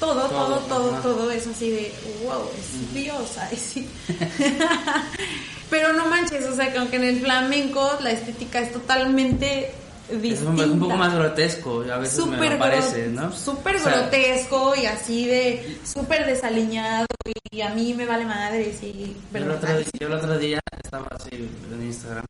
Todo, 0.00 0.28
todo, 0.28 0.58
Todo, 0.58 0.90
todo, 0.90 0.90
todo, 1.00 1.30
es 1.30 1.46
así 1.46 1.70
de 1.70 1.92
wow, 2.24 2.42
es 2.58 2.92
diosa. 2.94 3.48
sí. 3.50 3.88
pero 5.70 5.92
no 5.92 6.06
manches, 6.06 6.46
o 6.46 6.54
sea, 6.54 6.72
que 6.72 6.78
aunque 6.78 6.96
en 6.96 7.04
el 7.04 7.20
flamenco 7.20 7.98
la 8.00 8.10
estética 8.10 8.60
es 8.60 8.72
totalmente 8.72 9.72
distinta. 10.10 10.62
es 10.64 10.70
un 10.70 10.80
poco 10.80 10.96
más 10.96 11.14
grotesco, 11.14 11.80
a 11.90 11.98
veces 11.98 12.18
me 12.26 12.36
Súper 12.36 12.52
lo 12.52 12.58
parece, 12.58 13.08
¿no? 13.08 13.32
Súper 13.32 13.76
O 13.76 13.78
sea, 13.78 14.00
grotesco 14.00 14.74
y 14.74 14.86
así 14.86 15.26
de 15.26 15.78
súper 15.84 16.26
desaliñado 16.26 17.06
y 17.50 17.60
a 17.62 17.70
mí 17.70 17.94
me 17.94 18.04
vale 18.04 18.24
madres 18.24 18.82
y 18.82 19.16
Yo 19.32 19.38
el, 19.38 19.50
otro, 19.50 19.68
yo 19.98 20.06
el 20.06 20.12
otro 20.12 20.38
día 20.38 20.60
estaba 20.82 21.06
así 21.10 21.30
en 21.32 21.86
Instagram 21.86 22.24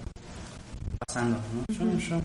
pasando, 1.07 1.39
¿no? 1.39 2.23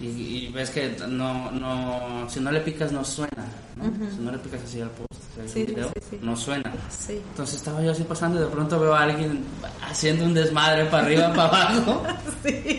Y, 0.00 0.06
y 0.06 0.52
ves 0.52 0.70
que 0.70 0.96
no, 1.08 1.50
no, 1.50 2.26
si 2.30 2.38
no 2.38 2.52
le 2.52 2.60
picas 2.60 2.92
no 2.92 3.04
suena, 3.04 3.44
¿no? 3.74 3.84
Si 4.10 4.18
no 4.20 4.30
le 4.30 4.38
picas 4.38 4.60
así 4.62 4.80
al 4.80 4.90
post, 4.90 5.10
al 5.40 5.48
Sí, 5.48 5.64
video, 5.64 5.88
sí, 5.88 6.00
sí. 6.10 6.18
no 6.22 6.36
suena. 6.36 6.72
Sí. 6.88 7.14
Entonces 7.30 7.56
estaba 7.56 7.82
yo 7.82 7.90
así 7.90 8.04
pasando 8.04 8.38
y 8.38 8.44
de 8.44 8.48
pronto 8.48 8.78
veo 8.78 8.94
a 8.94 9.02
alguien 9.02 9.42
haciendo 9.82 10.24
un 10.24 10.34
desmadre 10.34 10.84
para 10.84 11.04
arriba, 11.04 11.32
para 11.34 11.48
abajo, 11.48 12.04
Sí, 12.44 12.78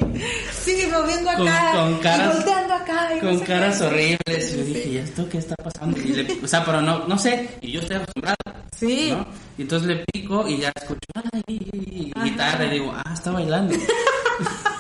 sí, 0.54 0.88
moviendo 0.90 1.30
Con- 1.36 1.48
acá 1.50 1.72
con 1.76 1.98
caras- 2.00 2.32
y 2.32 2.38
volteando 2.38 2.74
acá. 2.74 3.10
y 3.12 3.16
no 3.16 3.22
con 3.22 3.40
sé 3.40 3.46
caras 3.46 3.78
qué. 3.80 3.86
horribles. 3.86 4.54
Y 4.54 4.58
yo 4.58 4.64
Sí. 4.64 4.74
dije, 4.74 4.90
¿y 4.90 4.98
esto 4.98 5.30
qué 5.30 5.38
está 5.40 5.56
pasando? 5.58 5.98
Y 6.00 6.04
le- 6.14 6.40
o 6.42 6.48
sea, 6.48 6.64
pero 6.64 6.82
no, 6.82 7.06
no 7.06 7.18
sé, 7.18 7.50
y 7.62 7.72
yo 7.74 7.82
estoy 7.82 7.98
acostumbrado. 7.98 8.38
Sí. 8.78 9.10
¿no? 9.12 9.26
Y 9.58 9.64
entonces 9.64 9.88
le 9.90 10.06
pico 10.14 10.48
y 10.48 10.60
ya 10.60 10.72
escucho 10.74 11.00
ay, 11.48 12.14
guitarra 12.24 12.66
y 12.66 12.70
digo, 12.70 12.94
ah, 12.96 13.14
está 13.14 13.32
bailando. 13.32 13.76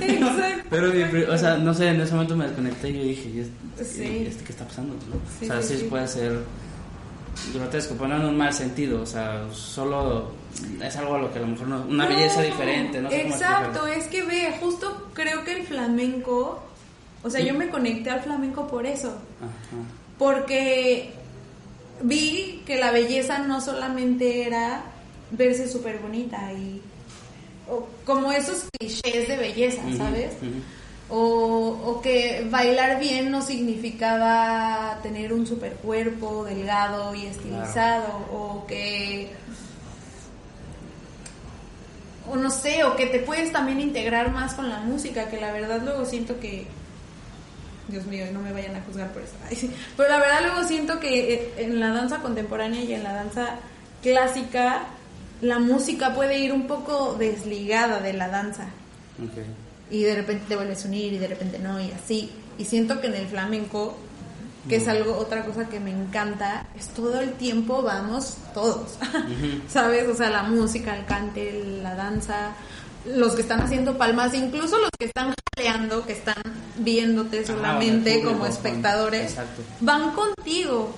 Exacto. 0.00 0.66
Pero, 0.70 0.92
mi 0.92 1.04
pri- 1.04 1.24
o 1.24 1.38
sea, 1.38 1.56
no 1.56 1.72
sé, 1.74 1.88
en 1.88 2.00
ese 2.00 2.12
momento 2.12 2.36
me 2.36 2.46
desconecté 2.46 2.90
y 2.90 2.92
yo 2.98 3.02
dije, 3.04 3.28
¿y 3.28 3.40
este, 3.40 3.84
Sí. 3.84 4.24
este 4.28 4.44
qué 4.44 4.52
está 4.52 4.64
pasando? 4.66 4.94
no? 4.94 5.16
Sí, 5.38 5.44
o 5.44 5.46
sea, 5.48 5.62
sí, 5.62 5.86
puede 5.88 6.06
ser 6.08 6.40
grotesco, 7.54 7.94
pero 7.94 8.08
no 8.08 8.16
en 8.16 8.24
un 8.26 8.36
mal 8.36 8.52
sentido, 8.52 9.02
o 9.02 9.06
sea, 9.06 9.44
solo 9.52 10.32
es 10.82 10.96
algo 10.96 11.14
a 11.14 11.18
lo 11.18 11.32
que 11.32 11.38
a 11.38 11.42
lo 11.42 11.48
mejor 11.48 11.68
no, 11.68 11.82
una 11.88 12.06
belleza 12.06 12.42
diferente, 12.42 13.00
no 13.00 13.08
sé 13.08 13.22
Exacto, 13.26 13.86
es 13.86 14.06
que 14.08 14.22
ve, 14.24 14.54
justo 14.60 15.08
creo 15.14 15.44
que 15.44 15.52
el 15.60 15.62
flamenco, 15.66 16.62
o 17.22 17.30
sea, 17.30 17.40
yo 17.40 17.54
me 17.54 17.68
conecté 17.70 18.10
al 18.10 18.20
flamenco 18.20 18.66
por 18.66 18.84
eso, 18.84 19.08
Ajá. 19.08 19.82
porque 20.18 21.12
vi 22.02 22.62
que 22.66 22.76
la 22.78 22.90
belleza 22.90 23.38
no 23.38 23.60
solamente 23.60 24.46
era 24.46 24.82
verse 25.30 25.68
súper 25.68 25.98
bonita 26.00 26.52
y 26.52 26.82
o 27.70 27.88
como 28.04 28.32
esos 28.32 28.64
clichés 28.78 29.28
de 29.28 29.36
belleza, 29.36 29.82
¿sabes? 29.96 30.32
O, 31.08 31.78
o 31.84 32.00
que 32.02 32.46
bailar 32.50 33.00
bien 33.00 33.30
no 33.30 33.42
significaba 33.42 34.98
tener 35.02 35.32
un 35.32 35.46
super 35.46 35.74
cuerpo 35.74 36.44
delgado 36.44 37.14
y 37.14 37.26
estilizado, 37.26 38.26
o 38.32 38.66
que 38.66 39.30
o 42.30 42.36
no 42.36 42.50
sé, 42.50 42.84
o 42.84 42.94
que 42.96 43.06
te 43.06 43.18
puedes 43.18 43.50
también 43.50 43.80
integrar 43.80 44.32
más 44.32 44.54
con 44.54 44.68
la 44.68 44.78
música, 44.78 45.28
que 45.28 45.40
la 45.40 45.52
verdad 45.52 45.80
luego 45.82 46.04
siento 46.04 46.38
que 46.38 46.66
Dios 47.90 48.06
mío, 48.06 48.26
no 48.32 48.40
me 48.40 48.52
vayan 48.52 48.76
a 48.76 48.82
juzgar 48.82 49.12
por 49.12 49.22
eso. 49.22 49.32
Ay, 49.48 49.56
sí. 49.56 49.70
Pero 49.96 50.08
la 50.08 50.18
verdad 50.18 50.40
luego 50.42 50.62
siento 50.66 51.00
que 51.00 51.34
eh, 51.34 51.54
en 51.58 51.80
la 51.80 51.88
danza 51.88 52.18
contemporánea 52.18 52.82
y 52.82 52.94
en 52.94 53.02
la 53.02 53.14
danza 53.14 53.56
clásica 54.02 54.84
la 55.40 55.58
música 55.58 56.14
puede 56.14 56.38
ir 56.38 56.52
un 56.52 56.66
poco 56.66 57.14
desligada 57.18 58.00
de 58.00 58.12
la 58.12 58.28
danza 58.28 58.64
Ok. 59.22 59.38
y 59.90 60.02
de 60.02 60.14
repente 60.14 60.44
te 60.48 60.56
vuelves 60.56 60.84
a 60.84 60.88
unir 60.88 61.12
y 61.12 61.18
de 61.18 61.28
repente 61.28 61.58
no 61.58 61.80
y 61.80 61.90
así. 61.92 62.30
Y 62.58 62.64
siento 62.66 63.00
que 63.00 63.06
en 63.06 63.14
el 63.14 63.26
flamenco, 63.26 63.96
que 64.68 64.76
es 64.76 64.86
algo 64.88 65.16
otra 65.16 65.44
cosa 65.46 65.68
que 65.68 65.80
me 65.80 65.90
encanta, 65.90 66.66
es 66.78 66.88
todo 66.88 67.20
el 67.20 67.32
tiempo 67.32 67.82
vamos 67.82 68.36
todos. 68.52 68.98
¿Sabes? 69.68 70.06
O 70.08 70.14
sea, 70.14 70.28
la 70.30 70.42
música, 70.42 70.96
el 70.96 71.06
cante, 71.06 71.64
la 71.82 71.94
danza, 71.94 72.52
los 73.06 73.34
que 73.34 73.40
están 73.42 73.60
haciendo 73.62 73.96
palmas, 73.96 74.34
incluso 74.34 74.76
los 74.78 74.90
que 74.98 75.06
están 75.06 75.32
jaleando, 75.56 76.04
que 76.04 76.12
están 76.12 76.36
viéndote 76.78 77.46
solamente 77.46 78.22
como 78.22 78.44
espectadores, 78.46 79.36
van 79.80 80.12
contigo. 80.12 80.94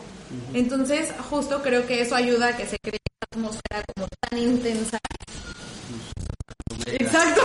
Entonces, 0.54 1.10
justo 1.30 1.62
creo 1.62 1.86
que 1.86 2.02
eso 2.02 2.14
ayuda 2.14 2.48
a 2.48 2.56
que 2.56 2.66
se 2.66 2.76
cree 2.78 2.98
una 3.32 3.44
atmósfera 3.44 3.84
como 3.94 4.08
tan 4.20 4.38
intensa. 4.38 4.98
Exacto. 6.86 7.42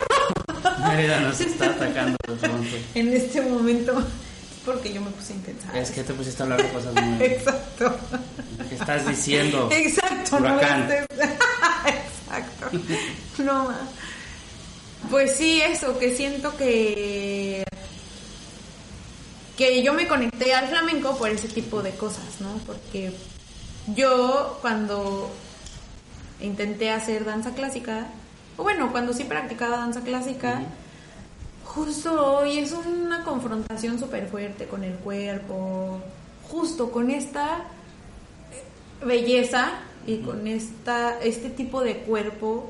Mérida 0.88 1.20
nos 1.22 1.40
está 1.40 1.70
atacando 1.70 2.18
de 2.28 2.36
pronto. 2.36 2.76
en 2.96 3.14
este 3.14 3.42
momento 3.42 4.04
porque 4.66 4.94
yo 4.94 5.02
me 5.02 5.10
puse 5.12 5.34
intensa. 5.34 5.72
Es 5.80 5.92
que 5.92 6.04
te 6.04 6.14
pusiste 6.14 6.42
a 6.42 6.46
hablar 6.46 6.62
de 6.62 6.70
cosas 6.70 6.94
muy... 6.94 7.24
Exacto. 7.26 7.98
¿Qué 8.68 8.76
estás 8.76 9.08
diciendo? 9.08 9.70
Exacto. 9.72 10.38
Huracán. 10.38 10.90
No 10.90 11.24
Exacto. 11.90 12.78
No 13.44 13.66
más. 13.66 13.78
Pues 15.10 15.38
sí, 15.38 15.62
eso, 15.62 15.98
que 15.98 16.14
siento 16.14 16.56
que 16.58 17.64
que 19.58 19.82
yo 19.82 19.94
me 19.94 20.08
conecté 20.08 20.54
al 20.54 20.68
flamenco 20.68 21.18
por 21.18 21.30
ese 21.30 21.50
tipo 21.50 21.82
de 21.82 21.92
cosas, 21.92 22.40
¿no? 22.40 22.50
Porque 22.66 23.12
yo 23.96 24.60
cuando 24.62 25.30
intenté 26.40 26.92
hacer 26.92 27.26
danza 27.26 27.56
clásica, 27.56 28.08
o 28.56 28.64
bueno, 28.64 28.92
cuando 28.92 29.14
sí 29.14 29.24
practicaba 29.24 29.78
danza 29.78 30.02
clásica, 30.02 30.62
justo 31.66 32.38
hoy 32.38 32.60
es 32.60 32.72
una 32.72 33.24
confrontación 33.24 34.00
súper 34.00 34.28
fuerte 34.28 34.68
con 34.68 34.84
el 34.84 34.94
cuerpo, 34.94 36.02
justo 36.50 36.92
con 36.92 37.10
esta 37.10 37.66
belleza 39.04 39.72
y 40.06 40.18
con 40.20 40.48
esta 40.48 41.20
este 41.20 41.50
tipo 41.50 41.82
de 41.82 41.98
cuerpo, 41.98 42.70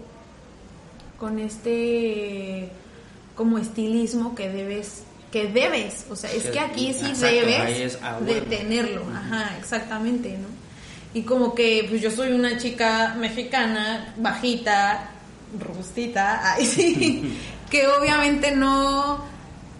con 1.20 1.38
este 1.40 2.70
como 3.36 3.58
estilismo 3.58 4.36
que 4.36 4.50
debes 4.50 5.04
que 5.32 5.48
debes, 5.48 6.06
o 6.10 6.16
sea, 6.16 6.32
es 6.32 6.44
Que- 6.44 6.52
que 6.52 6.60
aquí 6.60 6.94
sí 6.94 7.06
exacto, 7.06 7.36
debes 7.36 7.80
es 7.96 8.00
a 8.02 8.20
de 8.20 8.34
huevo. 8.34 8.46
tenerlo, 8.48 9.04
ajá, 9.14 9.56
exactamente, 9.60 10.38
¿no? 10.38 10.48
Y 11.14 11.24
como 11.24 11.54
que 11.56 11.86
pues 11.90 12.02
yo 12.02 12.12
soy 12.12 12.32
una 12.34 12.58
chica 12.58 13.16
mexicana, 13.18 14.14
bajita, 14.18 15.10
robustita, 15.60 16.42
ay 16.54 16.66
sí, 16.66 17.38
que 17.70 17.88
obviamente 17.88 18.52
no 18.56 19.24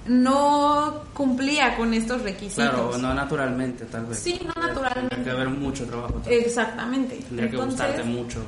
no 0.08 1.04
cumplía 1.14 1.76
con 1.76 1.94
estos 1.94 2.22
requisitos. 2.22 2.70
Claro, 2.70 2.98
no 2.98 3.14
naturalmente, 3.14 3.84
tal 3.86 4.06
vez. 4.06 4.20
Sí, 4.20 4.40
no 4.46 4.54
naturalmente. 4.62 5.16
Tendría 5.16 5.36
que 5.36 5.42
haber 5.42 5.50
mucho 5.54 5.86
trabajo. 5.86 6.14
tal 6.14 6.30
vez. 6.30 6.46
Exactamente. 6.48 7.16
Tendría 7.28 7.50
que 7.52 7.58
gustarte 7.58 8.04
mucho. 8.04 8.40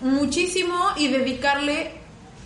muchísimo 0.00 0.74
y 0.96 1.08
dedicarle 1.08 1.90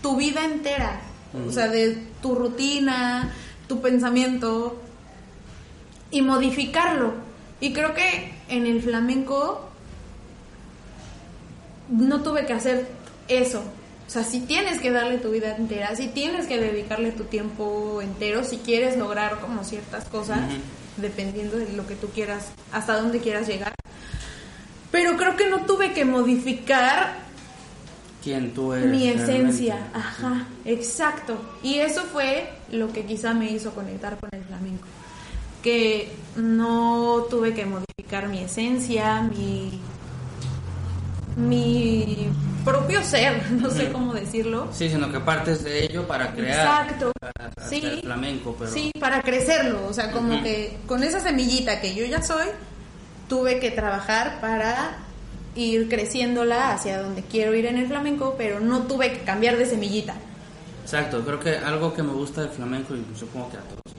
tu 0.03 0.17
vida 0.17 0.45
entera. 0.45 1.01
O 1.47 1.53
sea, 1.53 1.69
de 1.69 1.97
tu 2.23 2.35
rutina, 2.35 3.31
tu 3.71 3.81
pensamiento 3.81 4.77
y 6.11 6.23
modificarlo. 6.23 7.13
Y 7.61 7.73
creo 7.73 7.95
que 7.95 8.35
en 8.49 8.67
el 8.67 8.83
flamenco 8.83 9.71
no 11.89 12.21
tuve 12.25 12.47
que 12.47 12.53
hacer 12.53 12.89
eso. 13.29 13.61
O 13.61 14.11
sea, 14.11 14.25
si 14.25 14.41
tienes 14.41 14.81
que 14.81 14.91
darle 14.91 15.19
tu 15.19 15.31
vida 15.31 15.55
entera, 15.57 15.95
si 15.95 16.09
tienes 16.09 16.49
que 16.49 16.59
dedicarle 16.59 17.13
tu 17.13 17.23
tiempo 17.25 18.03
entero, 18.03 18.43
si 18.43 18.57
quieres 18.57 18.97
lograr 18.97 19.39
como 19.39 19.63
ciertas 19.63 20.05
cosas, 20.07 20.41
dependiendo 20.97 21.57
de 21.57 21.73
lo 21.75 21.87
que 21.87 21.95
tú 21.95 22.09
quieras, 22.09 22.49
hasta 22.73 23.01
dónde 23.01 23.21
quieras 23.21 23.47
llegar. 23.47 23.73
Pero 24.91 25.17
creo 25.17 25.37
que 25.37 25.49
no 25.49 25.65
tuve 25.65 25.93
que 25.93 26.05
modificar 26.05 27.19
¿Quién 28.23 28.53
tú 28.53 28.73
eres? 28.75 28.91
mi 28.91 29.05
realmente? 29.13 29.33
esencia. 29.33 29.89
Ajá, 29.95 30.47
exacto. 30.65 31.39
Y 31.63 31.77
eso 31.79 32.03
fue 32.03 32.51
lo 32.71 32.93
que 32.93 33.05
quizá 33.05 33.33
me 33.35 33.51
hizo 33.51 33.71
conectar 33.73 34.17
con 34.19 34.29
el 34.33 34.43
flamenco. 34.45 34.87
Que 35.63 36.13
no 36.37 37.27
tuve 37.31 37.55
que 37.55 37.67
modificar 37.67 38.29
mi 38.29 38.41
esencia, 38.41 39.23
mi, 39.23 39.81
mi 41.37 42.29
propio 42.65 43.03
ser, 43.03 43.51
no 43.53 43.71
sé 43.71 43.91
cómo 43.93 44.13
decirlo. 44.15 44.69
Sí, 44.73 44.89
sino 44.89 45.11
que 45.11 45.21
partes 45.21 45.65
de 45.65 45.85
ello 45.85 46.07
para 46.07 46.33
crear. 46.33 46.87
Exacto. 46.89 47.13
para 47.21 47.51
Sí. 47.69 47.81
el 47.85 48.01
flamenco, 48.03 48.55
pero. 48.59 48.71
Sí, 48.71 48.91
para 48.99 49.23
crecerlo. 49.23 49.87
O 49.87 49.93
sea, 49.93 50.11
como 50.13 50.43
que 50.43 50.77
con 50.87 51.03
esa 51.05 51.21
semillita 51.21 51.81
que 51.81 51.95
yo 51.95 52.05
ya 52.05 52.23
soy, 52.23 52.47
tuve 53.29 53.61
que 53.61 53.71
trabajar 53.71 54.41
para 54.41 54.99
ir 55.57 55.89
creciéndola 55.89 56.73
hacia 56.73 57.03
donde 57.03 57.23
quiero 57.23 57.55
ir 57.55 57.67
en 57.67 57.79
el 57.79 57.87
flamenco, 57.87 58.35
pero 58.37 58.61
no 58.61 58.83
tuve 58.83 59.13
que 59.13 59.21
cambiar 59.21 59.57
de 59.57 59.67
semillita. 59.67 60.15
Exacto, 60.83 61.23
creo 61.25 61.39
que 61.39 61.57
algo 61.57 61.93
que 61.93 62.03
me 62.03 62.13
gusta 62.13 62.43
del 62.43 62.51
flamenco, 62.51 62.95
y 62.95 63.05
supongo 63.17 63.51
que 63.51 63.57
a 63.57 63.61
todos, 63.61 63.95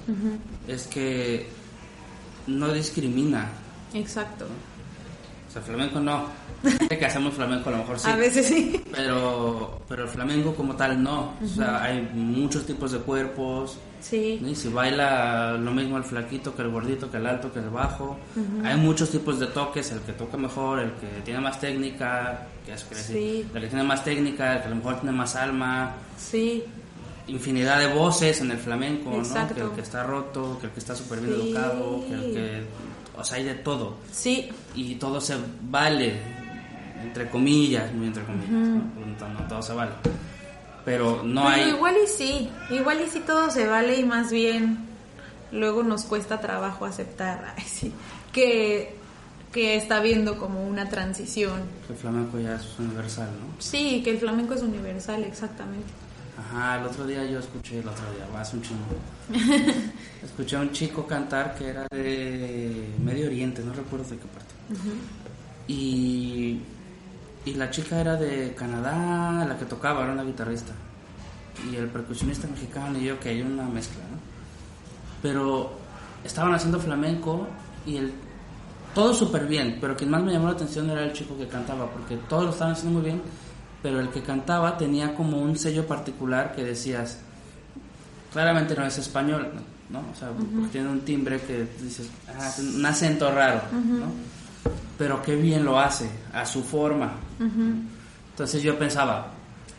es 0.67 0.87
que 0.87 1.47
no 2.47 2.73
discrimina. 2.73 3.49
Exacto. 3.93 4.45
O 5.47 5.53
sea, 5.53 5.61
flamenco 5.61 5.99
no. 5.99 6.25
Sé 6.63 6.97
que 6.97 7.05
hacemos 7.05 7.33
flamenco 7.33 7.69
a 7.69 7.71
lo 7.73 7.77
mejor 7.79 7.99
sí. 7.99 8.09
A 8.09 8.15
veces 8.15 8.47
sí. 8.47 8.81
Pero, 8.91 9.81
pero 9.87 10.03
el 10.03 10.09
flamenco 10.09 10.53
como 10.55 10.75
tal 10.75 11.01
no. 11.01 11.33
O 11.43 11.47
sea, 11.47 11.83
hay 11.83 12.09
muchos 12.13 12.65
tipos 12.65 12.91
de 12.91 12.99
cuerpos. 12.99 13.77
Sí. 14.01 14.41
Y 14.45 14.55
si 14.55 14.67
baila 14.69 15.53
lo 15.53 15.71
mismo 15.71 15.97
el 15.97 16.03
flaquito 16.03 16.55
que 16.55 16.63
el 16.63 16.69
gordito, 16.69 17.09
que 17.11 17.17
el 17.17 17.27
alto, 17.27 17.53
que 17.53 17.59
el 17.59 17.69
bajo. 17.69 18.17
Hay 18.63 18.75
muchos 18.77 19.09
tipos 19.11 19.39
de 19.39 19.47
toques, 19.47 19.91
el 19.91 19.99
que 20.01 20.13
toca 20.13 20.37
mejor, 20.37 20.79
el 20.79 20.91
que 20.93 21.07
tiene 21.23 21.39
más 21.39 21.59
técnica, 21.59 22.47
que 22.65 22.73
es 22.73 22.83
que 22.83 22.95
Sí. 22.95 23.45
el 23.53 23.61
que 23.61 23.67
tiene 23.67 23.83
más 23.83 24.03
técnica, 24.03 24.53
el 24.55 24.59
que 24.61 24.65
a 24.67 24.69
lo 24.71 24.75
mejor 24.77 24.95
tiene 25.01 25.15
más 25.15 25.35
alma, 25.35 25.93
Sí. 26.17 26.63
infinidad 27.27 27.79
de 27.79 27.87
voces 27.93 28.41
en 28.41 28.51
el 28.51 28.57
flamenco. 28.57 29.11
Que 29.53 29.61
el 29.61 29.69
que 29.71 29.81
está 29.81 30.03
roto, 30.03 30.57
que 30.59 30.65
el 30.67 30.71
que 30.73 30.79
está 30.79 30.95
súper 30.95 31.19
bien 31.21 31.35
Sí. 31.39 31.49
educado, 31.51 32.03
que 32.07 32.13
el 32.15 32.21
que... 32.33 32.63
O 33.17 33.23
sea, 33.23 33.37
hay 33.37 33.43
de 33.43 33.53
todo. 33.55 33.97
Sí. 34.11 34.49
Y 34.73 34.95
todo 34.95 35.21
se 35.21 35.35
vale, 35.69 36.15
entre 37.03 37.29
comillas, 37.29 37.93
muy 37.93 38.07
entre 38.07 38.23
comillas, 38.23 38.49
¿no? 38.49 38.75
No, 39.19 39.39
no 39.41 39.47
todo 39.47 39.61
se 39.61 39.73
vale. 39.73 39.91
Pero 40.85 41.23
no 41.23 41.43
Pero 41.43 41.53
hay... 41.53 41.69
igual 41.69 41.95
y 42.03 42.07
sí. 42.07 42.49
Igual 42.69 43.01
y 43.01 43.09
sí 43.09 43.19
todo 43.19 43.51
se 43.51 43.67
vale 43.67 43.99
y 43.99 44.03
más 44.03 44.31
bien 44.31 44.89
luego 45.51 45.83
nos 45.83 46.03
cuesta 46.03 46.39
trabajo 46.39 46.85
aceptar 46.85 47.53
ay, 47.57 47.63
sí, 47.65 47.91
que, 48.31 48.95
que 49.51 49.75
está 49.75 49.99
viendo 49.99 50.37
como 50.37 50.65
una 50.65 50.89
transición. 50.89 51.61
El 51.89 51.95
flamenco 51.95 52.39
ya 52.39 52.55
es 52.55 52.79
universal, 52.79 53.27
¿no? 53.27 53.61
Sí, 53.61 54.01
que 54.03 54.11
el 54.11 54.17
flamenco 54.17 54.53
es 54.53 54.61
universal, 54.61 55.23
exactamente. 55.23 55.91
Ajá, 56.37 56.79
el 56.79 56.85
otro 56.87 57.05
día 57.05 57.23
yo 57.25 57.39
escuché, 57.39 57.79
el 57.79 57.87
otro 57.87 58.03
día, 58.13 58.39
hace 58.39 58.57
un 58.57 58.63
chingo. 58.63 58.85
escuché 60.23 60.55
a 60.55 60.61
un 60.61 60.71
chico 60.71 61.05
cantar 61.05 61.55
que 61.55 61.67
era 61.67 61.85
de 61.91 62.87
Medio 63.03 63.27
Oriente, 63.27 63.61
no 63.63 63.73
recuerdo 63.73 64.09
de 64.09 64.17
qué 64.17 64.25
parte. 64.25 64.53
y, 65.67 66.61
y 67.45 67.53
la 67.55 67.69
chica 67.69 67.99
era 67.99 68.15
de 68.15 68.53
Canadá, 68.53 69.45
la 69.45 69.57
que 69.57 69.65
tocaba, 69.65 70.03
era 70.03 70.13
una 70.13 70.23
guitarrista. 70.23 70.73
Y 71.71 71.75
el 71.75 71.87
percusionista 71.87 72.47
mexicano 72.47 72.97
y 72.97 73.05
yo, 73.05 73.19
que 73.19 73.29
hay 73.29 73.41
una 73.41 73.63
mezcla, 73.65 74.01
¿no? 74.11 74.17
Pero 75.21 75.73
estaban 76.23 76.53
haciendo 76.53 76.79
flamenco 76.79 77.47
y 77.85 77.97
el, 77.97 78.13
todo 78.93 79.13
súper 79.13 79.47
bien, 79.47 79.77
pero 79.81 79.95
quien 79.95 80.09
más 80.09 80.23
me 80.23 80.31
llamó 80.31 80.47
la 80.47 80.53
atención 80.53 80.89
era 80.89 81.03
el 81.03 81.13
chico 81.13 81.37
que 81.37 81.47
cantaba, 81.47 81.89
porque 81.89 82.17
todos 82.29 82.45
lo 82.45 82.49
estaban 82.51 82.73
haciendo 82.73 82.99
muy 82.99 83.09
bien, 83.09 83.21
pero 83.81 83.99
el 83.99 84.09
que 84.09 84.21
cantaba 84.21 84.77
tenía 84.77 85.15
como 85.15 85.41
un 85.41 85.57
sello 85.57 85.87
particular 85.87 86.53
que 86.55 86.63
decías, 86.63 87.19
claramente 88.31 88.75
no 88.75 88.85
es 88.85 88.97
español, 88.97 89.51
¿no? 89.89 89.99
O 89.99 90.15
sea, 90.17 90.29
tiene 90.71 90.89
un 90.89 91.01
timbre 91.01 91.41
que 91.41 91.67
dices, 91.81 92.09
ah, 92.27 92.51
un 92.59 92.85
acento 92.85 93.31
raro, 93.31 93.61
¿no? 93.71 94.30
Pero 95.01 95.19
qué 95.19 95.35
bien 95.35 95.65
lo 95.65 95.79
hace, 95.79 96.07
a 96.31 96.45
su 96.45 96.63
forma. 96.63 97.13
Entonces 97.39 98.61
yo 98.61 98.77
pensaba, 98.77 99.31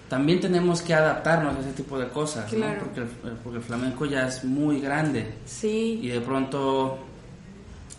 también 0.08 0.40
tenemos 0.40 0.82
que 0.82 0.94
adaptarnos 0.94 1.54
a 1.54 1.61
ese 1.61 1.74
tipo 1.74 1.96
de 1.96 2.08
cosas, 2.08 2.52
¿no? 2.52 2.66
porque, 2.80 3.02
el, 3.02 3.06
porque 3.44 3.58
el 3.58 3.62
flamenco 3.62 4.04
ya 4.04 4.26
es 4.26 4.42
muy 4.42 4.80
grande. 4.80 5.35
Sí. 5.44 6.00
Y 6.02 6.08
de 6.08 6.20
pronto 6.20 6.98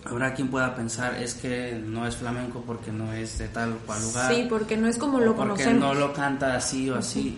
habrá 0.04 0.34
quien 0.34 0.50
pueda 0.50 0.76
pensar 0.76 1.16
es 1.16 1.36
que 1.36 1.82
no 1.82 2.06
es 2.06 2.18
flamenco 2.18 2.62
porque 2.68 2.92
no 2.92 3.14
es 3.14 3.38
de 3.38 3.48
tal 3.48 3.72
o 3.72 3.78
cual 3.86 4.02
lugar. 4.02 4.36
Sí, 4.36 4.46
porque 4.50 4.76
no 4.76 4.90
es 4.90 4.98
como 4.98 5.22
lo 5.22 5.34
porque 5.34 5.64
conocemos. 5.64 5.80
no 5.80 5.94
lo 5.94 6.12
canta 6.12 6.58
así 6.58 6.90
o 6.90 6.98
así. 6.98 7.38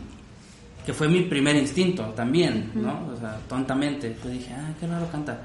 Que 0.84 0.94
fue 0.94 1.08
mi 1.08 1.22
primer 1.22 1.56
instinto 1.58 2.06
también, 2.16 2.72
¿no? 2.74 3.08
O 3.14 3.20
sea, 3.20 3.38
tontamente. 3.48 4.18
Yo 4.24 4.32
dije, 4.32 4.52
ah, 4.52 4.74
qué 4.80 4.88
raro 4.88 5.08
canta. 5.12 5.42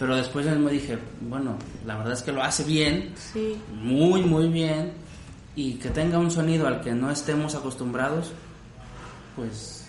Pero 0.00 0.16
después 0.16 0.46
me 0.46 0.72
dije, 0.72 0.98
bueno, 1.20 1.56
la 1.84 1.98
verdad 1.98 2.14
es 2.14 2.22
que 2.22 2.32
lo 2.32 2.42
hace 2.42 2.64
bien. 2.64 3.12
Sí. 3.16 3.60
Muy, 3.70 4.22
muy 4.22 4.48
bien. 4.48 4.92
Y 5.54 5.74
que 5.74 5.90
tenga 5.90 6.18
un 6.18 6.30
sonido 6.30 6.66
al 6.66 6.80
que 6.80 6.92
no 6.92 7.10
estemos 7.10 7.54
acostumbrados, 7.54 8.32
pues 9.36 9.86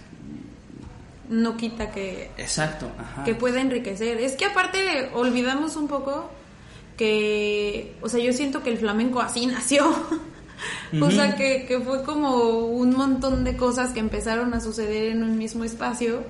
no 1.30 1.56
quita 1.56 1.92
que 1.92 2.30
exacto 2.38 2.92
ajá. 3.00 3.24
que 3.24 3.36
pueda 3.36 3.62
enriquecer 3.62 4.18
es 4.18 4.34
que 4.34 4.44
aparte 4.44 5.10
olvidamos 5.14 5.78
un 5.78 5.88
poco 5.88 6.30
que 6.98 7.96
o 8.02 8.10
sea 8.10 8.20
yo 8.20 8.34
siento 8.34 8.62
que 8.62 8.70
el 8.70 8.78
flamenco 8.78 9.22
así 9.22 9.46
nació 9.48 9.96
o 11.02 11.10
sea 11.10 11.38
que, 11.38 11.66
que 11.66 11.80
fue 11.80 12.04
como 12.04 12.66
un 12.66 12.98
montón 12.98 13.46
de 13.46 13.56
cosas 13.56 13.94
que 13.94 14.02
empezaron 14.02 14.54
a 14.54 14.60
suceder 14.60 15.06
en 15.14 15.24
un 15.24 15.38
mismo 15.38 15.64
espacio 15.64 16.26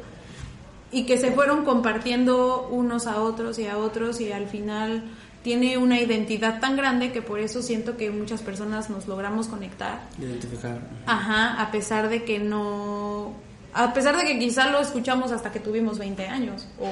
y 0.92 1.06
que 1.06 1.18
se 1.18 1.32
fueron 1.32 1.64
compartiendo 1.64 2.68
unos 2.70 3.08
a 3.08 3.22
otros 3.22 3.58
y 3.60 3.68
a 3.68 3.78
otros 3.78 4.20
y 4.20 4.32
al 4.32 4.48
final 4.48 5.04
tiene 5.44 5.78
una 5.78 6.00
identidad 6.00 6.60
tan 6.60 6.76
grande 6.76 7.12
que 7.12 7.22
por 7.22 7.40
eso 7.40 7.62
siento 7.62 7.98
que 7.98 8.12
muchas 8.12 8.42
personas 8.42 8.90
nos 8.90 9.08
logramos 9.08 9.48
conectar. 9.48 10.02
Identificar. 10.20 10.80
Ajá, 11.06 11.62
a 11.62 11.72
pesar 11.72 12.10
de 12.10 12.24
que 12.24 12.40
no... 12.40 13.34
A 13.74 13.94
pesar 13.94 14.18
de 14.18 14.26
que 14.26 14.38
quizá 14.38 14.70
lo 14.70 14.80
escuchamos 14.82 15.32
hasta 15.32 15.52
que 15.52 15.60
tuvimos 15.60 15.98
20 15.98 16.28
años 16.28 16.68
o... 16.80 16.88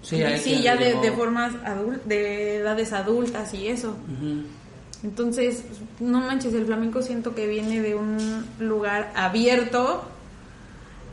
Sí, 0.00 0.22
sí 0.40 0.62
ya 0.62 0.76
de, 0.76 0.94
de, 0.94 1.12
formas 1.12 1.52
adult 1.64 2.04
de 2.04 2.58
edades 2.58 2.92
adultas 2.92 3.52
y 3.52 3.66
eso. 3.66 3.96
Uh 4.08 4.24
-huh. 4.24 4.42
Entonces, 5.02 5.64
no 5.98 6.20
manches, 6.20 6.54
el 6.54 6.66
flamenco 6.66 7.02
siento 7.02 7.34
que 7.34 7.48
viene 7.48 7.80
de 7.82 7.96
un 7.96 8.46
lugar 8.60 9.12
abierto 9.16 10.04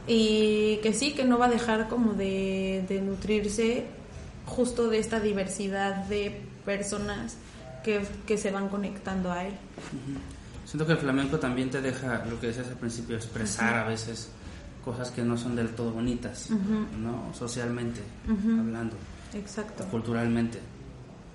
y 0.08 0.78
que 0.84 0.94
sí, 0.94 1.14
que 1.14 1.24
no 1.24 1.38
va 1.38 1.46
a 1.46 1.50
dejar 1.50 1.88
como 1.88 2.14
de, 2.14 2.86
de 2.88 3.02
nutrirse 3.02 3.86
justo 4.46 4.90
de 4.90 5.00
esta 5.00 5.20
diversidad 5.20 6.06
de 6.06 6.42
personas 6.66 7.38
que, 7.84 8.06
que 8.26 8.38
se 8.38 8.52
van 8.52 8.70
conectando 8.70 9.32
a 9.32 9.46
él. 9.46 9.54
Uh 9.54 10.12
-huh. 10.12 10.68
Siento 10.68 10.86
que 10.86 10.94
el 10.94 10.98
flamenco 10.98 11.38
también 11.38 11.70
te 11.70 11.82
deja, 11.82 12.26
lo 12.26 12.40
que 12.40 12.48
decías 12.48 12.68
al 12.68 12.78
principio, 12.78 13.16
expresar 13.16 13.74
uh 13.74 13.78
-huh. 13.78 13.86
a 13.86 13.88
veces 13.90 14.30
cosas 14.84 15.12
que 15.12 15.24
no 15.24 15.38
son 15.38 15.56
del 15.56 15.70
todo 15.70 15.92
bonitas, 15.92 16.50
uh 16.52 16.54
-huh. 16.54 16.98
¿no? 16.98 17.34
Socialmente 17.34 18.02
hablando. 18.28 18.96
Exacto. 19.34 19.86
Culturalmente. 19.86 20.60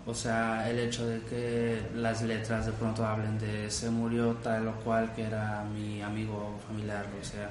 O 0.07 0.15
sea, 0.15 0.69
el 0.69 0.79
hecho 0.79 1.07
de 1.07 1.21
que 1.23 1.83
las 1.95 2.23
letras 2.23 2.67
de 2.67 2.73
pronto 2.73 3.05
hablen 3.05 3.39
de 3.39 3.71
se 3.71 3.91
murió 3.91 4.33
tal 4.43 4.67
o 4.69 4.73
cual 4.77 5.13
que 5.15 5.23
era 5.23 5.63
mi 5.75 6.01
amigo 6.01 6.59
familiar, 6.67 7.07
o 7.21 7.25
sea, 7.25 7.51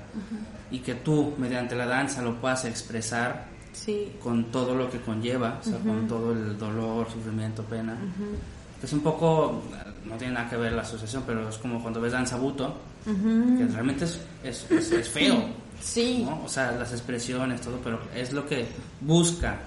y 0.71 0.79
que 0.79 0.95
tú 0.95 1.33
mediante 1.37 1.75
la 1.75 1.85
danza 1.85 2.21
lo 2.21 2.35
puedas 2.41 2.65
expresar 2.65 3.45
sí. 3.71 4.13
con 4.21 4.45
todo 4.45 4.73
lo 4.75 4.89
que 4.89 4.99
conlleva, 4.99 5.59
o 5.61 5.63
sea, 5.63 5.75
uh 5.77 5.79
-huh. 5.79 5.85
con 5.85 6.07
todo 6.07 6.31
el 6.33 6.57
dolor, 6.57 7.07
sufrimiento, 7.11 7.63
pena. 7.63 7.93
Uh 7.93 8.23
-huh. 8.23 8.83
Es 8.83 8.93
un 8.93 9.01
poco, 9.01 9.61
no 10.05 10.15
tiene 10.17 10.33
nada 10.33 10.49
que 10.49 10.57
ver 10.57 10.71
la 10.73 10.81
asociación, 10.81 11.23
pero 11.27 11.47
es 11.49 11.57
como 11.57 11.81
cuando 11.81 12.01
ves 12.01 12.13
danza 12.13 12.35
buto, 12.35 12.75
uh 13.05 13.09
-huh. 13.09 13.57
que 13.57 13.65
realmente 13.73 14.05
es, 14.05 14.19
es, 14.43 14.71
es, 14.71 14.91
es 14.91 15.07
feo. 15.09 15.37
Sí. 15.81 16.23
¿no? 16.25 16.43
O 16.43 16.49
sea, 16.49 16.71
las 16.73 16.91
expresiones, 16.91 17.61
todo, 17.61 17.77
pero 17.83 17.99
es 18.13 18.33
lo 18.33 18.45
que 18.45 18.65
busca, 19.01 19.59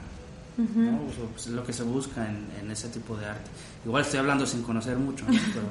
¿no? 0.57 1.01
es 1.37 1.47
lo 1.49 1.65
que 1.65 1.73
se 1.73 1.83
busca 1.83 2.29
en, 2.29 2.49
en, 2.61 2.71
ese 2.71 2.89
tipo 2.89 3.17
de 3.17 3.27
arte. 3.27 3.51
Igual 3.85 4.03
estoy 4.03 4.21
hablando 4.21 4.47
sin 4.47 4.63
conocer 4.63 4.97
mucho, 4.97 5.25
¿no? 5.27 5.33
pero 5.55 5.67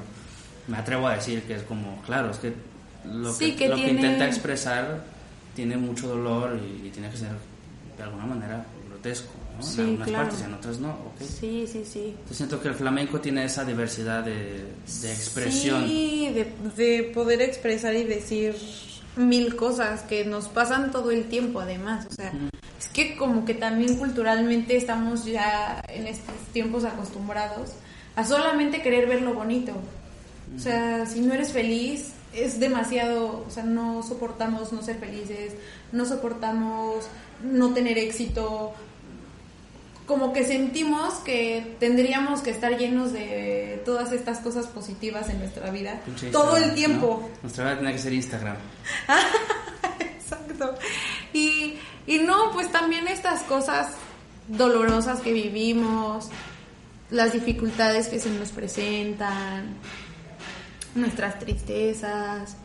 me 0.68 0.76
atrevo 0.76 1.08
a 1.08 1.14
decir 1.14 1.42
que 1.42 1.56
es 1.56 1.62
como, 1.62 2.00
claro, 2.02 2.30
es 2.30 2.38
que 2.38 2.52
lo, 3.04 3.32
sí, 3.32 3.52
que, 3.52 3.56
que, 3.56 3.68
lo 3.68 3.74
tiene... 3.76 3.90
que 3.90 3.96
intenta 3.96 4.26
expresar 4.26 5.04
tiene 5.54 5.76
mucho 5.76 6.08
dolor 6.08 6.58
y, 6.58 6.86
y 6.86 6.90
tiene 6.90 7.10
que 7.10 7.16
ser 7.16 7.30
de 7.96 8.02
alguna 8.02 8.26
manera 8.26 8.64
grotesco, 8.88 9.32
¿no? 9.56 9.62
Sí, 9.62 9.80
en 9.80 9.86
algunas 9.86 10.08
claro. 10.08 10.24
partes 10.24 10.40
y 10.40 10.44
en 10.44 10.54
otras 10.54 10.78
no. 10.78 10.96
Okay. 11.14 11.26
Sí, 11.26 11.66
sí, 11.70 11.84
sí. 11.84 12.14
Yo 12.28 12.34
siento 12.34 12.60
que 12.60 12.68
el 12.68 12.74
flamenco 12.74 13.20
tiene 13.20 13.44
esa 13.44 13.64
diversidad 13.64 14.24
de, 14.24 14.64
de 15.02 15.12
expresión. 15.12 15.86
Sí, 15.86 16.30
de, 16.32 16.52
de, 16.76 17.02
poder 17.14 17.42
expresar 17.42 17.94
y 17.94 18.04
decir 18.04 18.54
mil 19.16 19.56
cosas 19.56 20.02
que 20.02 20.24
nos 20.24 20.48
pasan 20.48 20.90
todo 20.90 21.10
el 21.10 21.28
tiempo 21.28 21.60
además. 21.60 22.06
O 22.10 22.12
sea, 22.12 22.32
es 22.78 22.88
que 22.88 23.16
como 23.16 23.44
que 23.44 23.54
también 23.54 23.96
culturalmente 23.96 24.76
estamos 24.76 25.24
ya 25.24 25.82
en 25.88 26.06
estos 26.06 26.34
tiempos 26.52 26.84
acostumbrados 26.84 27.72
a 28.16 28.24
solamente 28.24 28.82
querer 28.82 29.08
ver 29.08 29.22
lo 29.22 29.34
bonito. 29.34 29.72
O 30.54 30.58
sea, 30.58 31.06
si 31.06 31.20
no 31.20 31.32
eres 31.32 31.52
feliz, 31.52 32.12
es 32.34 32.60
demasiado, 32.60 33.44
o 33.46 33.50
sea, 33.50 33.62
no 33.62 34.02
soportamos 34.02 34.72
no 34.72 34.82
ser 34.82 34.96
felices, 34.98 35.52
no 35.92 36.04
soportamos 36.04 37.06
no 37.42 37.72
tener 37.72 37.98
éxito, 37.98 38.72
como 40.12 40.34
que 40.34 40.44
sentimos 40.44 41.14
que 41.20 41.74
tendríamos 41.80 42.42
que 42.42 42.50
estar 42.50 42.76
llenos 42.76 43.14
de 43.14 43.80
todas 43.86 44.12
estas 44.12 44.40
cosas 44.40 44.66
positivas 44.66 45.30
en 45.30 45.38
nuestra 45.38 45.70
vida 45.70 46.02
Pinche 46.04 46.30
todo 46.30 46.58
el 46.58 46.74
tiempo. 46.74 47.22
¿no? 47.22 47.38
Nuestra 47.40 47.64
vida 47.64 47.78
tiene 47.78 47.92
que 47.94 47.98
ser 47.98 48.12
Instagram. 48.12 48.56
Exacto. 50.00 50.74
Y, 51.32 51.78
y 52.06 52.18
no, 52.18 52.52
pues 52.52 52.70
también 52.70 53.08
estas 53.08 53.40
cosas 53.44 53.92
dolorosas 54.48 55.20
que 55.20 55.32
vivimos, 55.32 56.28
las 57.08 57.32
dificultades 57.32 58.08
que 58.08 58.20
se 58.20 58.28
nos 58.28 58.50
presentan, 58.50 59.76
nuestras 60.94 61.38
tristezas, 61.38 62.58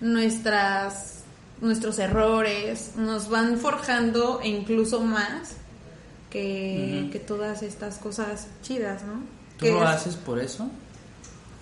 nuestras 0.00 1.18
nuestros 1.60 2.00
errores 2.00 2.96
nos 2.96 3.28
van 3.28 3.58
forjando 3.58 4.40
e 4.42 4.48
incluso 4.48 5.02
más 5.02 5.59
que, 6.30 7.02
uh 7.02 7.06
-huh. 7.06 7.10
que 7.12 7.18
todas 7.20 7.62
estas 7.62 7.98
cosas 7.98 8.46
chidas, 8.62 9.02
¿no? 9.04 9.22
¿Tú 9.58 9.66
lo 9.66 9.82
es? 9.84 9.88
haces 9.90 10.16
por 10.16 10.38
eso? 10.38 10.68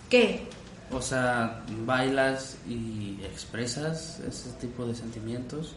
¿Qué? 0.09 0.47
O 0.91 1.03
sea, 1.03 1.63
bailas 1.85 2.57
y 2.69 3.19
expresas 3.25 4.21
ese 4.27 4.51
tipo 4.61 4.87
de 4.87 4.95
sentimientos. 4.95 5.75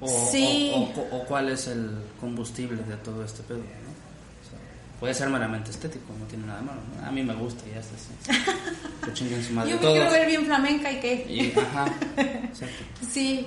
O, 0.00 0.08
sí. 0.30 0.72
o, 0.74 0.78
o, 1.00 1.16
o, 1.18 1.24
cuál 1.26 1.50
es 1.50 1.66
el 1.66 1.90
combustible 2.20 2.82
de 2.82 2.96
todo 2.96 3.22
este 3.24 3.42
pedo, 3.42 3.58
¿no? 3.58 3.64
O 3.64 4.44
sea, 4.48 4.58
puede 4.98 5.12
ser 5.14 5.28
meramente 5.28 5.70
estético, 5.70 6.06
no 6.18 6.24
tiene 6.26 6.46
nada 6.46 6.62
malo. 6.62 6.80
¿no? 6.98 7.06
A 7.06 7.10
mí 7.10 7.22
me 7.22 7.34
gusta 7.34 7.62
y 7.68 7.72
ya 7.74 7.80
está 7.80 7.94
así. 7.96 8.42
que 9.04 9.12
chinguen 9.12 9.44
su 9.44 9.52
madre 9.52 9.70
Yo 9.70 9.76
me 9.76 9.82
todos. 9.82 9.94
quiero 9.94 10.10
ver 10.10 10.26
bien 10.26 10.44
flamenca 10.46 10.90
y 10.92 11.00
qué. 11.00 11.26
Y, 11.28 11.58
ajá, 11.58 11.86
exacto. 12.16 12.84
Sí. 13.12 13.46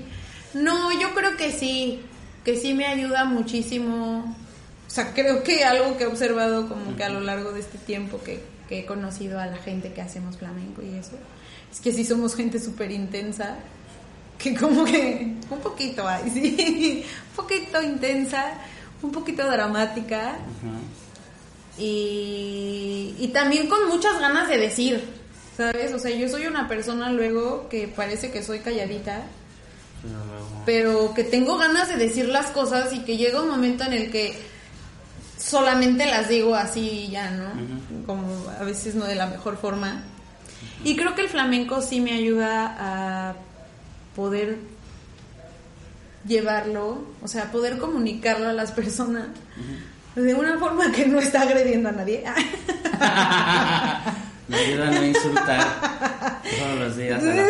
No, 0.54 0.92
yo 1.00 1.12
creo 1.16 1.36
que 1.38 1.52
sí, 1.52 2.00
que 2.44 2.58
sí 2.58 2.74
me 2.74 2.86
ayuda 2.86 3.26
muchísimo. 3.26 4.36
O 4.88 4.90
sea, 4.90 5.14
creo 5.14 5.44
que 5.44 5.64
algo 5.64 5.98
que 5.98 6.04
he 6.04 6.08
observado 6.08 6.68
como 6.68 6.96
que 6.96 7.04
a 7.04 7.10
lo 7.10 7.22
largo 7.22 7.52
de 7.52 7.62
este 7.62 7.78
tiempo 7.78 8.22
que, 8.22 8.44
que, 8.70 8.80
he 8.80 8.86
conocido 8.86 9.40
a 9.40 9.46
la 9.46 9.58
gente 9.58 9.94
que 9.94 10.02
hacemos 10.02 10.38
flamenco 10.38 10.82
y 10.82 10.96
eso, 10.98 11.18
es 11.72 11.80
que 11.80 11.92
sí 11.92 12.06
somos 12.06 12.36
gente 12.36 12.60
súper 12.60 12.92
intensa, 12.92 13.56
que 14.38 14.54
como 14.56 14.84
que 14.86 15.36
un 15.50 15.60
poquito 15.60 16.08
hay, 16.08 16.30
sí, 16.30 17.06
un 17.30 17.36
poquito 17.36 17.82
intensa, 17.82 18.54
un 19.02 19.12
poquito 19.12 19.50
dramática. 19.50 20.38
Uh 20.62 20.68
-huh. 20.68 21.84
y, 21.84 23.16
y 23.20 23.28
también 23.30 23.68
con 23.68 23.88
muchas 23.88 24.20
ganas 24.20 24.48
de 24.48 24.58
decir, 24.58 25.04
¿sabes? 25.58 25.94
O 25.94 26.00
sea, 26.00 26.12
yo 26.12 26.28
soy 26.30 26.46
una 26.46 26.68
persona 26.68 27.12
luego 27.12 27.68
que 27.70 27.88
parece 27.88 28.32
que 28.32 28.44
soy 28.44 28.60
calladita, 28.60 29.24
pero 30.66 31.14
que 31.14 31.24
tengo 31.24 31.58
ganas 31.58 31.90
de 31.90 31.98
decir 31.98 32.28
las 32.28 32.48
cosas 32.48 32.94
y 32.94 33.00
que 33.00 33.18
llega 33.18 33.42
un 33.42 33.50
momento 33.50 33.84
en 33.84 33.94
el 33.94 34.12
que 34.12 34.38
solamente 35.38 36.06
las 36.06 36.30
digo 36.30 36.56
así 36.56 36.90
y 36.90 37.12
ya, 37.12 37.32
¿no? 37.32 37.50
Como 38.06 38.26
a 38.60 38.64
veces 38.64 38.96
no 38.96 39.06
de 39.06 39.16
la 39.16 39.28
mejor 39.28 39.58
forma. 39.58 40.04
Y 40.84 40.96
creo 40.96 41.16
que 41.16 41.22
el 41.22 41.30
flamenco 41.30 41.82
sí 41.82 42.00
me 42.00 42.14
ayuda 42.14 42.76
a 42.80 43.36
poder 44.16 44.58
llevarlo, 46.26 47.04
o 47.22 47.28
sea, 47.28 47.52
poder 47.52 47.78
comunicarlo 47.78 48.48
a 48.48 48.54
las 48.54 48.72
personas 48.72 49.28
de 50.16 50.34
una 50.34 50.58
forma 50.58 50.92
que 50.92 51.06
no 51.06 51.20
está 51.20 51.42
agrediendo 51.42 51.90
a 51.90 51.92
nadie. 51.92 52.24
me 54.48 54.58
ayuda 54.58 54.88
a 54.88 54.92
no 54.92 55.06
insultar 55.06 56.42
todos 56.60 56.80
los 56.80 56.96
días 56.96 57.22
a 57.22 57.26
las, 57.26 57.50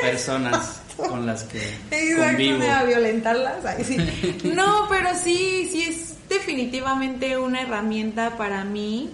personas 0.02 0.80
con 0.96 1.26
las 1.26 1.44
que 1.44 1.60
convivo. 2.16 2.62
a 2.70 2.84
violentarlas. 2.84 3.64
No, 4.44 4.86
pero 4.88 5.10
sí, 5.16 5.68
sí 5.70 5.82
es 5.88 6.14
definitivamente 6.28 7.38
una 7.38 7.62
herramienta 7.62 8.36
para 8.36 8.64
mí 8.64 9.10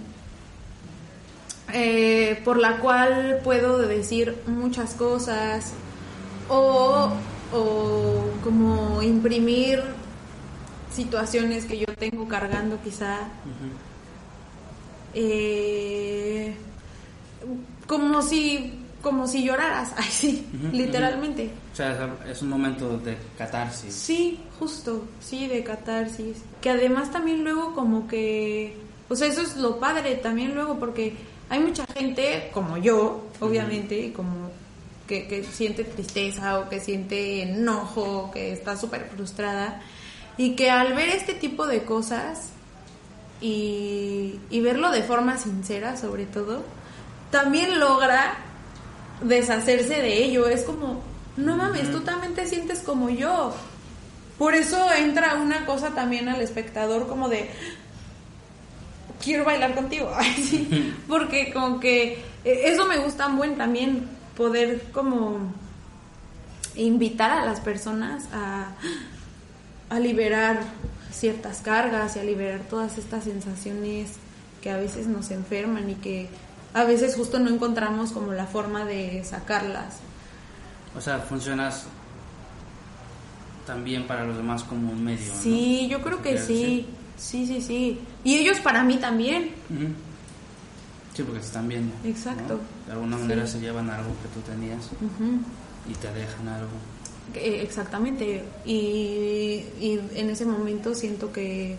eh, 1.73 2.41
por 2.43 2.57
la 2.57 2.77
cual 2.77 3.39
puedo 3.43 3.77
decir 3.77 4.35
muchas 4.47 4.93
cosas 4.93 5.71
o, 6.49 7.09
o 7.53 8.23
como 8.43 9.01
imprimir 9.01 9.81
situaciones 10.93 11.65
que 11.65 11.77
yo 11.79 11.85
tengo 11.97 12.27
cargando 12.27 12.77
quizá. 12.83 13.19
eh, 15.13 16.55
como 17.87 18.21
si 18.21 18.73
como 19.01 19.27
si 19.27 19.43
lloraras, 19.43 19.93
ay 19.97 20.09
sí, 20.09 20.47
literalmente. 20.71 21.51
O 21.73 21.75
sea, 21.75 22.15
es 22.29 22.41
un 22.41 22.49
momento 22.49 22.97
de 22.97 23.17
catarsis. 23.37 23.93
Sí, 23.93 24.39
justo, 24.59 25.05
sí, 25.19 25.47
de 25.47 25.63
catarsis. 25.63 26.37
Que 26.61 26.69
además 26.69 27.11
también 27.11 27.43
luego 27.43 27.73
como 27.73 28.07
que, 28.07 28.77
o 29.09 29.15
sea, 29.15 29.27
eso 29.27 29.41
es 29.41 29.57
lo 29.57 29.79
padre 29.79 30.15
también 30.15 30.53
luego 30.53 30.77
porque 30.79 31.15
hay 31.49 31.59
mucha 31.59 31.85
gente 31.93 32.49
como 32.53 32.77
yo, 32.77 33.25
obviamente, 33.39 34.13
como 34.13 34.49
que, 35.07 35.27
que, 35.27 35.43
siente 35.43 35.83
tristeza 35.83 36.59
o 36.59 36.69
que 36.69 36.79
siente 36.79 37.41
enojo, 37.41 38.31
que 38.31 38.53
está 38.53 38.77
súper 38.77 39.09
frustrada 39.09 39.81
y 40.37 40.55
que 40.55 40.69
al 40.69 40.93
ver 40.93 41.09
este 41.09 41.33
tipo 41.33 41.67
de 41.67 41.83
cosas 41.83 42.51
y, 43.41 44.39
y 44.49 44.61
verlo 44.61 44.91
de 44.91 45.03
forma 45.03 45.37
sincera 45.37 45.97
sobre 45.97 46.25
todo, 46.25 46.63
también 47.31 47.79
logra 47.79 48.37
deshacerse 49.21 50.01
de 50.01 50.23
ello. 50.23 50.47
Es 50.47 50.63
como, 50.63 51.01
no 51.37 51.57
mames, 51.57 51.91
tú 51.91 52.01
también 52.01 52.33
te 52.33 52.47
sientes 52.47 52.79
como 52.79 53.09
yo. 53.09 53.53
Por 54.37 54.55
eso 54.55 54.91
entra 54.93 55.35
una 55.35 55.65
cosa 55.65 55.91
también 55.91 56.27
al 56.27 56.41
espectador 56.41 57.07
como 57.07 57.29
de, 57.29 57.49
quiero 59.23 59.45
bailar 59.45 59.75
contigo. 59.75 60.11
Porque 61.07 61.51
como 61.53 61.79
que 61.79 62.13
eh, 62.43 62.61
eso 62.65 62.85
me 62.85 62.97
gusta 62.97 63.27
buen 63.27 63.57
también, 63.57 64.07
poder 64.35 64.83
como 64.91 65.53
invitar 66.75 67.31
a 67.31 67.45
las 67.45 67.59
personas 67.59 68.25
a, 68.33 68.71
a 69.89 69.99
liberar 69.99 70.59
ciertas 71.11 71.59
cargas 71.59 72.15
y 72.15 72.19
a 72.19 72.23
liberar 72.23 72.61
todas 72.69 72.97
estas 72.97 73.25
sensaciones 73.25 74.13
que 74.61 74.69
a 74.71 74.77
veces 74.77 75.07
nos 75.07 75.31
enferman 75.31 75.89
y 75.89 75.95
que 75.95 76.29
a 76.73 76.83
veces 76.83 77.15
justo 77.15 77.39
no 77.39 77.49
encontramos 77.49 78.11
como 78.11 78.33
la 78.33 78.45
forma 78.45 78.85
de 78.85 79.23
sacarlas. 79.23 79.97
O 80.95 81.01
sea, 81.01 81.19
funcionas 81.19 81.85
también 83.65 84.07
para 84.07 84.25
los 84.25 84.37
demás 84.37 84.63
como 84.63 84.91
un 84.91 85.03
medio. 85.03 85.31
Sí, 85.41 85.87
yo 85.89 86.01
creo 86.01 86.21
que 86.21 86.37
sí. 86.37 86.87
Sí, 87.17 87.45
sí, 87.45 87.61
sí. 87.61 87.99
Y 88.23 88.37
ellos 88.37 88.59
para 88.59 88.83
mí 88.83 88.97
también. 88.97 89.51
Sí, 91.15 91.23
porque 91.23 91.39
te 91.39 91.45
están 91.45 91.67
viendo. 91.67 91.93
Exacto. 92.03 92.59
De 92.87 92.93
alguna 92.93 93.17
manera 93.17 93.45
se 93.45 93.59
llevan 93.59 93.89
algo 93.89 94.09
que 94.21 94.29
tú 94.29 94.41
tenías 94.49 94.89
y 95.89 95.93
te 95.95 96.11
dejan 96.13 96.47
algo. 96.47 96.71
Exactamente. 97.35 98.43
Y, 98.65 99.63
y 99.79 99.99
en 100.15 100.29
ese 100.29 100.45
momento 100.45 100.95
siento 100.95 101.31
que 101.31 101.77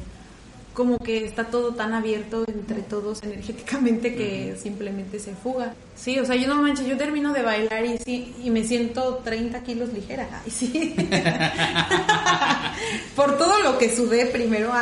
como 0.72 0.98
que 0.98 1.24
está 1.24 1.44
todo 1.44 1.74
tan 1.74 1.92
abierto 1.92 2.44
entre 2.48 2.82
todos 2.82 3.22
energéticamente 3.22 4.14
que 4.14 4.56
simplemente 4.60 5.18
se 5.18 5.34
fuga. 5.34 5.74
Sí, 5.94 6.18
o 6.18 6.24
sea, 6.24 6.36
yo 6.36 6.48
no 6.48 6.56
manches, 6.56 6.86
yo 6.86 6.96
termino 6.96 7.32
de 7.32 7.42
bailar 7.42 7.84
y 7.84 7.98
sí, 7.98 8.34
y 8.42 8.50
me 8.50 8.64
siento 8.64 9.20
30 9.22 9.62
kilos 9.62 9.92
ligera. 9.92 10.28
Ay, 10.44 10.50
sí. 10.50 10.96
Por 13.16 13.36
todo 13.36 13.60
lo 13.60 13.78
que 13.78 13.94
sudé 13.94 14.26
primero. 14.26 14.72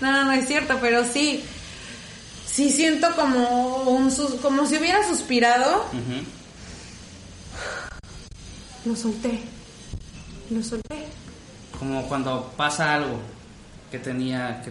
no, 0.00 0.12
no, 0.12 0.24
no 0.24 0.32
es 0.32 0.46
cierto, 0.46 0.78
pero 0.80 1.04
sí. 1.04 1.44
Sí 2.46 2.70
siento 2.70 3.14
como 3.14 3.84
un 3.84 4.10
como 4.42 4.66
si 4.66 4.78
hubiera 4.78 5.06
suspirado. 5.06 5.84
Lo 8.84 8.96
solté. 8.96 9.40
Lo 10.50 10.62
solté. 10.62 11.04
Como 11.78 12.08
cuando 12.08 12.52
pasa 12.56 12.94
algo 12.94 13.20
que 13.90 13.98
tenía 13.98 14.62
que, 14.62 14.70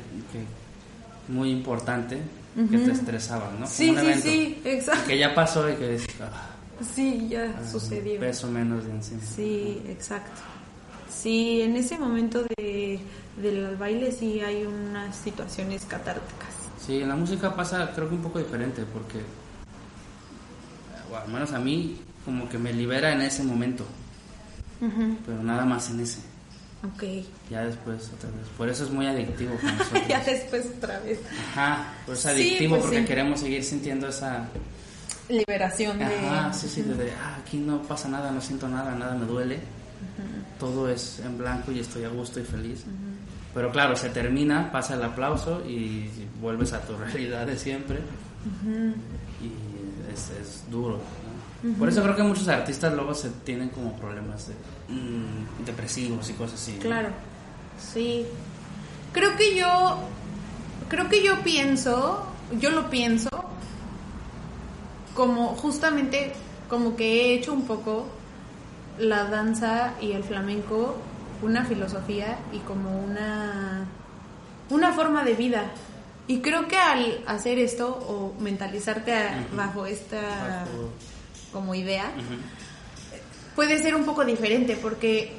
muy 1.31 1.51
importante 1.51 2.19
que 2.55 2.77
te 2.77 2.91
estresaba, 2.91 3.51
¿no? 3.59 3.67
Sí, 3.67 3.95
sí, 3.99 4.13
sí, 4.21 4.61
exacto. 4.65 5.07
Que 5.07 5.17
ya 5.19 5.35
pasó 5.35 5.69
y 5.69 5.75
que 5.75 5.99
ah, 6.21 6.55
sí, 6.95 7.27
ya 7.29 7.53
sucedió. 7.63 8.19
peso 8.19 8.49
menos 8.49 8.85
de 8.85 8.91
encima. 8.91 9.21
Sí, 9.21 9.81
exacto. 9.87 10.41
Sí, 11.07 11.61
en 11.61 11.75
ese 11.75 11.99
momento 11.99 12.43
de, 12.57 12.99
del 13.41 13.75
baile 13.75 14.11
sí 14.11 14.39
hay 14.39 14.65
unas 14.65 15.15
situaciones 15.15 15.85
catárticas. 15.85 16.49
Sí, 16.83 17.01
en 17.01 17.09
la 17.09 17.15
música 17.15 17.55
pasa 17.55 17.91
creo 17.93 18.09
que 18.09 18.15
un 18.15 18.21
poco 18.21 18.39
diferente 18.39 18.83
porque, 18.91 19.19
al 21.15 21.31
menos 21.31 21.51
a 21.53 21.59
mí, 21.59 21.99
como 22.25 22.49
que 22.49 22.57
me 22.57 22.73
libera 22.73 23.13
en 23.13 23.21
ese 23.21 23.43
momento, 23.43 23.85
pero 25.25 25.43
nada 25.43 25.65
más 25.65 25.89
en 25.91 25.99
ese. 25.99 26.21
Ok. 26.83 27.03
Ya 27.49 27.65
después 27.65 28.11
otra 28.15 28.29
vez. 28.29 28.47
Por 28.55 28.69
eso 28.69 28.83
es 28.83 28.91
muy 28.91 29.07
adictivo 29.07 29.55
ya 30.07 30.23
después 30.23 30.67
otra 30.77 30.99
vez. 30.99 31.19
Ajá, 31.51 31.93
pues 32.05 32.19
es 32.19 32.25
adictivo 32.27 32.75
pues 32.75 32.85
porque 32.85 33.05
queremos 33.05 33.39
seguir 33.39 33.63
sintiendo 33.63 34.07
esa 34.07 34.47
liberación 35.27 35.97
de... 35.97 36.05
Ajá, 36.05 36.53
sí, 36.53 36.67
sí, 36.69 36.83
de, 36.83 37.11
ah, 37.11 37.37
aquí 37.41 37.57
no 37.57 37.81
pasa 37.81 38.07
nada, 38.07 38.31
no 38.31 38.41
siento 38.41 38.67
nada, 38.67 38.93
nada 38.95 39.15
me 39.15 39.25
duele. 39.25 39.59
Todo 40.59 40.89
es 40.89 41.19
en 41.19 41.37
blanco 41.37 41.71
y 41.71 41.79
estoy 41.79 42.03
a 42.03 42.09
gusto 42.09 42.39
y 42.39 42.43
feliz. 42.43 42.83
Pero 43.53 43.71
claro, 43.71 43.95
se 43.95 44.09
termina, 44.09 44.71
pasa 44.71 44.93
el 44.93 45.03
aplauso 45.03 45.65
y 45.67 46.09
vuelves 46.39 46.73
a 46.73 46.81
tu 46.81 46.95
realidad 46.97 47.47
de 47.47 47.57
siempre. 47.57 47.97
Y 49.41 50.13
es, 50.13 50.29
es 50.39 50.63
duro. 50.69 51.01
Por 51.79 51.89
eso 51.89 52.03
creo 52.03 52.15
que 52.15 52.23
muchos 52.23 52.47
artistas 52.47 52.93
luego 52.93 53.15
se 53.15 53.29
tienen 53.43 53.69
como 53.69 53.97
problemas 53.97 54.47
de, 54.47 54.53
mm, 54.89 55.65
depresivos 55.65 56.29
y 56.29 56.33
cosas 56.33 56.61
así. 56.61 56.77
Claro, 56.77 57.09
sí. 57.79 58.25
Creo 59.13 59.35
que 59.35 59.55
yo, 59.55 59.99
creo 60.89 61.09
que 61.09 61.23
yo 61.23 61.41
pienso, 61.43 62.27
yo 62.59 62.71
lo 62.71 62.89
pienso 62.89 63.29
como 65.13 65.55
justamente 65.55 66.33
como 66.69 66.95
que 66.95 67.05
he 67.05 67.33
hecho 67.33 67.53
un 67.53 67.65
poco 67.65 68.05
la 68.99 69.25
danza 69.25 69.93
y 69.99 70.11
el 70.11 70.23
flamenco 70.23 70.97
una 71.41 71.65
filosofía 71.65 72.37
y 72.51 72.59
como 72.59 72.99
una 72.99 73.85
una 74.69 74.93
forma 74.93 75.23
de 75.23 75.33
vida. 75.33 75.71
Y 76.27 76.39
creo 76.41 76.67
que 76.67 76.77
al 76.77 77.23
hacer 77.25 77.57
esto 77.57 77.87
o 77.87 78.33
mentalizarte 78.41 79.13
bajo 79.55 79.85
esta 79.85 80.65
como 81.53 81.73
idea, 81.73 82.11
puede 83.57 83.81
ser 83.81 83.95
un 83.95 84.05
poco 84.05 84.23
diferente 84.23 84.77
porque 84.79 85.31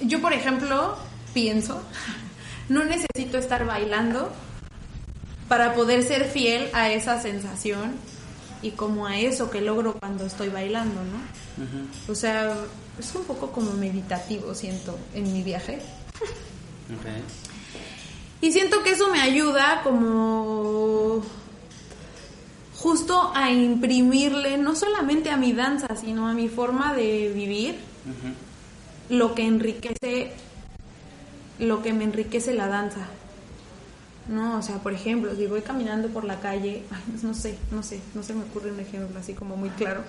yo, 0.00 0.20
por 0.20 0.32
ejemplo, 0.32 0.96
pienso, 1.34 1.82
no 2.68 2.84
necesito 2.84 3.36
estar 3.36 3.66
bailando 3.66 4.32
para 5.48 5.74
poder 5.74 6.04
ser 6.04 6.26
fiel 6.26 6.70
a 6.72 6.92
esa 6.92 7.20
sensación 7.20 7.96
y 8.62 8.70
como 8.70 9.08
a 9.08 9.18
eso 9.18 9.50
que 9.50 9.60
logro 9.60 9.94
cuando 9.94 10.24
estoy 10.24 10.50
bailando, 10.50 11.00
¿no? 11.02 12.12
O 12.12 12.14
sea, 12.14 12.56
es 12.98 13.12
un 13.14 13.24
poco 13.24 13.50
como 13.50 13.72
meditativo, 13.72 14.54
siento, 14.54 14.96
en 15.12 15.32
mi 15.32 15.42
viaje. 15.42 15.80
Y 18.40 18.52
siento 18.52 18.84
que 18.84 18.92
eso 18.92 19.10
me 19.10 19.20
ayuda 19.20 19.80
como 19.82 21.24
justo 22.84 23.32
a 23.34 23.50
imprimirle 23.50 24.58
no 24.58 24.76
solamente 24.76 25.30
a 25.30 25.38
mi 25.38 25.54
danza, 25.54 25.96
sino 25.96 26.28
a 26.28 26.34
mi 26.34 26.50
forma 26.50 26.92
de 26.92 27.32
vivir, 27.34 27.76
lo 29.08 29.34
que 29.34 29.46
enriquece, 29.46 30.32
lo 31.58 31.82
que 31.82 31.94
me 31.94 32.04
enriquece 32.04 32.52
la 32.52 32.68
danza. 32.68 33.06
No, 34.28 34.58
o 34.58 34.62
sea, 34.62 34.76
por 34.82 34.92
ejemplo, 34.92 35.34
si 35.34 35.46
voy 35.46 35.62
caminando 35.62 36.08
por 36.08 36.24
la 36.24 36.40
calle, 36.40 36.82
no 37.22 37.32
sé, 37.32 37.56
no 37.70 37.82
sé, 37.82 38.00
no 38.14 38.22
se 38.22 38.34
me 38.34 38.42
ocurre 38.42 38.70
un 38.70 38.80
ejemplo 38.80 39.18
así 39.18 39.32
como 39.32 39.56
muy 39.56 39.70
claro. 39.70 40.02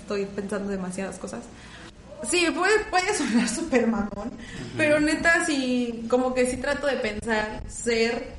Estoy 0.00 0.26
pensando 0.26 0.70
demasiadas 0.70 1.20
cosas. 1.20 1.44
Sí, 2.28 2.48
puede, 2.52 2.80
puede 2.90 3.14
sonar 3.14 3.48
súper 3.60 3.86
mamón, 3.86 4.32
pero 4.76 4.98
neta 4.98 5.46
sí, 5.46 6.04
como 6.10 6.34
que 6.34 6.50
sí 6.50 6.56
trato 6.56 6.88
de 6.88 6.96
pensar 6.96 7.62
ser 7.68 8.37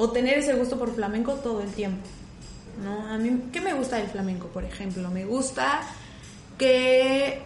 o 0.00 0.10
tener 0.10 0.38
ese 0.38 0.54
gusto 0.54 0.78
por 0.78 0.94
flamenco 0.94 1.34
todo 1.34 1.60
el 1.60 1.68
tiempo. 1.72 2.00
¿No? 2.82 3.06
A 3.06 3.18
mí, 3.18 3.42
¿qué 3.52 3.60
me 3.60 3.74
gusta 3.74 3.96
del 3.96 4.06
flamenco, 4.06 4.46
por 4.46 4.64
ejemplo? 4.64 5.10
Me 5.10 5.26
gusta 5.26 5.82
que 6.56 7.42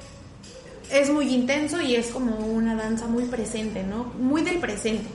es 0.93 1.11
muy 1.11 1.35
intenso 1.35 1.81
y 1.81 1.97
es 1.97 2.09
como 2.09 2.37
una 2.37 2.77
danza 2.77 3.09
muy 3.09 3.25
presente, 3.25 3.83
¿no? 3.83 4.05
Muy 4.21 4.43
del 4.43 4.59
presente. 4.59 5.09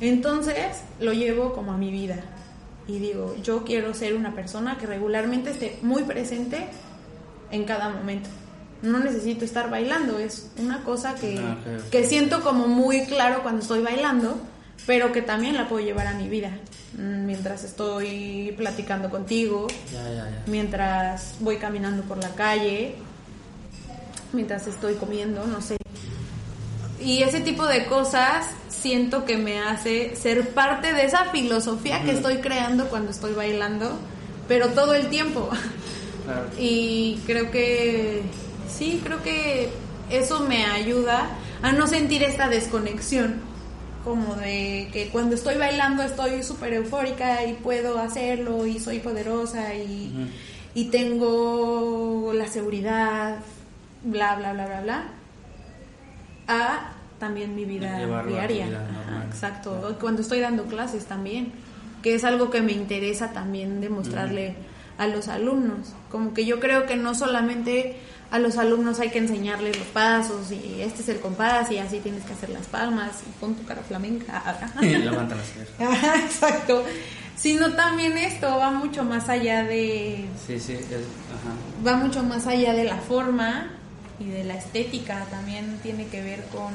Entonces 0.00 0.82
lo 1.00 1.12
llevo 1.12 1.54
como 1.54 1.72
a 1.72 1.76
mi 1.76 1.90
vida 1.90 2.22
y 2.86 3.00
digo, 3.00 3.34
yo 3.42 3.64
quiero 3.64 3.92
ser 3.92 4.14
una 4.14 4.32
persona 4.36 4.78
que 4.78 4.86
regularmente 4.86 5.50
esté 5.50 5.76
muy 5.82 6.04
presente 6.04 6.66
en 7.50 7.64
cada 7.64 7.88
momento. 7.88 8.30
No 8.82 9.00
necesito 9.00 9.44
estar 9.44 9.70
bailando, 9.70 10.20
es 10.20 10.50
una 10.56 10.84
cosa 10.84 11.16
que, 11.16 11.36
Ah, 11.38 11.56
que 11.90 12.04
siento 12.06 12.42
como 12.42 12.68
muy 12.68 13.06
claro 13.06 13.42
cuando 13.42 13.60
estoy 13.60 13.82
bailando, 13.82 14.38
pero 14.86 15.12
que 15.12 15.22
también 15.22 15.56
la 15.56 15.68
puedo 15.68 15.84
llevar 15.84 16.06
a 16.06 16.14
mi 16.14 16.28
vida. 16.28 16.50
Mm, 16.98 17.26
Mientras 17.26 17.64
estoy 17.64 18.54
platicando 18.56 19.10
contigo, 19.10 19.66
Ya, 19.92 20.02
ya, 20.04 20.14
ya. 20.30 20.42
mientras 20.46 21.34
voy 21.40 21.56
caminando 21.56 22.02
por 22.02 22.18
la 22.18 22.30
calle, 22.34 22.94
mientras 24.32 24.66
estoy 24.66 24.94
comiendo, 24.94 25.46
no 25.46 25.60
sé. 25.60 25.76
Y 27.00 27.22
ese 27.22 27.40
tipo 27.40 27.66
de 27.66 27.86
cosas 27.86 28.46
siento 28.68 29.24
que 29.24 29.36
me 29.36 29.58
hace 29.60 30.14
ser 30.16 30.50
parte 30.50 30.92
de 30.92 31.04
esa 31.04 31.26
filosofía 31.26 32.02
que 32.02 32.12
estoy 32.12 32.38
creando 32.38 32.88
cuando 32.88 33.10
estoy 33.10 33.32
bailando, 33.32 33.98
pero 34.48 34.68
todo 34.70 34.94
el 34.94 35.08
tiempo. 35.08 35.48
Claro. 36.24 36.46
Y 36.58 37.18
creo 37.26 37.50
que 37.50 38.22
sí, 38.68 39.00
creo 39.02 39.22
que 39.22 39.70
eso 40.10 40.40
me 40.40 40.64
ayuda 40.66 41.28
a 41.62 41.72
no 41.72 41.86
sentir 41.86 42.22
esta 42.22 42.48
desconexión, 42.48 43.40
como 44.04 44.34
de 44.36 44.88
que 44.92 45.08
cuando 45.08 45.34
estoy 45.34 45.56
bailando 45.56 46.02
estoy 46.02 46.42
súper 46.42 46.74
eufórica 46.74 47.44
y 47.44 47.54
puedo 47.54 47.98
hacerlo 47.98 48.66
y 48.66 48.78
soy 48.78 49.00
poderosa 49.00 49.74
y, 49.74 50.30
y 50.74 50.84
tengo 50.86 52.32
la 52.34 52.46
seguridad, 52.48 53.38
bla, 54.02 54.36
bla, 54.36 54.52
bla, 54.52 54.66
bla, 54.66 54.80
bla, 54.80 55.04
a 56.48 56.92
también 57.18 57.54
mi 57.54 57.64
vida 57.64 57.98
diaria. 58.26 58.66
vida 58.66 58.80
Ajá, 58.80 59.10
normal. 59.10 59.28
exacto, 59.28 59.96
cuando 60.00 60.22
estoy 60.22 60.40
dando 60.40 60.64
clases 60.64 61.04
también, 61.06 61.52
que 62.02 62.14
es 62.14 62.24
algo 62.24 62.50
que 62.50 62.62
me 62.62 62.72
interesa 62.72 63.32
también 63.32 63.80
demostrarle 63.80 64.54
a 64.96 65.06
los 65.06 65.28
alumnos. 65.28 65.94
Como 66.10 66.32
que 66.34 66.46
yo 66.46 66.60
creo 66.60 66.86
que 66.86 66.96
no 66.96 67.14
solamente 67.14 67.96
a 68.30 68.38
los 68.38 68.56
alumnos 68.58 69.00
hay 69.00 69.10
que 69.10 69.18
enseñarles 69.18 69.76
los 69.78 69.88
pasos 69.88 70.52
y 70.52 70.80
este 70.82 71.02
es 71.02 71.08
el 71.08 71.20
compás 71.20 71.70
y 71.70 71.78
así 71.78 71.98
tienes 71.98 72.24
que 72.24 72.32
hacer 72.32 72.50
las 72.50 72.66
palmas 72.66 73.22
y 73.26 73.40
pon 73.40 73.54
tu 73.56 73.64
cara 73.64 73.82
flamenca. 73.82 74.70
Levanta 74.80 75.34
las. 75.36 75.46
Ajá, 75.90 76.16
Exacto. 76.20 76.84
Sino 77.36 77.72
también 77.72 78.18
esto 78.18 78.46
va 78.48 78.70
mucho 78.70 79.02
más 79.02 79.28
allá 79.30 79.64
de 79.64 80.26
Sí, 80.46 80.60
sí, 80.60 80.74
es, 80.74 80.84
ajá. 80.84 81.86
va 81.86 81.96
mucho 81.96 82.22
más 82.22 82.46
allá 82.46 82.74
de 82.74 82.84
la 82.84 82.98
forma 82.98 83.70
y 84.18 84.26
de 84.26 84.44
la 84.44 84.54
estética, 84.54 85.24
también 85.30 85.78
tiene 85.82 86.06
que 86.08 86.22
ver 86.22 86.44
con 86.52 86.74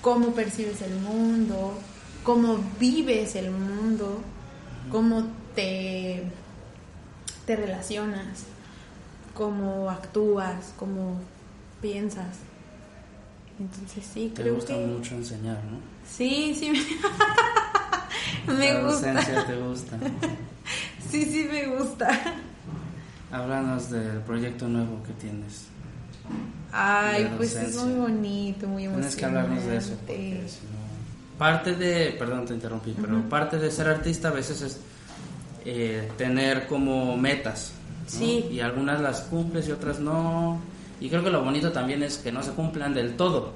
cómo 0.00 0.28
percibes 0.28 0.80
el 0.82 0.94
mundo, 0.94 1.76
cómo 2.22 2.60
vives 2.78 3.34
el 3.34 3.50
mundo, 3.50 4.22
cómo 4.92 5.24
te, 5.56 6.22
te 7.44 7.56
relacionas, 7.56 8.44
cómo 9.34 9.90
actúas, 9.90 10.72
cómo 10.78 11.20
piensas. 11.80 12.36
Entonces 13.58 14.04
sí, 14.12 14.32
Te 14.34 14.42
creo 14.42 14.54
gusta 14.56 14.74
que 14.74 14.86
mucho 14.86 15.14
enseñar, 15.14 15.56
¿no? 15.64 15.78
sí, 16.08 16.54
sí 16.58 16.70
me, 16.70 16.78
me 18.54 18.72
La 18.74 18.80
gusta. 18.80 19.12
docencia 19.12 19.46
te 19.46 19.56
gusta. 19.58 19.98
Sí, 21.10 21.26
sí 21.26 21.46
me 21.50 21.66
gusta. 21.76 22.08
Háblanos 23.30 23.90
del 23.90 24.18
proyecto 24.20 24.66
nuevo 24.66 25.02
que 25.02 25.12
tienes. 25.14 25.66
Ay, 26.72 27.30
pues 27.36 27.54
es 27.54 27.76
muy 27.76 27.92
bonito, 27.94 28.66
muy 28.66 28.84
emocionante. 28.84 29.14
Tienes 29.14 29.16
que 29.16 29.24
hablarnos 29.26 29.64
de 29.66 29.76
eso. 29.76 29.94
Porque 30.06 30.44
si 30.48 30.66
no- 30.66 31.38
Parte 31.38 31.74
de, 31.74 32.12
perdón, 32.18 32.46
te 32.46 32.54
interrumpí, 32.54 32.94
pero 32.98 33.20
parte 33.28 33.58
de 33.58 33.70
ser 33.70 33.88
artista 33.88 34.28
a 34.28 34.30
veces 34.30 34.62
es 34.62 34.80
eh, 35.66 36.10
tener 36.16 36.66
como 36.66 37.14
metas. 37.18 37.72
¿No? 38.04 38.18
Sí. 38.18 38.48
Y 38.50 38.60
algunas 38.60 39.00
las 39.00 39.22
cumples 39.22 39.68
y 39.68 39.72
otras 39.72 40.00
no. 40.00 40.60
Y 41.00 41.08
creo 41.08 41.22
que 41.24 41.30
lo 41.30 41.42
bonito 41.42 41.72
también 41.72 42.02
es 42.02 42.18
que 42.18 42.30
no 42.30 42.42
se 42.42 42.52
cumplan 42.52 42.94
del 42.94 43.16
todo. 43.16 43.52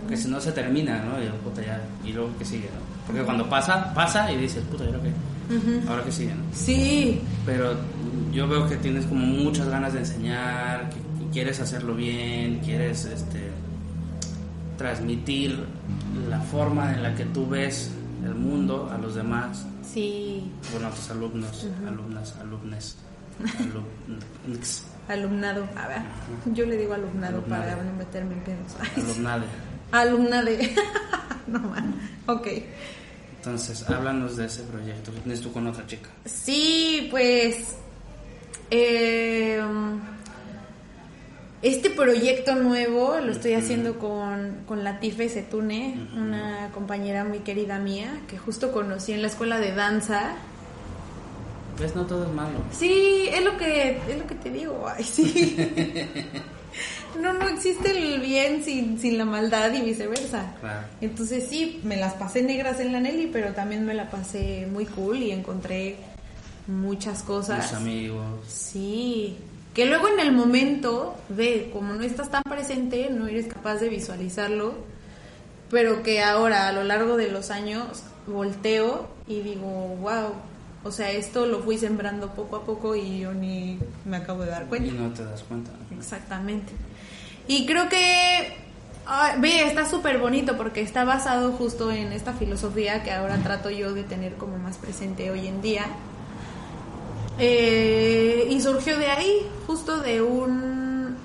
Porque 0.00 0.16
si 0.16 0.28
no 0.28 0.40
se 0.40 0.52
termina, 0.52 1.02
¿no? 1.04 1.22
Y, 1.22 1.28
puta, 1.38 1.62
ya, 1.62 1.80
y 2.04 2.12
luego 2.12 2.36
que 2.38 2.44
sigue, 2.44 2.66
¿no? 2.66 3.06
Porque 3.06 3.22
cuando 3.22 3.48
pasa, 3.48 3.92
pasa 3.94 4.30
y 4.32 4.36
dices, 4.38 4.64
puta, 4.70 4.84
¿y 4.84 4.88
ahora 4.88 5.00
qué? 5.02 5.54
Ujú. 5.54 5.88
Ahora 5.88 6.02
que 6.02 6.12
sigue, 6.12 6.34
¿no? 6.34 6.42
Sí, 6.52 7.20
Pero 7.46 7.74
yo 8.32 8.48
veo 8.48 8.68
que 8.68 8.76
tienes 8.76 9.06
como 9.06 9.24
muchas 9.24 9.68
ganas 9.68 9.92
de 9.92 10.00
enseñar, 10.00 10.90
que, 10.90 10.96
que 10.96 11.30
quieres 11.30 11.60
hacerlo 11.60 11.94
bien, 11.94 12.60
quieres 12.64 13.04
este, 13.04 13.50
transmitir 14.76 15.64
la 16.28 16.40
forma 16.40 16.92
en 16.92 17.02
la 17.02 17.14
que 17.14 17.24
tú 17.26 17.48
ves 17.48 17.90
el 18.24 18.34
mundo 18.34 18.90
a 18.92 18.98
los 18.98 19.14
demás, 19.14 19.66
sí, 19.82 20.50
bueno, 20.72 20.88
a 20.88 20.90
tus 20.90 21.10
alumnos, 21.10 21.66
alumnas, 21.86 22.34
alumnes, 22.40 22.96
alumnix, 23.58 24.84
alumnado. 25.08 25.68
A 25.76 25.88
ver, 25.88 26.02
yo 26.52 26.66
le 26.66 26.76
digo 26.76 26.94
alumnado 26.94 27.42
para 27.44 27.76
no 27.76 27.92
meterme 27.94 28.34
en 28.34 28.40
pedos. 28.40 28.76
Alumnade. 28.96 29.46
Alumna 29.92 30.42
de. 30.42 30.74
no 31.46 31.58
man. 31.60 31.94
Ok. 32.26 32.48
Entonces, 33.36 33.88
háblanos 33.90 34.36
de 34.36 34.46
ese 34.46 34.62
proyecto 34.62 35.10
tienes 35.12 35.40
tú 35.40 35.52
con 35.52 35.66
otra 35.66 35.86
chica. 35.86 36.08
Sí, 36.24 37.08
pues. 37.10 37.76
eh, 38.70 39.60
este 41.64 41.88
proyecto 41.88 42.54
nuevo 42.56 43.18
lo 43.20 43.32
estoy 43.32 43.54
haciendo 43.54 43.98
con, 43.98 44.64
con 44.66 44.84
Latife 44.84 45.30
Setune, 45.30 46.08
una 46.14 46.68
compañera 46.74 47.24
muy 47.24 47.38
querida 47.38 47.78
mía 47.78 48.20
que 48.28 48.36
justo 48.36 48.70
conocí 48.70 49.12
en 49.12 49.22
la 49.22 49.28
escuela 49.28 49.58
de 49.58 49.72
danza. 49.72 50.32
¿Ves? 51.78 51.94
No 51.94 52.06
todo 52.06 52.24
es 52.24 52.32
malo. 52.32 52.58
Sí, 52.72 53.28
es 53.32 53.44
lo 53.44 53.56
que, 53.56 53.98
es 54.08 54.18
lo 54.18 54.26
que 54.26 54.34
te 54.36 54.50
digo. 54.50 54.86
Ay, 54.88 55.04
sí. 55.04 55.56
No, 57.20 57.32
no 57.32 57.48
existe 57.48 57.92
el 57.92 58.20
bien 58.20 58.64
sin, 58.64 58.98
sin 58.98 59.18
la 59.18 59.24
maldad 59.24 59.72
y 59.72 59.82
viceversa. 59.82 60.54
Claro. 60.60 60.86
Entonces 61.00 61.46
sí, 61.48 61.80
me 61.84 61.96
las 61.96 62.14
pasé 62.14 62.42
negras 62.42 62.80
en 62.80 62.92
la 62.92 63.00
Nelly, 63.00 63.30
pero 63.32 63.52
también 63.52 63.86
me 63.86 63.94
la 63.94 64.10
pasé 64.10 64.66
muy 64.70 64.84
cool 64.86 65.18
y 65.18 65.30
encontré 65.30 65.96
muchas 66.66 67.22
cosas. 67.22 67.70
Tus 67.70 67.78
amigos. 67.78 68.24
Sí, 68.48 69.36
que 69.74 69.86
luego 69.86 70.08
en 70.08 70.20
el 70.20 70.32
momento 70.32 71.16
de, 71.28 71.70
como 71.72 71.94
no 71.94 72.02
estás 72.02 72.30
tan 72.30 72.42
presente, 72.42 73.08
no 73.10 73.26
eres 73.26 73.46
capaz 73.46 73.76
de 73.76 73.88
visualizarlo, 73.88 74.74
pero 75.70 76.02
que 76.02 76.22
ahora 76.22 76.68
a 76.68 76.72
lo 76.72 76.84
largo 76.84 77.16
de 77.16 77.30
los 77.30 77.50
años 77.50 78.02
volteo 78.26 79.08
y 79.26 79.40
digo, 79.40 79.96
wow, 80.00 80.32
o 80.84 80.92
sea, 80.92 81.10
esto 81.10 81.46
lo 81.46 81.60
fui 81.60 81.78
sembrando 81.78 82.28
poco 82.34 82.56
a 82.56 82.64
poco 82.64 82.94
y 82.94 83.20
yo 83.20 83.32
ni 83.32 83.78
me 84.04 84.18
acabo 84.18 84.42
de 84.42 84.50
dar 84.50 84.64
Y 84.64 84.66
cuenta. 84.66 84.92
no 84.92 85.10
te 85.12 85.24
das 85.24 85.42
cuenta. 85.42 85.70
Exactamente. 85.96 86.72
Y 87.48 87.66
creo 87.66 87.88
que, 87.88 88.56
ve, 89.38 89.62
está 89.66 89.88
súper 89.88 90.18
bonito 90.18 90.56
porque 90.56 90.80
está 90.82 91.04
basado 91.04 91.52
justo 91.52 91.90
en 91.90 92.12
esta 92.12 92.32
filosofía 92.34 93.02
que 93.02 93.12
ahora 93.12 93.38
trato 93.38 93.70
yo 93.70 93.94
de 93.94 94.04
tener 94.04 94.34
como 94.34 94.58
más 94.58 94.76
presente 94.78 95.30
hoy 95.30 95.46
en 95.48 95.60
día. 95.62 95.86
Eh, 97.38 98.46
y 98.50 98.60
surgió 98.60 98.96
de 98.98 99.06
ahí, 99.06 99.46
justo 99.66 99.98
de 100.00 100.22
un 100.22 101.16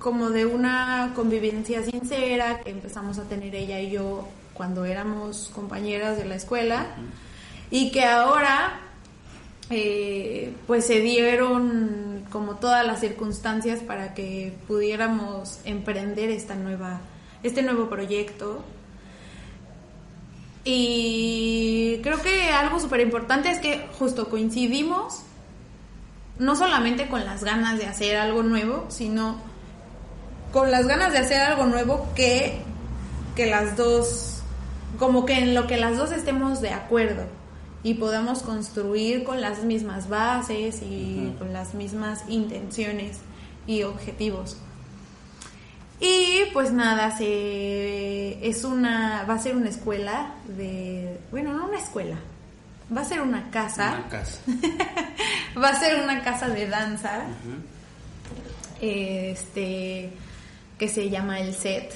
como 0.00 0.30
de 0.30 0.46
una 0.46 1.12
convivencia 1.14 1.82
sincera 1.84 2.60
que 2.60 2.70
empezamos 2.70 3.18
a 3.18 3.24
tener 3.24 3.54
ella 3.54 3.78
y 3.80 3.90
yo 3.90 4.26
cuando 4.54 4.86
éramos 4.86 5.50
compañeras 5.54 6.16
de 6.16 6.24
la 6.24 6.36
escuela 6.36 6.86
y 7.70 7.90
que 7.92 8.04
ahora 8.04 8.80
eh, 9.70 10.52
pues 10.66 10.86
se 10.86 11.00
dieron 11.00 12.24
como 12.30 12.56
todas 12.56 12.84
las 12.84 13.00
circunstancias 13.00 13.80
para 13.80 14.14
que 14.14 14.52
pudiéramos 14.66 15.60
emprender 15.64 16.30
esta 16.30 16.54
nueva 16.54 17.00
este 17.42 17.62
nuevo 17.62 17.88
proyecto. 17.88 18.62
Y 20.64 22.00
creo 22.02 22.20
que 22.20 22.50
algo 22.50 22.78
súper 22.80 23.00
importante 23.00 23.50
es 23.50 23.58
que 23.60 23.88
justo 23.98 24.28
coincidimos 24.28 25.22
no 26.38 26.54
solamente 26.56 27.08
con 27.08 27.24
las 27.24 27.44
ganas 27.44 27.78
de 27.78 27.86
hacer 27.86 28.16
algo 28.16 28.42
nuevo, 28.42 28.86
sino 28.88 29.38
con 30.52 30.70
las 30.70 30.86
ganas 30.86 31.12
de 31.12 31.18
hacer 31.18 31.40
algo 31.40 31.64
nuevo 31.64 32.08
que, 32.14 32.60
que 33.36 33.46
las 33.46 33.76
dos, 33.76 34.42
como 34.98 35.24
que 35.24 35.38
en 35.38 35.54
lo 35.54 35.66
que 35.66 35.76
las 35.76 35.96
dos 35.96 36.12
estemos 36.12 36.60
de 36.60 36.70
acuerdo 36.70 37.39
y 37.82 37.94
podamos 37.94 38.42
construir 38.42 39.24
con 39.24 39.40
las 39.40 39.64
mismas 39.64 40.08
bases 40.08 40.82
y 40.82 41.34
con 41.38 41.52
las 41.52 41.74
mismas 41.74 42.24
intenciones 42.28 43.18
y 43.66 43.82
objetivos. 43.82 44.56
Y 46.00 46.44
pues 46.52 46.72
nada, 46.72 47.16
se, 47.16 48.46
es 48.46 48.64
una, 48.64 49.24
va 49.24 49.34
a 49.34 49.38
ser 49.38 49.54
una 49.54 49.68
escuela 49.68 50.34
de, 50.46 51.20
bueno, 51.30 51.52
no 51.52 51.66
una 51.66 51.78
escuela, 51.78 52.16
va 52.94 53.02
a 53.02 53.04
ser 53.04 53.20
una 53.20 53.50
casa. 53.50 53.98
Una 53.98 54.08
casa. 54.08 54.40
va 55.62 55.68
a 55.68 55.78
ser 55.78 56.02
una 56.02 56.22
casa 56.22 56.48
de 56.48 56.66
danza, 56.68 57.24
este, 58.80 60.10
que 60.78 60.88
se 60.88 61.10
llama 61.10 61.40
El 61.40 61.54
Set. 61.54 61.94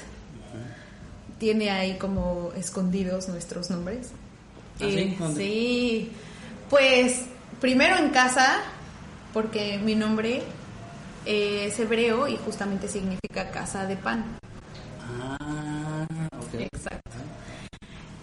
Tiene 1.39 1.69
ahí 1.69 1.97
como 1.97 2.51
escondidos 2.55 3.27
nuestros 3.27 3.69
nombres. 3.71 4.11
¿Ah, 4.81 4.85
sí? 4.89 4.97
Eh, 4.99 5.17
sí. 5.35 6.11
Pues 6.69 7.25
primero 7.61 7.97
en 7.97 8.09
casa, 8.09 8.57
porque 9.33 9.77
mi 9.83 9.95
nombre 9.95 10.41
eh, 11.25 11.65
es 11.67 11.79
hebreo 11.79 12.27
y 12.27 12.37
justamente 12.37 12.87
significa 12.87 13.49
casa 13.51 13.85
de 13.85 13.95
pan. 13.95 14.23
Ah, 15.19 16.05
ok. 16.39 16.61
Exacto. 16.73 17.01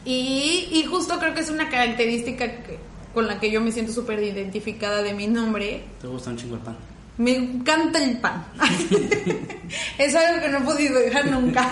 Y, 0.04 0.68
y 0.72 0.84
justo 0.88 1.18
creo 1.18 1.32
que 1.34 1.40
es 1.40 1.50
una 1.50 1.68
característica 1.68 2.46
que- 2.62 2.78
con 3.14 3.26
la 3.26 3.38
que 3.38 3.50
yo 3.50 3.60
me 3.60 3.70
siento 3.70 3.92
súper 3.92 4.22
identificada 4.22 5.02
de 5.02 5.12
mi 5.14 5.26
nombre. 5.28 5.84
¿Te 6.00 6.06
gusta 6.08 6.30
un 6.30 6.36
chingo 6.38 6.54
el 6.56 6.62
pan? 6.62 6.76
Me 7.18 7.36
encanta 7.36 8.02
el 8.02 8.16
pan. 8.18 8.44
es 9.98 10.14
algo 10.14 10.40
que 10.42 10.48
no 10.48 10.58
he 10.58 10.60
podido 10.62 10.98
dejar 10.98 11.30
nunca. 11.30 11.70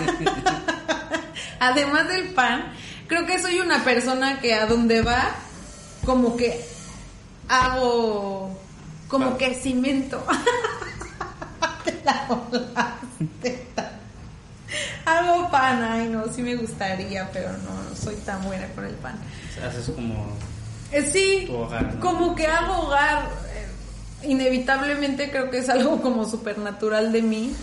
Además 1.59 2.07
del 2.07 2.29
pan, 2.29 2.71
creo 3.11 3.25
que 3.25 3.39
soy 3.39 3.59
una 3.59 3.83
persona 3.83 4.39
que 4.39 4.53
a 4.53 4.65
donde 4.67 5.01
va, 5.01 5.35
como 6.05 6.37
que 6.37 6.63
hago, 7.49 8.57
como 9.09 9.37
que 9.37 9.53
cimento. 9.53 10.23
Te 11.83 11.99
la 12.05 12.25
volaste. 12.29 13.67
Hago 15.03 15.51
pan, 15.51 15.83
ay 15.83 16.07
no, 16.07 16.31
sí 16.33 16.41
me 16.41 16.55
gustaría, 16.55 17.29
pero 17.33 17.49
no, 17.51 17.89
no 17.89 17.95
soy 18.01 18.15
tan 18.17 18.41
buena 18.43 18.67
con 18.69 18.85
el 18.85 18.95
pan. 18.95 19.19
O 19.49 19.53
sea, 19.59 19.67
haces 19.67 19.89
como... 19.93 20.27
Eh, 20.93 21.09
Sí, 21.11 21.45
Tu 21.47 21.55
hogar, 21.55 21.95
¿no? 21.95 21.99
como 21.99 22.33
que 22.33 22.47
hago 22.47 22.83
hogar. 22.87 23.29
eh, 23.53 24.27
Inevitablemente 24.29 25.29
creo 25.31 25.49
que 25.49 25.57
es 25.57 25.67
algo 25.67 26.01
como 26.01 26.23
supernatural 26.29 27.11
de 27.11 27.21
mí. 27.23 27.53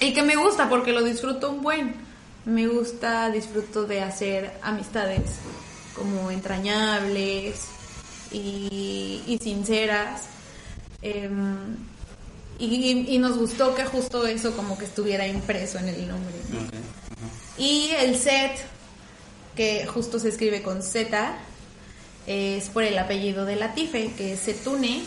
Y 0.00 0.12
que 0.14 0.22
me 0.22 0.36
gusta 0.36 0.68
porque 0.68 0.92
lo 0.92 1.02
disfruto 1.02 1.50
un 1.50 1.62
buen. 1.62 1.96
Me 2.44 2.66
gusta, 2.66 3.30
disfruto 3.30 3.84
de 3.84 4.02
hacer 4.02 4.52
amistades 4.62 5.22
como 5.94 6.30
entrañables 6.30 7.66
y, 8.30 9.22
y 9.26 9.38
sinceras. 9.42 10.22
Em, 11.02 11.76
y, 12.58 13.14
y 13.14 13.18
nos 13.18 13.36
gustó 13.36 13.74
que 13.74 13.84
justo 13.84 14.26
eso 14.26 14.54
como 14.56 14.78
que 14.78 14.84
estuviera 14.84 15.26
impreso 15.26 15.78
en 15.78 15.88
el 15.88 16.08
nombre. 16.08 16.34
Y 17.58 17.90
el 17.98 18.16
set, 18.16 18.52
que 19.56 19.86
justo 19.86 20.18
se 20.18 20.28
escribe 20.28 20.62
con 20.62 20.82
Z, 20.82 21.36
es 22.26 22.68
por 22.68 22.82
el 22.82 22.98
apellido 22.98 23.44
de 23.44 23.56
Latife, 23.56 24.12
que 24.16 24.34
es 24.34 24.40
Setune. 24.40 25.02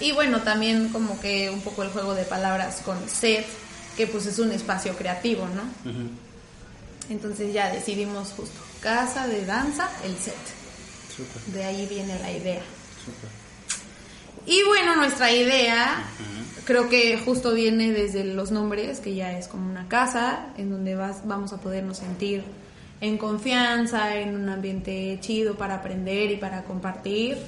Y 0.00 0.12
bueno, 0.12 0.40
también 0.42 0.88
como 0.90 1.20
que 1.20 1.50
un 1.50 1.60
poco 1.60 1.82
el 1.82 1.90
juego 1.90 2.14
de 2.14 2.24
palabras 2.24 2.82
con 2.84 2.96
set, 3.08 3.46
que 3.96 4.06
pues 4.06 4.26
es 4.26 4.38
un 4.38 4.52
espacio 4.52 4.94
creativo, 4.96 5.46
¿no? 5.48 5.62
Entonces 7.10 7.52
ya 7.52 7.70
decidimos 7.70 8.32
justo, 8.36 8.60
casa 8.80 9.26
de 9.26 9.44
danza, 9.44 9.90
el 10.04 10.16
set. 10.16 10.34
De 11.52 11.64
ahí 11.64 11.86
viene 11.86 12.18
la 12.20 12.30
idea. 12.30 12.62
Y 14.46 14.62
bueno, 14.64 14.96
nuestra 14.96 15.32
idea 15.32 16.04
creo 16.64 16.88
que 16.88 17.18
justo 17.18 17.52
viene 17.52 17.90
desde 17.90 18.24
los 18.24 18.52
nombres, 18.52 19.00
que 19.00 19.14
ya 19.14 19.36
es 19.36 19.48
como 19.48 19.68
una 19.68 19.88
casa 19.88 20.46
en 20.56 20.70
donde 20.70 20.94
vas, 20.94 21.26
vamos 21.26 21.52
a 21.52 21.60
podernos 21.60 21.98
sentir 21.98 22.44
en 23.00 23.18
confianza, 23.18 24.16
en 24.16 24.36
un 24.36 24.48
ambiente 24.48 25.18
chido 25.20 25.56
para 25.56 25.76
aprender 25.76 26.30
y 26.30 26.36
para 26.36 26.62
compartir, 26.62 27.38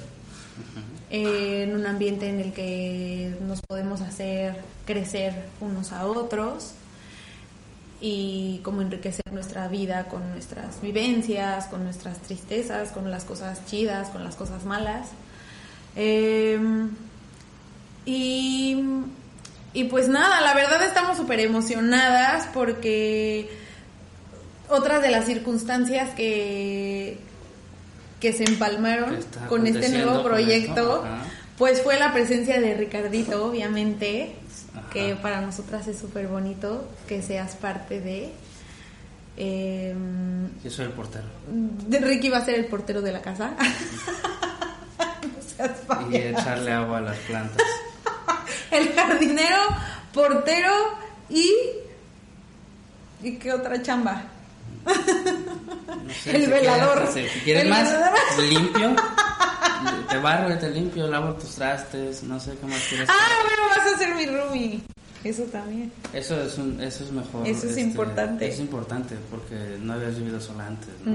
eh, 1.09 1.63
en 1.63 1.75
un 1.75 1.85
ambiente 1.85 2.27
en 2.27 2.41
el 2.41 2.53
que 2.53 3.33
nos 3.47 3.61
podemos 3.61 4.01
hacer 4.01 4.55
crecer 4.85 5.33
unos 5.61 5.93
a 5.93 6.05
otros 6.05 6.73
y 8.05 8.59
como 8.63 8.81
enriquecer 8.81 9.23
nuestra 9.31 9.69
vida 9.69 10.09
con 10.09 10.29
nuestras 10.31 10.81
vivencias, 10.81 11.67
con 11.67 11.85
nuestras 11.85 12.19
tristezas, 12.19 12.91
con 12.91 13.09
las 13.09 13.23
cosas 13.23 13.65
chidas, 13.65 14.09
con 14.09 14.25
las 14.25 14.35
cosas 14.35 14.65
malas. 14.65 15.07
Eh, 15.95 16.59
y, 18.05 18.77
y 19.73 19.83
pues 19.85 20.09
nada, 20.09 20.41
la 20.41 20.53
verdad 20.53 20.83
estamos 20.83 21.15
súper 21.15 21.39
emocionadas 21.39 22.49
porque 22.53 23.49
otras 24.67 25.01
de 25.01 25.09
las 25.09 25.25
circunstancias 25.25 26.09
que, 26.13 27.19
que 28.19 28.33
se 28.33 28.43
empalmaron 28.43 29.17
con 29.47 29.65
este 29.65 29.87
nuevo 29.87 30.23
proyecto, 30.23 31.05
pues 31.57 31.81
fue 31.81 31.97
la 31.97 32.11
presencia 32.11 32.59
de 32.59 32.73
Ricardito, 32.73 33.45
obviamente. 33.45 34.35
Que 34.93 35.15
para 35.15 35.41
nosotras 35.41 35.87
es 35.87 35.97
súper 35.99 36.27
bonito 36.27 36.87
que 37.07 37.21
seas 37.21 37.55
parte 37.55 37.99
de... 37.99 38.31
Eh, 39.35 39.95
Yo 40.63 40.69
soy 40.69 40.85
el 40.85 40.91
portero. 40.91 41.25
Ricky 41.89 42.29
va 42.29 42.37
a 42.37 42.45
ser 42.45 42.55
el 42.55 42.65
portero 42.67 43.01
de 43.01 43.11
la 43.11 43.21
casa. 43.21 43.51
No 45.59 46.11
Y 46.11 46.15
echarle 46.17 46.71
agua 46.71 46.97
a 46.97 47.01
las 47.01 47.17
plantas. 47.19 47.61
El 48.71 48.91
jardinero, 48.93 49.57
portero 50.13 50.71
y. 51.29 51.53
¿Y 53.21 53.35
qué 53.37 53.53
otra 53.53 53.81
chamba? 53.81 54.23
No 54.85 56.13
sé, 56.13 56.35
El 56.35 56.49
velador. 56.49 57.07
quieres- 57.13 57.31
si 57.31 57.39
quieres 57.41 57.63
El 57.63 57.69
más, 57.69 57.83
velador. 57.91 58.19
limpio. 58.49 58.95
Te 60.09 60.17
barro 60.17 60.53
y 60.53 60.57
te 60.59 60.69
limpio, 60.69 61.07
lavo 61.07 61.33
tus 61.33 61.55
trastes, 61.55 62.23
no 62.23 62.39
sé 62.39 62.53
qué 62.59 62.65
más 62.67 62.79
quieres. 62.89 63.09
Ah, 63.09 63.13
bueno, 63.43 63.63
vas 63.75 63.93
a 63.93 63.97
ser 63.97 64.15
mi 64.15 64.25
roomie. 64.25 64.81
Eso 65.23 65.43
también. 65.43 65.89
Eso 66.11 66.41
es, 66.41 66.57
un, 66.57 66.81
eso 66.81 67.03
es 67.05 67.11
mejor. 67.11 67.47
este, 67.47 67.67
Eso 67.67 67.69
es 67.69 67.77
importante. 67.77 68.47
Es 68.49 68.59
importante 68.59 69.15
porque 69.31 69.77
no 69.79 69.93
habías 69.93 70.17
vivido 70.17 70.41
sola 70.41 70.67
antes. 70.67 70.89
¿no? 71.05 71.13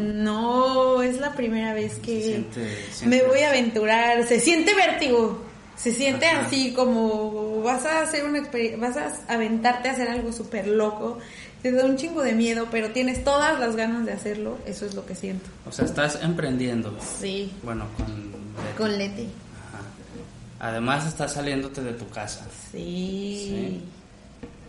No, 0.94 1.02
es 1.02 1.20
la 1.20 1.34
primera 1.34 1.74
vez 1.74 1.96
que 1.98 2.22
siente- 2.22 3.06
me 3.06 3.22
voy 3.24 3.40
a 3.40 3.50
aventurar. 3.50 4.24
Se 4.26 4.40
siente 4.40 4.74
vértigo. 4.74 5.42
Se 5.76 5.92
siente 5.92 6.26
Ajá. 6.26 6.46
así 6.46 6.72
como 6.72 7.60
vas 7.62 7.84
a 7.84 8.00
hacer 8.00 8.24
una 8.24 8.42
vas 8.78 8.96
a 8.96 9.12
aventarte 9.32 9.88
a 9.90 9.92
hacer 9.92 10.08
algo 10.08 10.32
súper 10.32 10.66
loco. 10.66 11.18
Te 11.62 11.70
da 11.70 11.84
un 11.84 11.96
chingo 11.96 12.22
de 12.22 12.32
miedo, 12.32 12.66
pero 12.70 12.90
tienes 12.90 13.22
todas 13.24 13.60
las 13.60 13.76
ganas 13.76 14.06
de 14.06 14.12
hacerlo. 14.12 14.58
Eso 14.66 14.86
es 14.86 14.94
lo 14.94 15.04
que 15.04 15.14
siento. 15.14 15.50
O 15.66 15.72
sea, 15.72 15.84
estás 15.84 16.18
emprendiendo. 16.22 16.96
Sí, 17.20 17.52
Bueno, 17.62 17.84
con. 17.96 18.38
Leti. 18.64 18.76
con 18.76 18.98
Leti. 18.98 19.28
Ajá. 19.68 20.70
Además, 20.70 21.06
estás 21.06 21.32
saliéndote 21.32 21.82
de 21.82 21.92
tu 21.92 22.08
casa. 22.08 22.46
Sí. 22.72 23.82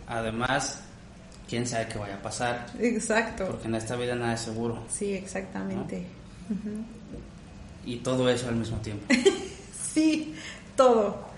Además, 0.06 0.80
quién 1.48 1.66
sabe 1.66 1.88
qué 1.88 1.98
vaya 1.98 2.16
a 2.16 2.22
pasar. 2.22 2.66
Exacto. 2.78 3.46
Porque 3.46 3.68
en 3.68 3.74
esta 3.74 3.96
vida 3.96 4.14
nada 4.14 4.34
es 4.34 4.40
seguro. 4.40 4.82
Sí, 4.88 5.12
exactamente. 5.14 6.06
Y 7.84 7.96
todo 7.96 8.28
eso 8.28 8.48
al 8.48 8.56
mismo 8.56 8.78
tiempo. 8.78 9.06
Sí, 9.92 10.36
todo. 10.76 11.29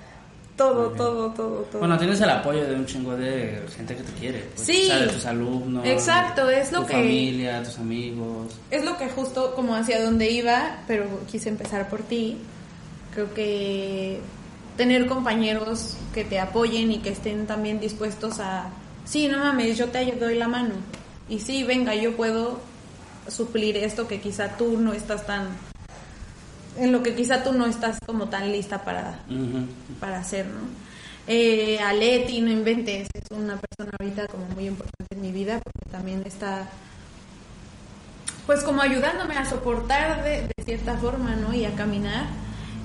Todo, 0.62 0.88
todo, 0.90 1.30
todo, 1.32 1.56
todo. 1.70 1.78
Bueno, 1.80 1.98
tienes 1.98 2.20
el 2.20 2.30
apoyo 2.30 2.64
de 2.66 2.74
un 2.74 2.86
chingo 2.86 3.16
de 3.16 3.62
gente 3.76 3.96
que 3.96 4.02
te 4.02 4.12
quiere. 4.12 4.38
Pues, 4.54 4.66
Sí. 4.66 4.82
O 4.84 4.86
sea, 4.86 4.98
de 5.00 5.06
tus 5.08 5.26
alumnos. 5.26 5.84
Exacto, 5.86 6.48
es 6.50 6.70
lo 6.72 6.80
tu 6.82 6.86
que- 6.86 6.92
familia, 6.94 7.62
tus 7.62 7.78
amigos. 7.78 8.54
Es 8.70 8.84
lo 8.84 8.96
que 8.96 9.08
justo 9.08 9.54
como 9.54 9.74
hacia 9.74 10.02
donde 10.04 10.30
iba, 10.30 10.78
pero 10.86 11.04
quise 11.30 11.48
empezar 11.48 11.88
por 11.88 12.02
ti. 12.02 12.36
Creo 13.14 13.32
que 13.34 14.20
tener 14.76 15.06
compañeros 15.06 15.96
que 16.14 16.24
te 16.24 16.38
apoyen 16.40 16.92
y 16.92 16.98
que 16.98 17.10
estén 17.10 17.46
también 17.46 17.78
dispuestos 17.80 18.40
a, 18.40 18.70
sí, 19.04 19.28
no 19.28 19.38
mames, 19.38 19.76
yo 19.76 19.88
te 19.88 20.10
doy 20.12 20.36
la 20.36 20.48
mano. 20.48 20.74
Y 21.28 21.38
sí, 21.40 21.62
venga, 21.64 21.94
yo 21.94 22.16
puedo 22.16 22.58
suplir 23.28 23.76
esto 23.76 24.08
que 24.08 24.20
quizá 24.20 24.56
tú 24.56 24.78
no 24.78 24.92
estás 24.92 25.26
tan, 25.26 25.48
en 26.77 26.93
lo 26.93 27.03
que 27.03 27.14
quizá 27.14 27.43
tú 27.45 27.53
no 27.53 27.66
estás 27.66 27.99
como 28.07 28.29
tan 28.29 28.51
lista 28.51 28.83
para, 28.85 29.18
Ujú. 29.29 29.66
para 30.01 30.18
hacer, 30.20 30.47
¿no? 30.47 30.61
Eh, 31.27 31.79
a 31.79 31.93
Leti, 31.93 32.41
no 32.41 32.51
inventes, 32.51 33.09
es 33.14 33.31
una 33.31 33.57
persona 33.57 33.97
ahorita 34.01 34.27
como 34.27 34.47
muy 34.47 34.66
importante 34.66 35.14
en 35.14 35.20
mi 35.20 35.31
vida 35.31 35.61
porque 35.62 35.91
también 35.91 36.23
está 36.27 36.68
pues 38.47 38.64
como 38.64 38.83
ayudándome 38.83 39.37
a 39.37 39.45
soportar 39.45 40.25
de, 40.25 40.49
de 40.57 40.64
cierta 40.64 40.97
forma, 40.97 41.37
¿no? 41.37 41.55
Y 41.55 41.64
a 41.64 41.75
caminar. 41.77 42.27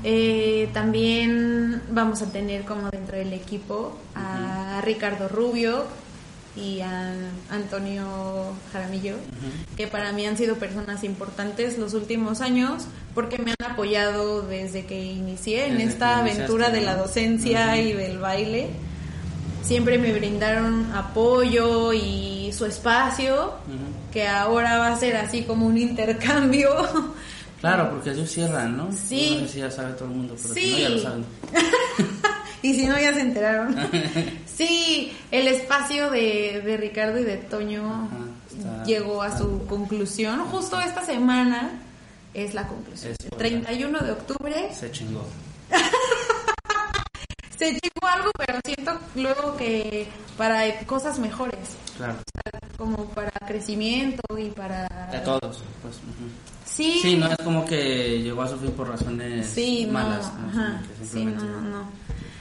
Eh, 0.04 0.70
también 0.74 1.82
vamos 1.90 2.22
a 2.22 2.32
tener 2.32 2.64
como 2.64 2.90
dentro 2.92 3.18
del 3.18 3.34
equipo 3.34 3.98
a 4.14 4.80
Ricardo 4.84 5.28
Rubio 5.28 5.86
y 6.58 6.82
a 6.82 7.14
Antonio 7.50 8.06
Jaramillo, 8.74 9.16
que 9.76 9.88
para 9.88 10.12
mí 10.12 10.26
han 10.26 10.38
sido 10.38 10.56
personas 10.56 11.04
importantes 11.04 11.78
los 11.78 11.94
últimos 11.94 12.42
años 12.42 12.86
porque 13.14 13.38
me 13.38 13.52
han 13.60 13.72
apoyado 13.72 14.42
desde 14.42 14.86
que 14.86 15.04
inicié 15.06 15.68
en 15.68 15.78
Desde 15.78 15.92
esta 15.92 16.24
que 16.24 16.32
aventura 16.32 16.70
de 16.70 16.82
la 16.82 16.96
docencia 16.96 17.78
y 17.78 17.94
del 17.94 18.18
baile. 18.20 18.70
siempre 19.64 19.98
me 19.98 20.12
brindaron 20.14 20.92
apoyo 20.94 21.94
y 21.94 22.52
su 22.54 22.66
espacio, 22.66 23.54
que 24.14 24.28
ahora 24.28 24.78
va 24.80 24.88
a 24.94 24.98
ser 24.98 25.16
así 25.18 25.44
como 25.44 25.66
un 25.68 25.78
intercambio. 25.78 26.70
Claro, 27.60 27.90
porque 27.90 28.12
ellos 28.12 28.30
cierran, 28.32 28.78
¿no? 28.78 28.90
Sí. 28.92 29.40
No 29.42 29.48
sé 29.48 29.54
si 29.54 29.60
ya 29.60 29.72
sabe 29.72 29.94
todo 29.94 30.06
el 30.06 30.12
mundo, 30.16 30.36
pero 30.42 30.54
Sí. 30.54 30.62
si 30.62 30.72
no, 30.74 30.78
ya 30.78 30.90
lo 30.90 31.00
saben. 31.02 31.26
y 32.62 32.74
si 32.74 32.86
no, 32.88 33.00
ya 33.00 33.14
se 33.14 33.22
enteraron. 33.22 33.76
sí, 34.46 35.16
el 35.32 35.48
espacio 35.48 36.10
de, 36.10 36.62
de 36.66 36.78
Ricardo 36.78 37.20
y 37.20 37.24
de 37.24 37.38
Toño 37.38 37.84
Ajá, 37.86 38.18
está- 38.58 38.84
llegó 38.84 39.22
a 39.22 39.38
su 39.38 39.66
conclusión. 39.68 40.40
Justo 40.46 40.80
esta 40.82 41.04
semana 41.06 41.72
es 42.34 42.54
la 42.54 42.68
conclusión. 42.68 43.14
Es 43.20 43.26
El 43.32 43.38
31 43.38 44.00
de 44.00 44.12
octubre 44.12 44.70
Se 44.74 44.92
chingó. 44.92 45.24
se 47.58 47.72
llegó 47.72 48.08
algo, 48.08 48.32
pero 48.38 48.60
siento 48.66 49.00
luego 49.16 49.58
que 49.58 50.08
para 50.38 50.80
cosas 50.86 51.18
mejores, 51.20 51.58
Claro. 51.98 52.16
como 52.78 53.06
para 53.10 53.32
crecimiento 53.48 54.22
y 54.38 54.50
para... 54.50 54.88
De 55.12 55.20
todos, 55.20 55.64
pues. 55.82 55.96
ujú. 55.96 56.30
Sí, 56.66 57.00
Sí, 57.02 57.16
no 57.18 57.26
es 57.28 57.38
como 57.38 57.66
que 57.66 58.22
llegó 58.22 58.44
a 58.44 58.48
su 58.48 58.58
fin 58.60 58.72
por 58.74 58.88
razones 58.90 59.48
Sí, 59.48 59.88
malas. 59.92 60.32
¿no? 60.36 60.50
ajá, 60.50 60.82
sí, 61.12 61.26
no, 61.26 61.44
no, 61.44 61.62
no. 61.62 61.90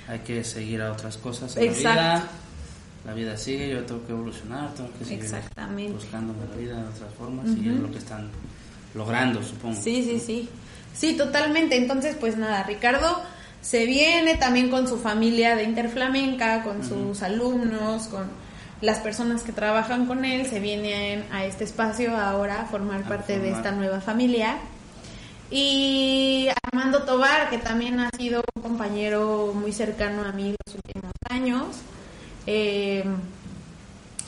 Hay 0.08 0.20
que 0.20 0.44
seguir 0.44 0.82
a 0.82 0.92
otras 0.92 1.16
cosas 1.16 1.56
en 1.56 1.64
Exacto. 1.64 1.88
la 1.88 2.14
vida. 2.18 2.28
La 3.06 3.14
vida 3.14 3.36
sigue, 3.36 3.70
yo 3.70 3.84
tengo 3.84 4.04
que 4.04 4.12
evolucionar, 4.12 4.74
tengo 4.74 4.90
que 4.98 5.04
seguir 5.04 5.24
Exactamente. 5.24 5.92
buscando 5.92 6.34
la 6.50 6.56
vida 6.56 6.76
de 6.76 6.88
otras 6.88 7.14
formas 7.16 7.46
y 7.56 7.68
es 7.68 7.76
lo 7.76 7.90
que 7.90 7.98
están 7.98 8.28
logrando, 8.94 9.42
supongo. 9.42 9.80
Sí, 9.80 10.02
sí, 10.02 10.18
sí. 10.18 10.48
Sí, 10.92 11.16
totalmente. 11.16 11.76
Entonces, 11.76 12.16
pues 12.18 12.36
nada, 12.36 12.64
Ricardo 12.64 13.22
se 13.62 13.86
viene 13.86 14.36
también 14.36 14.70
con 14.70 14.88
su 14.88 14.98
familia 14.98 15.54
de 15.54 15.64
Interflamenca, 15.64 16.62
con 16.62 16.84
sus 16.84 17.22
alumnos, 17.22 18.08
con 18.08 18.26
las 18.80 18.98
personas 18.98 19.42
que 19.42 19.52
trabajan 19.52 20.06
con 20.06 20.24
él, 20.24 20.46
se 20.46 20.60
vienen 20.60 21.24
a 21.32 21.44
este 21.44 21.64
espacio 21.64 22.16
ahora 22.16 22.62
a 22.62 22.66
formar 22.66 23.02
A 23.04 23.08
parte 23.08 23.38
de 23.38 23.50
esta 23.50 23.72
nueva 23.72 24.00
familia. 24.00 24.58
Y 25.50 26.48
Armando 26.62 27.04
Tobar, 27.04 27.50
que 27.50 27.58
también 27.58 28.00
ha 28.00 28.10
sido 28.10 28.42
un 28.56 28.62
compañero 28.62 29.52
muy 29.54 29.72
cercano 29.72 30.24
a 30.24 30.32
mí 30.32 30.54
los 30.66 30.74
últimos 30.74 31.12
años, 31.30 31.76
eh, 32.46 33.04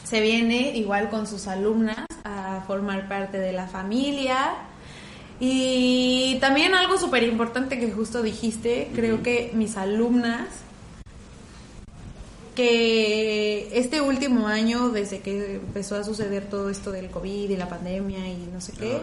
se 0.04 0.20
viene 0.20 0.76
igual 0.76 1.10
con 1.10 1.26
sus 1.26 1.48
alumnas 1.48 2.06
a 2.24 2.62
formar 2.66 3.08
parte 3.08 3.38
de 3.38 3.52
la 3.52 3.66
familia. 3.66 4.54
Y 5.40 6.38
también 6.40 6.74
algo 6.74 6.98
súper 6.98 7.22
importante 7.24 7.78
que 7.78 7.92
justo 7.92 8.22
dijiste, 8.22 8.90
creo 8.94 9.22
que 9.22 9.50
mis 9.54 9.76
alumnas, 9.76 10.48
que 12.56 13.68
este 13.78 14.00
último 14.00 14.48
año, 14.48 14.88
desde 14.88 15.20
que 15.20 15.56
empezó 15.56 15.96
a 15.96 16.04
suceder 16.04 16.46
todo 16.46 16.70
esto 16.70 16.90
del 16.90 17.10
COVID 17.10 17.50
y 17.50 17.56
la 17.56 17.68
pandemia 17.68 18.26
y 18.26 18.48
no 18.52 18.60
sé 18.60 18.72
qué, 18.72 19.00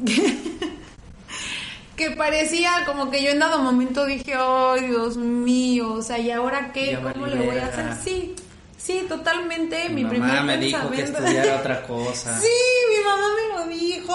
madre. 0.00 0.76
que 1.96 2.10
parecía 2.12 2.84
como 2.86 3.10
que 3.10 3.22
yo 3.22 3.30
en 3.30 3.38
dado 3.38 3.62
momento 3.62 4.04
dije, 4.04 4.34
ay 4.38 4.88
Dios 4.88 5.16
mío, 5.16 5.94
o 5.94 6.02
sea, 6.02 6.18
¿y 6.18 6.30
ahora 6.30 6.72
qué? 6.72 6.92
Ya 6.92 7.12
¿Cómo 7.12 7.26
le 7.26 7.36
voy 7.46 7.56
a 7.58 7.66
hacer? 7.66 7.96
Sí, 8.04 8.34
sí, 8.76 9.04
totalmente. 9.08 9.88
Mi, 9.88 10.04
Mi 10.04 10.10
primer 10.10 10.28
mamá 10.28 10.42
me 10.42 10.58
dijo 10.58 10.90
que 10.90 10.96
pensamiento- 10.98 11.18
estudiara 11.28 11.56
otra 11.60 11.82
cosa. 11.86 12.38
Sí, 12.40 12.48
mi 12.96 13.04
mamá 13.04 13.26
me 13.36 13.58
lo 13.58 13.66
dijo. 13.76 14.14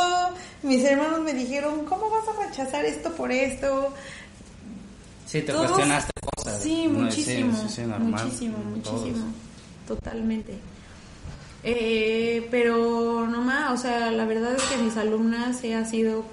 Mis 0.63 0.84
hermanos 0.86 1.21
me 1.21 1.34
dijeron, 1.34 1.86
¿cómo 1.86 2.09
vas 2.11 2.23
a 2.27 2.47
rechazar 2.47 2.86
esto 2.86 3.11
por 3.13 3.32
esto? 3.32 3.91
Sí, 5.25 5.41
te 5.41 5.51
Todos- 5.51 5.67
cuestionaste 5.67 6.11
cosas. 6.36 6.61
Sí, 6.61 6.88
No, 6.88 6.99
muchísimo. 6.99 7.57
sí, 7.57 7.65
sí, 7.75 7.82
normal. 7.82 8.25
muchísimo, 8.25 8.57
muchísimo. 8.59 9.25
Totalmente. 9.88 10.53
Eh, 11.63 12.47
pero 12.51 13.27
no 13.27 13.41
más, 13.41 13.71
o 13.71 13.77
sea, 13.77 14.11
la 14.11 14.25
verdad 14.25 14.55
es 14.55 14.61
que 14.63 14.77
mis 14.77 14.97
alumnas 14.97 15.61
ha 15.63 15.86
sido 15.86 16.25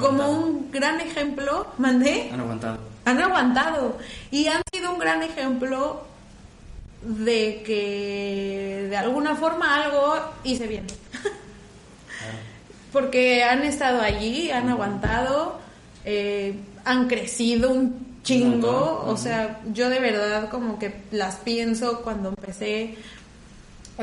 como 0.00 0.30
un 0.30 0.70
gran 0.70 1.00
ejemplo, 1.00 1.66
mandé, 1.78 2.30
Han 2.32 2.40
aguantado. 2.40 2.78
han 3.04 3.20
aguantado 3.20 3.98
y 4.30 4.46
han 4.46 4.62
sido 4.72 4.92
un 4.92 4.98
gran 4.98 5.22
ejemplo 5.22 6.04
de 7.02 7.62
que 7.64 8.86
de 8.90 8.96
alguna 8.96 9.36
forma 9.36 9.82
algo 9.82 10.14
hice 10.44 10.66
bien. 10.66 10.84
Claro. 11.12 12.38
Porque 12.92 13.44
han 13.44 13.62
estado 13.62 14.00
allí, 14.00 14.50
han 14.50 14.68
aguantado, 14.68 15.58
eh, 16.04 16.54
han 16.84 17.06
crecido 17.06 17.70
un 17.70 18.18
chingo. 18.22 19.04
Un 19.06 19.14
O 19.14 19.16
sea, 19.16 19.60
yo 19.72 19.88
de 19.90 20.00
verdad 20.00 20.48
como 20.50 20.78
que 20.78 21.02
las 21.12 21.36
pienso 21.36 22.00
cuando 22.02 22.30
empecé 22.30 22.96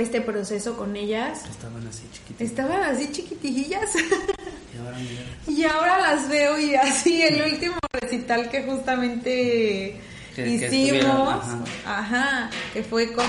este 0.01 0.21
proceso 0.21 0.75
con 0.77 0.95
ellas. 0.95 1.45
Estaban 1.49 1.87
así 1.87 2.03
chiquitos. 2.13 2.41
Estaban 2.41 2.83
así 2.83 3.11
chiquitillas 3.11 3.95
Y 4.73 4.77
ahora 4.77 4.97
mira. 4.97 5.21
y 5.47 5.63
ahora 5.63 5.99
las 5.99 6.27
veo 6.29 6.59
y 6.59 6.75
así 6.75 7.21
el 7.21 7.53
último 7.53 7.77
recital 7.93 8.49
que 8.49 8.63
justamente 8.63 9.99
Que- 10.35 10.43
que 10.43 10.47
hicimos, 10.49 10.73
estuvieron, 10.73 11.27
ajá. 11.29 11.63
ajá. 11.85 12.49
que 12.73 12.83
fue 12.83 13.13
con 13.13 13.25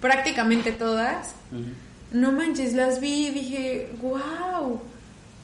prácticamente 0.00 0.72
todas. 0.72 1.34
No 2.10 2.32
manches, 2.32 2.74
las 2.74 3.00
vi 3.00 3.28
y 3.28 3.30
dije, 3.30 3.90
wow. 4.02 4.80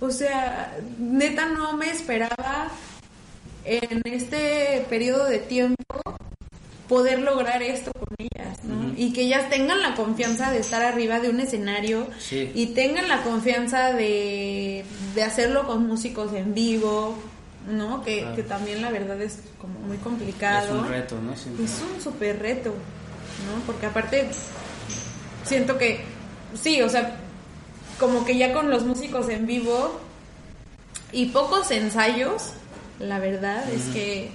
O 0.01 0.11
sea, 0.11 0.77
neta 0.99 1.47
no 1.47 1.73
me 1.77 1.89
esperaba 1.91 2.69
en 3.65 4.03
este 4.05 4.85
periodo 4.89 5.25
de 5.27 5.39
tiempo 5.39 5.77
poder 6.89 7.21
lograr 7.21 7.63
esto 7.63 7.91
con 7.93 8.09
ellas, 8.19 8.65
¿no? 8.65 8.93
Y 8.97 9.13
que 9.13 9.23
ellas 9.23 9.49
tengan 9.51 9.81
la 9.83 9.95
confianza 9.95 10.51
de 10.51 10.59
estar 10.59 10.83
arriba 10.83 11.21
de 11.21 11.29
un 11.31 11.41
escenario 11.41 12.07
Sí. 12.19 12.51
y 12.55 12.67
tengan 12.69 13.09
la 13.09 13.23
confianza 13.23 13.93
de, 13.93 14.85
de 15.15 15.23
hacerlo 15.23 15.67
con 15.67 15.87
músicos 15.87 16.33
en 16.33 16.55
vivo, 16.55 17.15
¿no? 17.71 18.03
Que, 18.03 18.21
Claro. 18.21 18.37
que 18.37 18.43
también 18.43 18.81
la 18.83 18.91
verdad 18.91 19.21
es 19.21 19.39
como 19.61 19.79
muy 19.81 19.99
complicado. 19.99 20.77
Es 20.77 20.83
un 20.83 20.89
reto, 20.89 21.19
¿no? 21.21 21.37
Siempre. 21.37 21.65
Es 21.67 21.81
un 21.95 22.01
súper 22.03 22.39
reto, 22.41 22.71
¿no? 22.71 23.63
Porque 23.67 23.87
aparte 23.87 24.29
siento 25.45 25.77
que, 25.79 26.01
sí, 26.61 26.81
o 26.83 26.89
sea, 26.89 27.17
como 28.01 28.25
que 28.25 28.37
ya 28.37 28.53
con 28.53 28.71
los 28.71 28.85
músicos 28.85 29.29
en 29.29 29.47
vivo 29.47 30.01
y 31.13 31.27
pocos 31.27 31.71
ensayos, 31.71 32.53
la 32.99 33.19
verdad 33.19 33.69
es 33.71 33.83
que 33.95 34.31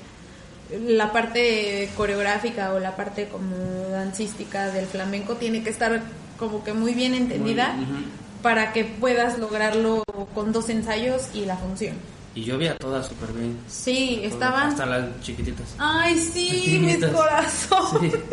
la 0.72 1.11
parte 1.11 1.89
coreográfica 1.95 2.74
o 2.74 2.80
la 2.80 2.95
parte 2.95 3.28
como 3.28 3.55
dancística 3.91 4.68
del 4.68 4.86
flamenco 4.88 5.36
tiene 5.36 5.64
que 5.64 5.70
estar 5.70 6.01
como 6.39 6.64
que 6.64 6.74
muy 6.74 6.93
bien 6.93 7.14
entendida 7.14 7.74
Muy- 7.74 8.05
para 8.41 8.74
que 8.74 8.84
puedas 8.86 9.38
lograrlo 9.39 10.03
con 10.34 10.51
dos 10.51 10.70
ensayos 10.70 11.24
y 11.34 11.45
la 11.45 11.55
función. 11.57 11.95
Y 12.36 12.43
yo 12.43 12.57
vi 12.57 12.68
a 12.68 12.76
todas 12.78 13.07
súper 13.07 13.32
bien. 13.32 13.57
Sí, 13.68 14.20
estaban... 14.24 14.70
Hasta 14.70 14.86
las 14.88 15.22
chiquititas. 15.22 15.68
Ay, 15.78 16.20
sí, 16.20 16.80
mis 16.82 17.05
corazones. 17.05 18.14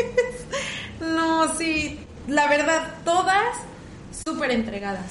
No, 1.00 1.54
sí, 1.56 1.98
la 2.28 2.46
verdad, 2.48 2.94
todas 3.04 3.56
súper 4.26 4.50
entregadas. 4.50 5.06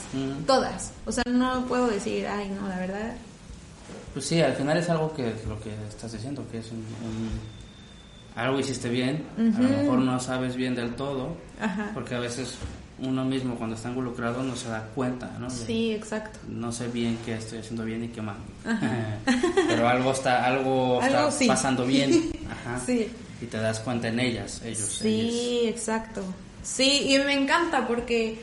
Todas. 0.45 0.91
O 1.05 1.11
sea, 1.11 1.24
no 1.28 1.65
puedo 1.65 1.88
decir, 1.88 2.28
ay, 2.28 2.49
no, 2.49 2.67
la 2.67 2.78
verdad. 2.78 3.15
Pues 4.13 4.25
sí, 4.25 4.41
al 4.41 4.53
final 4.53 4.77
es 4.77 4.89
algo 4.89 5.13
que 5.13 5.33
lo 5.47 5.59
que 5.61 5.69
estás 5.87 6.11
diciendo, 6.11 6.45
que 6.51 6.59
es 6.59 6.71
un, 6.71 6.77
un- 6.79 7.39
algo 8.35 8.59
hiciste 8.59 8.89
bien, 8.89 9.23
a 9.37 9.41
lo 9.61 9.69
mejor 9.69 9.99
no 9.99 10.19
sabes 10.19 10.55
bien 10.55 10.73
del 10.75 10.95
todo, 10.95 11.35
Ajá. 11.59 11.91
porque 11.93 12.15
a 12.15 12.19
veces 12.19 12.55
uno 12.99 13.23
mismo 13.25 13.55
cuando 13.55 13.75
está 13.75 13.89
involucrado 13.89 14.43
no 14.43 14.55
se 14.55 14.69
da 14.69 14.87
cuenta, 14.95 15.29
¿no? 15.39 15.47
De- 15.49 15.55
Sí, 15.55 15.91
exacto. 15.91 16.39
No 16.47 16.71
sé 16.71 16.87
bien 16.87 17.17
qué 17.25 17.35
estoy 17.35 17.59
haciendo 17.59 17.83
bien 17.85 18.03
y 18.03 18.07
qué 18.09 18.21
mal. 18.21 18.37
Pero 19.67 19.87
algo 19.87 20.11
está, 20.11 20.45
algo 20.45 21.01
está 21.01 21.31
sí. 21.31 21.47
pasando 21.47 21.85
bien. 21.85 22.31
Ajá. 22.49 22.79
Sí. 22.85 23.07
Y 23.41 23.45
te 23.45 23.57
das 23.57 23.79
cuenta 23.79 24.09
en 24.09 24.19
ellas, 24.19 24.61
ellos. 24.65 24.79
ellas. 25.01 25.33
Sí, 25.33 25.61
exacto. 25.65 26.21
Sí, 26.63 27.13
y 27.13 27.17
me 27.19 27.33
encanta 27.33 27.87
porque 27.87 28.37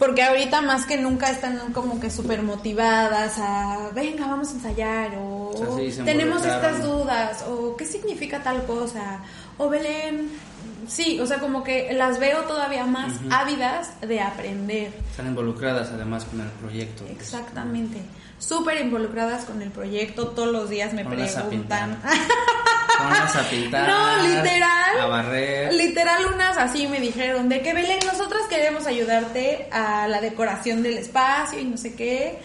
porque 0.00 0.22
ahorita 0.22 0.62
más 0.62 0.86
que 0.86 0.96
nunca 0.96 1.30
están 1.30 1.74
como 1.74 2.00
que 2.00 2.10
súper 2.10 2.42
motivadas 2.42 3.34
a, 3.38 3.90
venga, 3.94 4.26
vamos 4.26 4.48
a 4.48 4.52
ensayar, 4.52 5.10
o 5.20 5.52
sea, 5.54 6.04
tenemos 6.06 6.42
estas 6.42 6.82
dudas, 6.82 7.44
o 7.46 7.76
qué 7.76 7.84
significa 7.84 8.42
tal 8.42 8.64
cosa, 8.64 9.20
o 9.58 9.68
Belén, 9.68 10.30
sí, 10.88 11.20
o 11.20 11.26
sea, 11.26 11.38
como 11.38 11.62
que 11.62 11.92
las 11.92 12.18
veo 12.18 12.44
todavía 12.44 12.86
más 12.86 13.12
ávidas 13.30 14.00
de 14.00 14.22
aprender. 14.22 14.94
Están 15.10 15.26
involucradas 15.26 15.90
además 15.92 16.24
con 16.24 16.40
el 16.40 16.48
proyecto. 16.48 17.04
pues. 17.04 17.18
Exactamente. 17.18 18.00
Súper 18.38 18.80
involucradas 18.80 19.44
con 19.44 19.60
el 19.60 19.70
proyecto, 19.70 20.28
todos 20.28 20.50
los 20.50 20.70
días 20.70 20.94
me 20.94 21.04
preguntan. 21.04 22.00
Ponlas 23.02 23.36
a 23.36 23.42
pintar. 23.50 23.88
No, 23.88 24.22
literal. 24.22 25.00
A 25.00 25.06
barrer. 25.06 25.72
Literal, 25.72 26.26
unas 26.34 26.56
así 26.56 26.86
me 26.86 27.00
dijeron 27.00 27.48
de 27.48 27.60
que 27.62 27.72
Belén, 27.72 28.00
nosotras 28.06 28.42
queremos 28.48 28.86
ayudarte 28.86 29.68
a 29.72 30.08
la 30.08 30.20
decoración 30.20 30.82
del 30.82 30.98
espacio 30.98 31.58
y 31.58 31.64
no 31.64 31.76
sé 31.76 31.94
qué. 31.94 32.38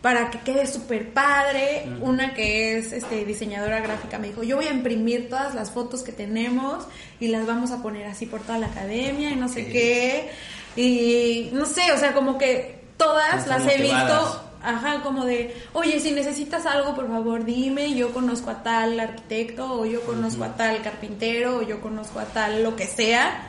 para 0.00 0.30
que 0.30 0.38
quede 0.40 0.66
súper 0.66 1.12
padre. 1.12 1.86
Una 2.00 2.32
que 2.34 2.78
es 2.78 2.92
este, 2.92 3.24
diseñadora 3.24 3.80
gráfica 3.80 4.18
me 4.18 4.28
dijo, 4.28 4.42
yo 4.42 4.56
voy 4.56 4.66
a 4.66 4.70
imprimir 4.70 5.28
todas 5.28 5.54
las 5.54 5.70
fotos 5.70 6.02
que 6.02 6.12
tenemos 6.12 6.86
y 7.18 7.28
las 7.28 7.46
vamos 7.46 7.70
a 7.70 7.82
poner 7.82 8.06
así 8.06 8.26
por 8.26 8.40
toda 8.40 8.58
la 8.58 8.66
academia 8.68 9.30
y 9.30 9.36
no 9.36 9.48
sé 9.48 9.66
qué. 9.66 10.30
Y 10.76 11.50
no 11.52 11.66
sé, 11.66 11.92
o 11.92 11.98
sea, 11.98 12.14
como 12.14 12.38
que 12.38 12.80
todas 12.96 13.46
las 13.46 13.66
he 13.66 13.78
visto 13.82 14.49
Ajá, 14.62 15.02
como 15.02 15.24
de, 15.24 15.54
oye, 15.72 15.98
si 16.00 16.12
necesitas 16.12 16.66
algo, 16.66 16.94
por 16.94 17.08
favor, 17.08 17.44
dime, 17.44 17.94
yo 17.94 18.12
conozco 18.12 18.50
a 18.50 18.62
tal 18.62 19.00
arquitecto, 19.00 19.80
o 19.80 19.86
yo 19.86 20.02
conozco 20.02 20.44
a 20.44 20.54
tal 20.54 20.82
carpintero, 20.82 21.58
o 21.58 21.62
yo 21.62 21.80
conozco 21.80 22.18
a 22.20 22.26
tal 22.26 22.62
lo 22.62 22.76
que 22.76 22.86
sea, 22.86 23.46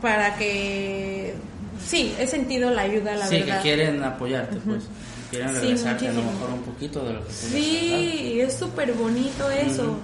para 0.00 0.34
que... 0.36 1.34
Sí, 1.84 2.14
he 2.18 2.26
sentido 2.26 2.70
la 2.70 2.82
ayuda, 2.82 3.16
la 3.16 3.26
sí, 3.26 3.38
verdad. 3.38 3.56
que 3.56 3.62
quieren 3.62 4.02
apoyarte, 4.04 4.56
pues. 4.56 4.84
Quieren 5.30 5.48
Sí, 5.54 5.60
regresarte 5.60 6.08
a 6.08 6.12
lo 6.12 6.20
muchísimo. 6.22 6.32
mejor 6.40 6.50
un 6.58 6.62
poquito 6.64 7.04
de 7.04 7.12
lo 7.14 7.26
que 7.26 7.32
Sí, 7.32 8.40
es 8.40 8.54
súper 8.54 8.92
bonito 8.92 9.50
eso, 9.50 9.96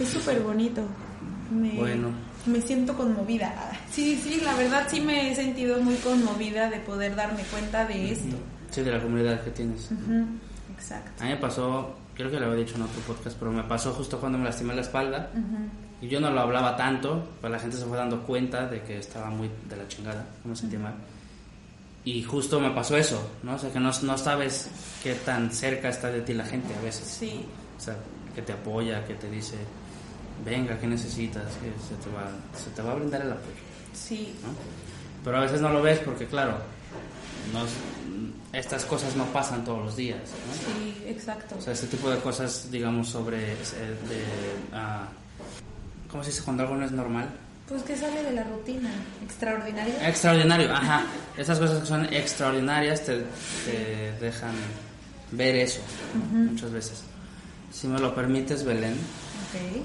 es 0.00 0.08
súper 0.08 0.40
bonito. 0.40 0.82
Me, 1.50 1.72
Bueno. 1.72 2.10
me 2.46 2.60
siento 2.62 2.94
conmovida. 2.96 3.52
Sí, 3.90 4.18
sí, 4.22 4.40
la 4.44 4.54
verdad 4.54 4.86
sí 4.88 5.00
me 5.00 5.30
he 5.30 5.34
sentido 5.34 5.80
muy 5.80 5.96
conmovida 5.96 6.70
de 6.70 6.78
poder 6.78 7.16
darme 7.16 7.42
cuenta 7.50 7.84
de 7.84 8.12
esto. 8.12 8.36
Sí, 8.70 8.82
de 8.82 8.92
la 8.92 9.00
comunidad 9.00 9.42
que 9.42 9.50
tienes. 9.50 9.90
Ujú, 9.90 10.26
Exacto. 10.74 11.22
A 11.22 11.24
mí 11.24 11.30
me 11.30 11.36
pasó, 11.38 11.96
creo 12.14 12.30
que 12.30 12.38
lo 12.38 12.46
había 12.46 12.58
dicho 12.64 12.76
en 12.76 12.82
otro 12.82 13.00
podcast, 13.02 13.36
pero 13.38 13.50
me 13.52 13.62
pasó 13.64 13.92
justo 13.92 14.18
cuando 14.18 14.38
me 14.38 14.44
lastimé 14.44 14.74
la 14.74 14.82
espalda. 14.82 15.30
Y 16.00 16.08
yo 16.08 16.20
no 16.20 16.30
lo 16.30 16.40
hablaba 16.40 16.76
tanto, 16.76 17.28
pero 17.40 17.52
la 17.52 17.58
gente 17.58 17.76
se 17.76 17.84
fue 17.84 17.96
dando 17.96 18.22
cuenta 18.22 18.66
de 18.68 18.82
que 18.82 18.98
estaba 18.98 19.30
muy 19.30 19.50
de 19.68 19.76
la 19.76 19.88
chingada, 19.88 20.24
que 20.42 20.48
me 20.48 20.54
sentía 20.56 20.78
mal. 20.78 20.94
Y 22.04 22.22
justo 22.22 22.60
me 22.60 22.70
pasó 22.70 22.96
eso, 22.96 23.32
¿no? 23.42 23.54
O 23.54 23.58
sea, 23.58 23.72
que 23.72 23.80
no, 23.80 23.90
no 24.02 24.18
sabes 24.18 24.70
qué 25.02 25.14
tan 25.14 25.50
cerca 25.50 25.88
está 25.88 26.08
de 26.08 26.20
ti 26.22 26.34
la 26.34 26.44
gente 26.44 26.72
a 26.74 26.80
veces. 26.80 27.04
Sí. 27.06 27.44
O 27.76 27.80
sea, 27.80 27.96
que 28.34 28.42
te 28.42 28.52
apoya, 28.52 29.04
que 29.04 29.14
te 29.14 29.28
dice, 29.28 29.56
venga, 30.44 30.78
¿qué 30.78 30.86
necesitas? 30.86 31.42
Que 31.56 31.72
se 31.82 31.94
te 32.02 32.14
va, 32.14 32.30
se 32.56 32.70
te 32.70 32.82
va 32.82 32.92
a 32.92 32.94
brindar 32.94 33.22
el 33.22 33.32
apoyo, 33.32 33.56
Sí, 33.92 34.34
¿no? 34.44 34.48
Pero 35.24 35.38
a 35.38 35.40
veces 35.40 35.60
no 35.60 35.70
lo 35.70 35.82
ves 35.82 35.98
porque, 35.98 36.26
claro, 36.26 36.52
no, 37.52 37.60
estas 38.52 38.84
cosas 38.84 39.14
no 39.16 39.24
pasan 39.26 39.64
todos 39.64 39.84
los 39.84 39.96
días, 39.96 40.18
¿no? 40.20 40.54
sí, 40.80 41.02
exacto. 41.06 41.56
O 41.58 41.62
sea, 41.62 41.72
este 41.72 41.86
tipo 41.86 42.08
de 42.10 42.18
cosas, 42.18 42.70
digamos, 42.70 43.08
sobre... 43.08 43.38
de, 43.38 44.24
ah, 44.72 45.06
¿Cómo 46.10 46.24
se 46.24 46.30
dice 46.30 46.42
cuando 46.42 46.62
algo 46.62 46.76
no 46.76 46.86
es 46.86 46.92
normal? 46.92 47.28
Pues 47.68 47.82
que 47.82 47.94
sale 47.96 48.22
de 48.22 48.32
la 48.32 48.44
rutina, 48.44 48.90
extraordinario. 49.22 49.94
Extraordinario, 50.00 50.72
ajá. 50.74 51.04
Esas 51.36 51.58
cosas 51.58 51.80
que 51.80 51.86
son 51.86 52.06
extraordinarias 52.12 53.04
te, 53.04 53.24
te 53.66 54.12
dejan 54.20 54.54
ver 55.32 55.54
eso 55.56 55.80
muchas 56.32 56.70
veces. 56.72 57.02
Si 57.70 57.86
me 57.86 57.98
lo 58.00 58.14
permites, 58.14 58.64
Belén, 58.64 58.94
Ok. 58.94 59.82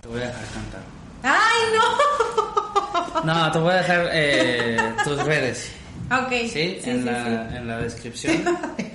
te 0.00 0.08
voy 0.08 0.22
a 0.22 0.28
dejar 0.28 0.44
cantar. 0.46 0.80
¡Ay, 1.22 1.60
no! 1.76 3.22
No, 3.24 3.52
te 3.52 3.58
voy 3.58 3.72
a 3.72 3.76
dejar 3.76 4.08
eh, 4.12 4.94
tus 5.04 5.22
redes. 5.24 5.70
Ok. 6.12 6.30
¿Sí? 6.42 6.48
sí, 6.48 6.90
en, 6.90 6.98
sí, 7.00 7.04
la, 7.04 7.48
sí. 7.50 7.56
en 7.56 7.66
la 7.68 7.78
descripción. 7.78 8.44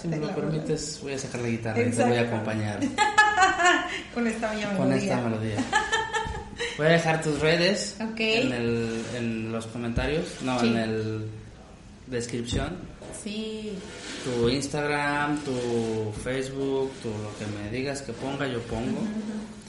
Si 0.00 0.06
me 0.06 0.18
lo 0.18 0.32
permites, 0.34 1.00
voy 1.02 1.14
a 1.14 1.18
sacar 1.18 1.40
la 1.40 1.48
guitarra 1.48 1.80
y 1.82 1.90
te 1.90 2.04
voy 2.04 2.16
a 2.18 2.20
acompañar. 2.20 2.78
Con 4.14 4.26
esta 4.26 4.50
bella 4.52 4.76
con 4.76 4.88
melodía. 4.88 5.14
esta 5.14 5.28
melodía. 5.28 5.56
Voy 6.76 6.86
a 6.86 6.90
dejar 6.90 7.22
tus 7.22 7.40
redes 7.40 7.96
en, 7.98 8.52
el, 8.52 9.02
en 9.16 9.50
los 9.52 9.66
comentarios, 9.66 10.24
no, 10.42 10.60
Sí. 10.60 10.68
en 10.68 10.76
el 10.76 11.26
descripción. 12.06 12.76
Sí. 13.24 13.72
Tu 14.24 14.48
Instagram, 14.48 15.38
tu 15.40 16.12
Facebook, 16.22 16.92
tu 17.02 17.08
lo 17.08 17.36
que 17.38 17.46
me 17.60 17.70
digas 17.76 18.02
que 18.02 18.12
ponga, 18.12 18.46
yo 18.46 18.60
pongo. 18.62 19.00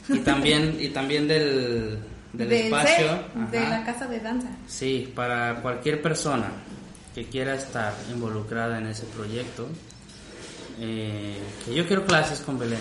Y 0.10 0.20
también, 0.20 0.78
y 0.80 0.89
también 0.89 1.28
del, 1.28 1.97
del, 2.34 2.52
espacio. 2.52 3.08
set, 3.08 3.34
de 3.52 3.60
la 3.60 3.86
casa 3.86 4.08
de 4.08 4.20
danza. 4.20 4.50
Sí, 4.68 5.12
para 5.16 5.62
cualquier 5.62 6.02
persona 6.02 6.52
que 7.16 7.26
quiera 7.26 7.56
estar 7.56 7.94
involucrada 8.12 8.78
en 8.78 8.88
ese 8.88 9.06
proyecto, 9.06 9.68
eh, 10.80 11.38
que 11.66 11.74
yo 11.74 11.86
quiero 11.88 12.06
clases 12.06 12.40
con 12.42 12.58
Belén. 12.60 12.80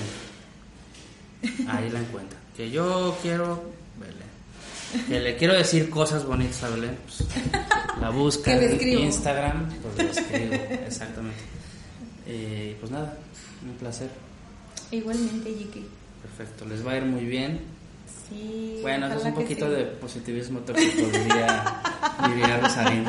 Ahí 1.68 1.90
la 1.90 2.00
encuentra. 2.00 2.38
Que 2.56 2.70
yo 2.70 3.16
quiero 3.22 3.70
Belén. 3.98 5.06
Que 5.06 5.20
le 5.20 5.36
quiero 5.36 5.54
decir 5.54 5.90
cosas 5.90 6.24
bonitas 6.24 6.62
a 6.64 6.70
Belén. 6.70 6.96
pues, 7.04 7.28
la 8.00 8.10
busca 8.10 8.54
en. 8.54 8.98
Instagram, 9.00 9.68
pues 9.82 9.98
le 9.98 10.10
escribo, 10.20 10.54
exactamente. 10.86 11.42
Eh, 12.26 12.76
pues 12.78 12.92
nada, 12.92 13.16
un 13.64 13.74
placer. 13.76 14.10
Igualmente, 14.90 15.54
Yiki. 15.54 15.86
Perfecto, 16.22 16.64
les 16.66 16.86
va 16.86 16.92
a 16.92 16.96
ir 16.98 17.04
muy 17.04 17.24
bien. 17.24 17.77
Sí. 18.28 18.78
Bueno, 18.82 19.06
eso 19.06 19.18
es 19.18 19.24
un 19.24 19.34
poquito 19.34 19.66
sí. 19.66 19.74
de 19.74 19.84
positivismo 19.84 20.60
tóxico, 20.60 21.06
diría, 21.06 21.82
diría 22.28 22.60
Rosarín. 22.60 23.06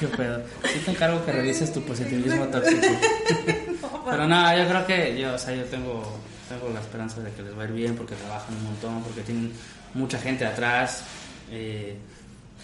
¿Qué 0.00 0.06
pedo? 0.08 0.42
Sí 0.72 0.78
te 0.84 0.90
encargo 0.92 1.24
que 1.24 1.32
revises 1.32 1.72
tu 1.72 1.82
positivismo 1.82 2.46
tóxico. 2.46 2.86
Pero 4.10 4.26
no, 4.26 4.56
yo 4.56 4.68
creo 4.68 4.86
que 4.86 5.20
yo, 5.20 5.34
o 5.34 5.38
sea, 5.38 5.54
yo 5.54 5.64
tengo, 5.64 6.18
tengo 6.48 6.72
la 6.72 6.80
esperanza 6.80 7.20
de 7.20 7.30
que 7.32 7.42
les 7.42 7.56
va 7.56 7.62
a 7.62 7.66
ir 7.66 7.72
bien 7.72 7.96
porque 7.96 8.14
trabajan 8.14 8.56
un 8.56 8.64
montón, 8.64 9.02
porque 9.02 9.20
tienen 9.22 9.52
mucha 9.94 10.18
gente 10.18 10.46
atrás 10.46 11.02
eh, 11.50 11.96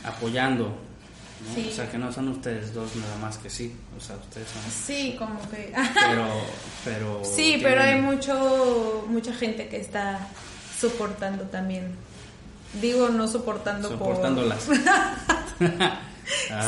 apoyando. 0.05 0.65
¿no? 0.67 1.55
Sí. 1.55 1.69
O 1.71 1.75
sea, 1.75 1.91
que 1.91 1.99
no 1.99 2.11
son 2.11 2.29
ustedes 2.29 2.73
dos 2.73 2.97
nada 2.97 3.17
más 3.19 3.37
que 3.39 3.51
sí. 3.51 3.75
O 3.97 4.01
sea, 4.01 4.17
ustedes 4.17 4.49
son... 4.49 4.63
Sí, 4.71 5.15
como 5.19 5.39
que. 5.51 5.73
Pero, 5.95 6.27
pero... 6.85 7.23
sí, 7.25 7.59
pero 7.63 7.83
hay 7.83 8.01
mucho 8.01 9.05
mucha 9.09 9.35
gente 9.35 9.69
que 9.69 9.81
está 9.81 10.27
soportando 10.91 11.45
también. 11.45 11.95
Digo, 12.81 13.09
no 13.09 13.29
soportando 13.29 13.89
Soportándolas. 13.91 14.65
por. 14.67 14.79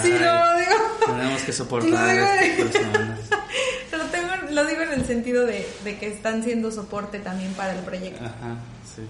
Sí, 0.02 0.12
Ay, 0.12 0.20
no, 0.22 0.58
digo. 0.58 0.72
Tenemos 1.06 1.42
que 1.42 1.52
soportar 1.52 2.14
digo 2.14 2.24
a 2.26 2.34
estas 2.44 2.70
personas. 2.70 3.18
Lo, 3.92 4.04
tengo, 4.10 4.28
lo 4.50 4.66
digo 4.66 4.82
en 4.82 4.92
el 4.92 5.06
sentido 5.06 5.46
de, 5.46 5.66
de 5.82 5.98
que 5.98 6.08
están 6.08 6.44
siendo 6.44 6.70
soporte 6.70 7.18
también 7.18 7.52
para 7.54 7.72
el 7.72 7.78
proyecto. 7.80 8.22
Ajá, 8.24 8.56
sí. 8.94 9.02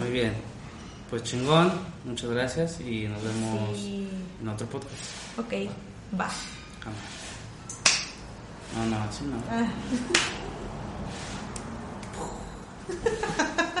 Muy 0.00 0.10
bien. 0.10 0.32
Pues 1.08 1.22
chingón, 1.22 1.72
muchas 2.04 2.30
gracias 2.30 2.80
y 2.80 3.06
nos 3.06 3.22
vemos 3.22 3.76
Sí. 3.78 4.08
en 4.42 4.48
otro 4.48 4.66
podcast. 4.66 4.92
Ok, 5.38 5.52
va. 6.20 6.28
No, 8.76 8.86
no, 8.86 9.04
así 9.04 9.24
no. 9.24 9.36
Ah. 9.48 9.68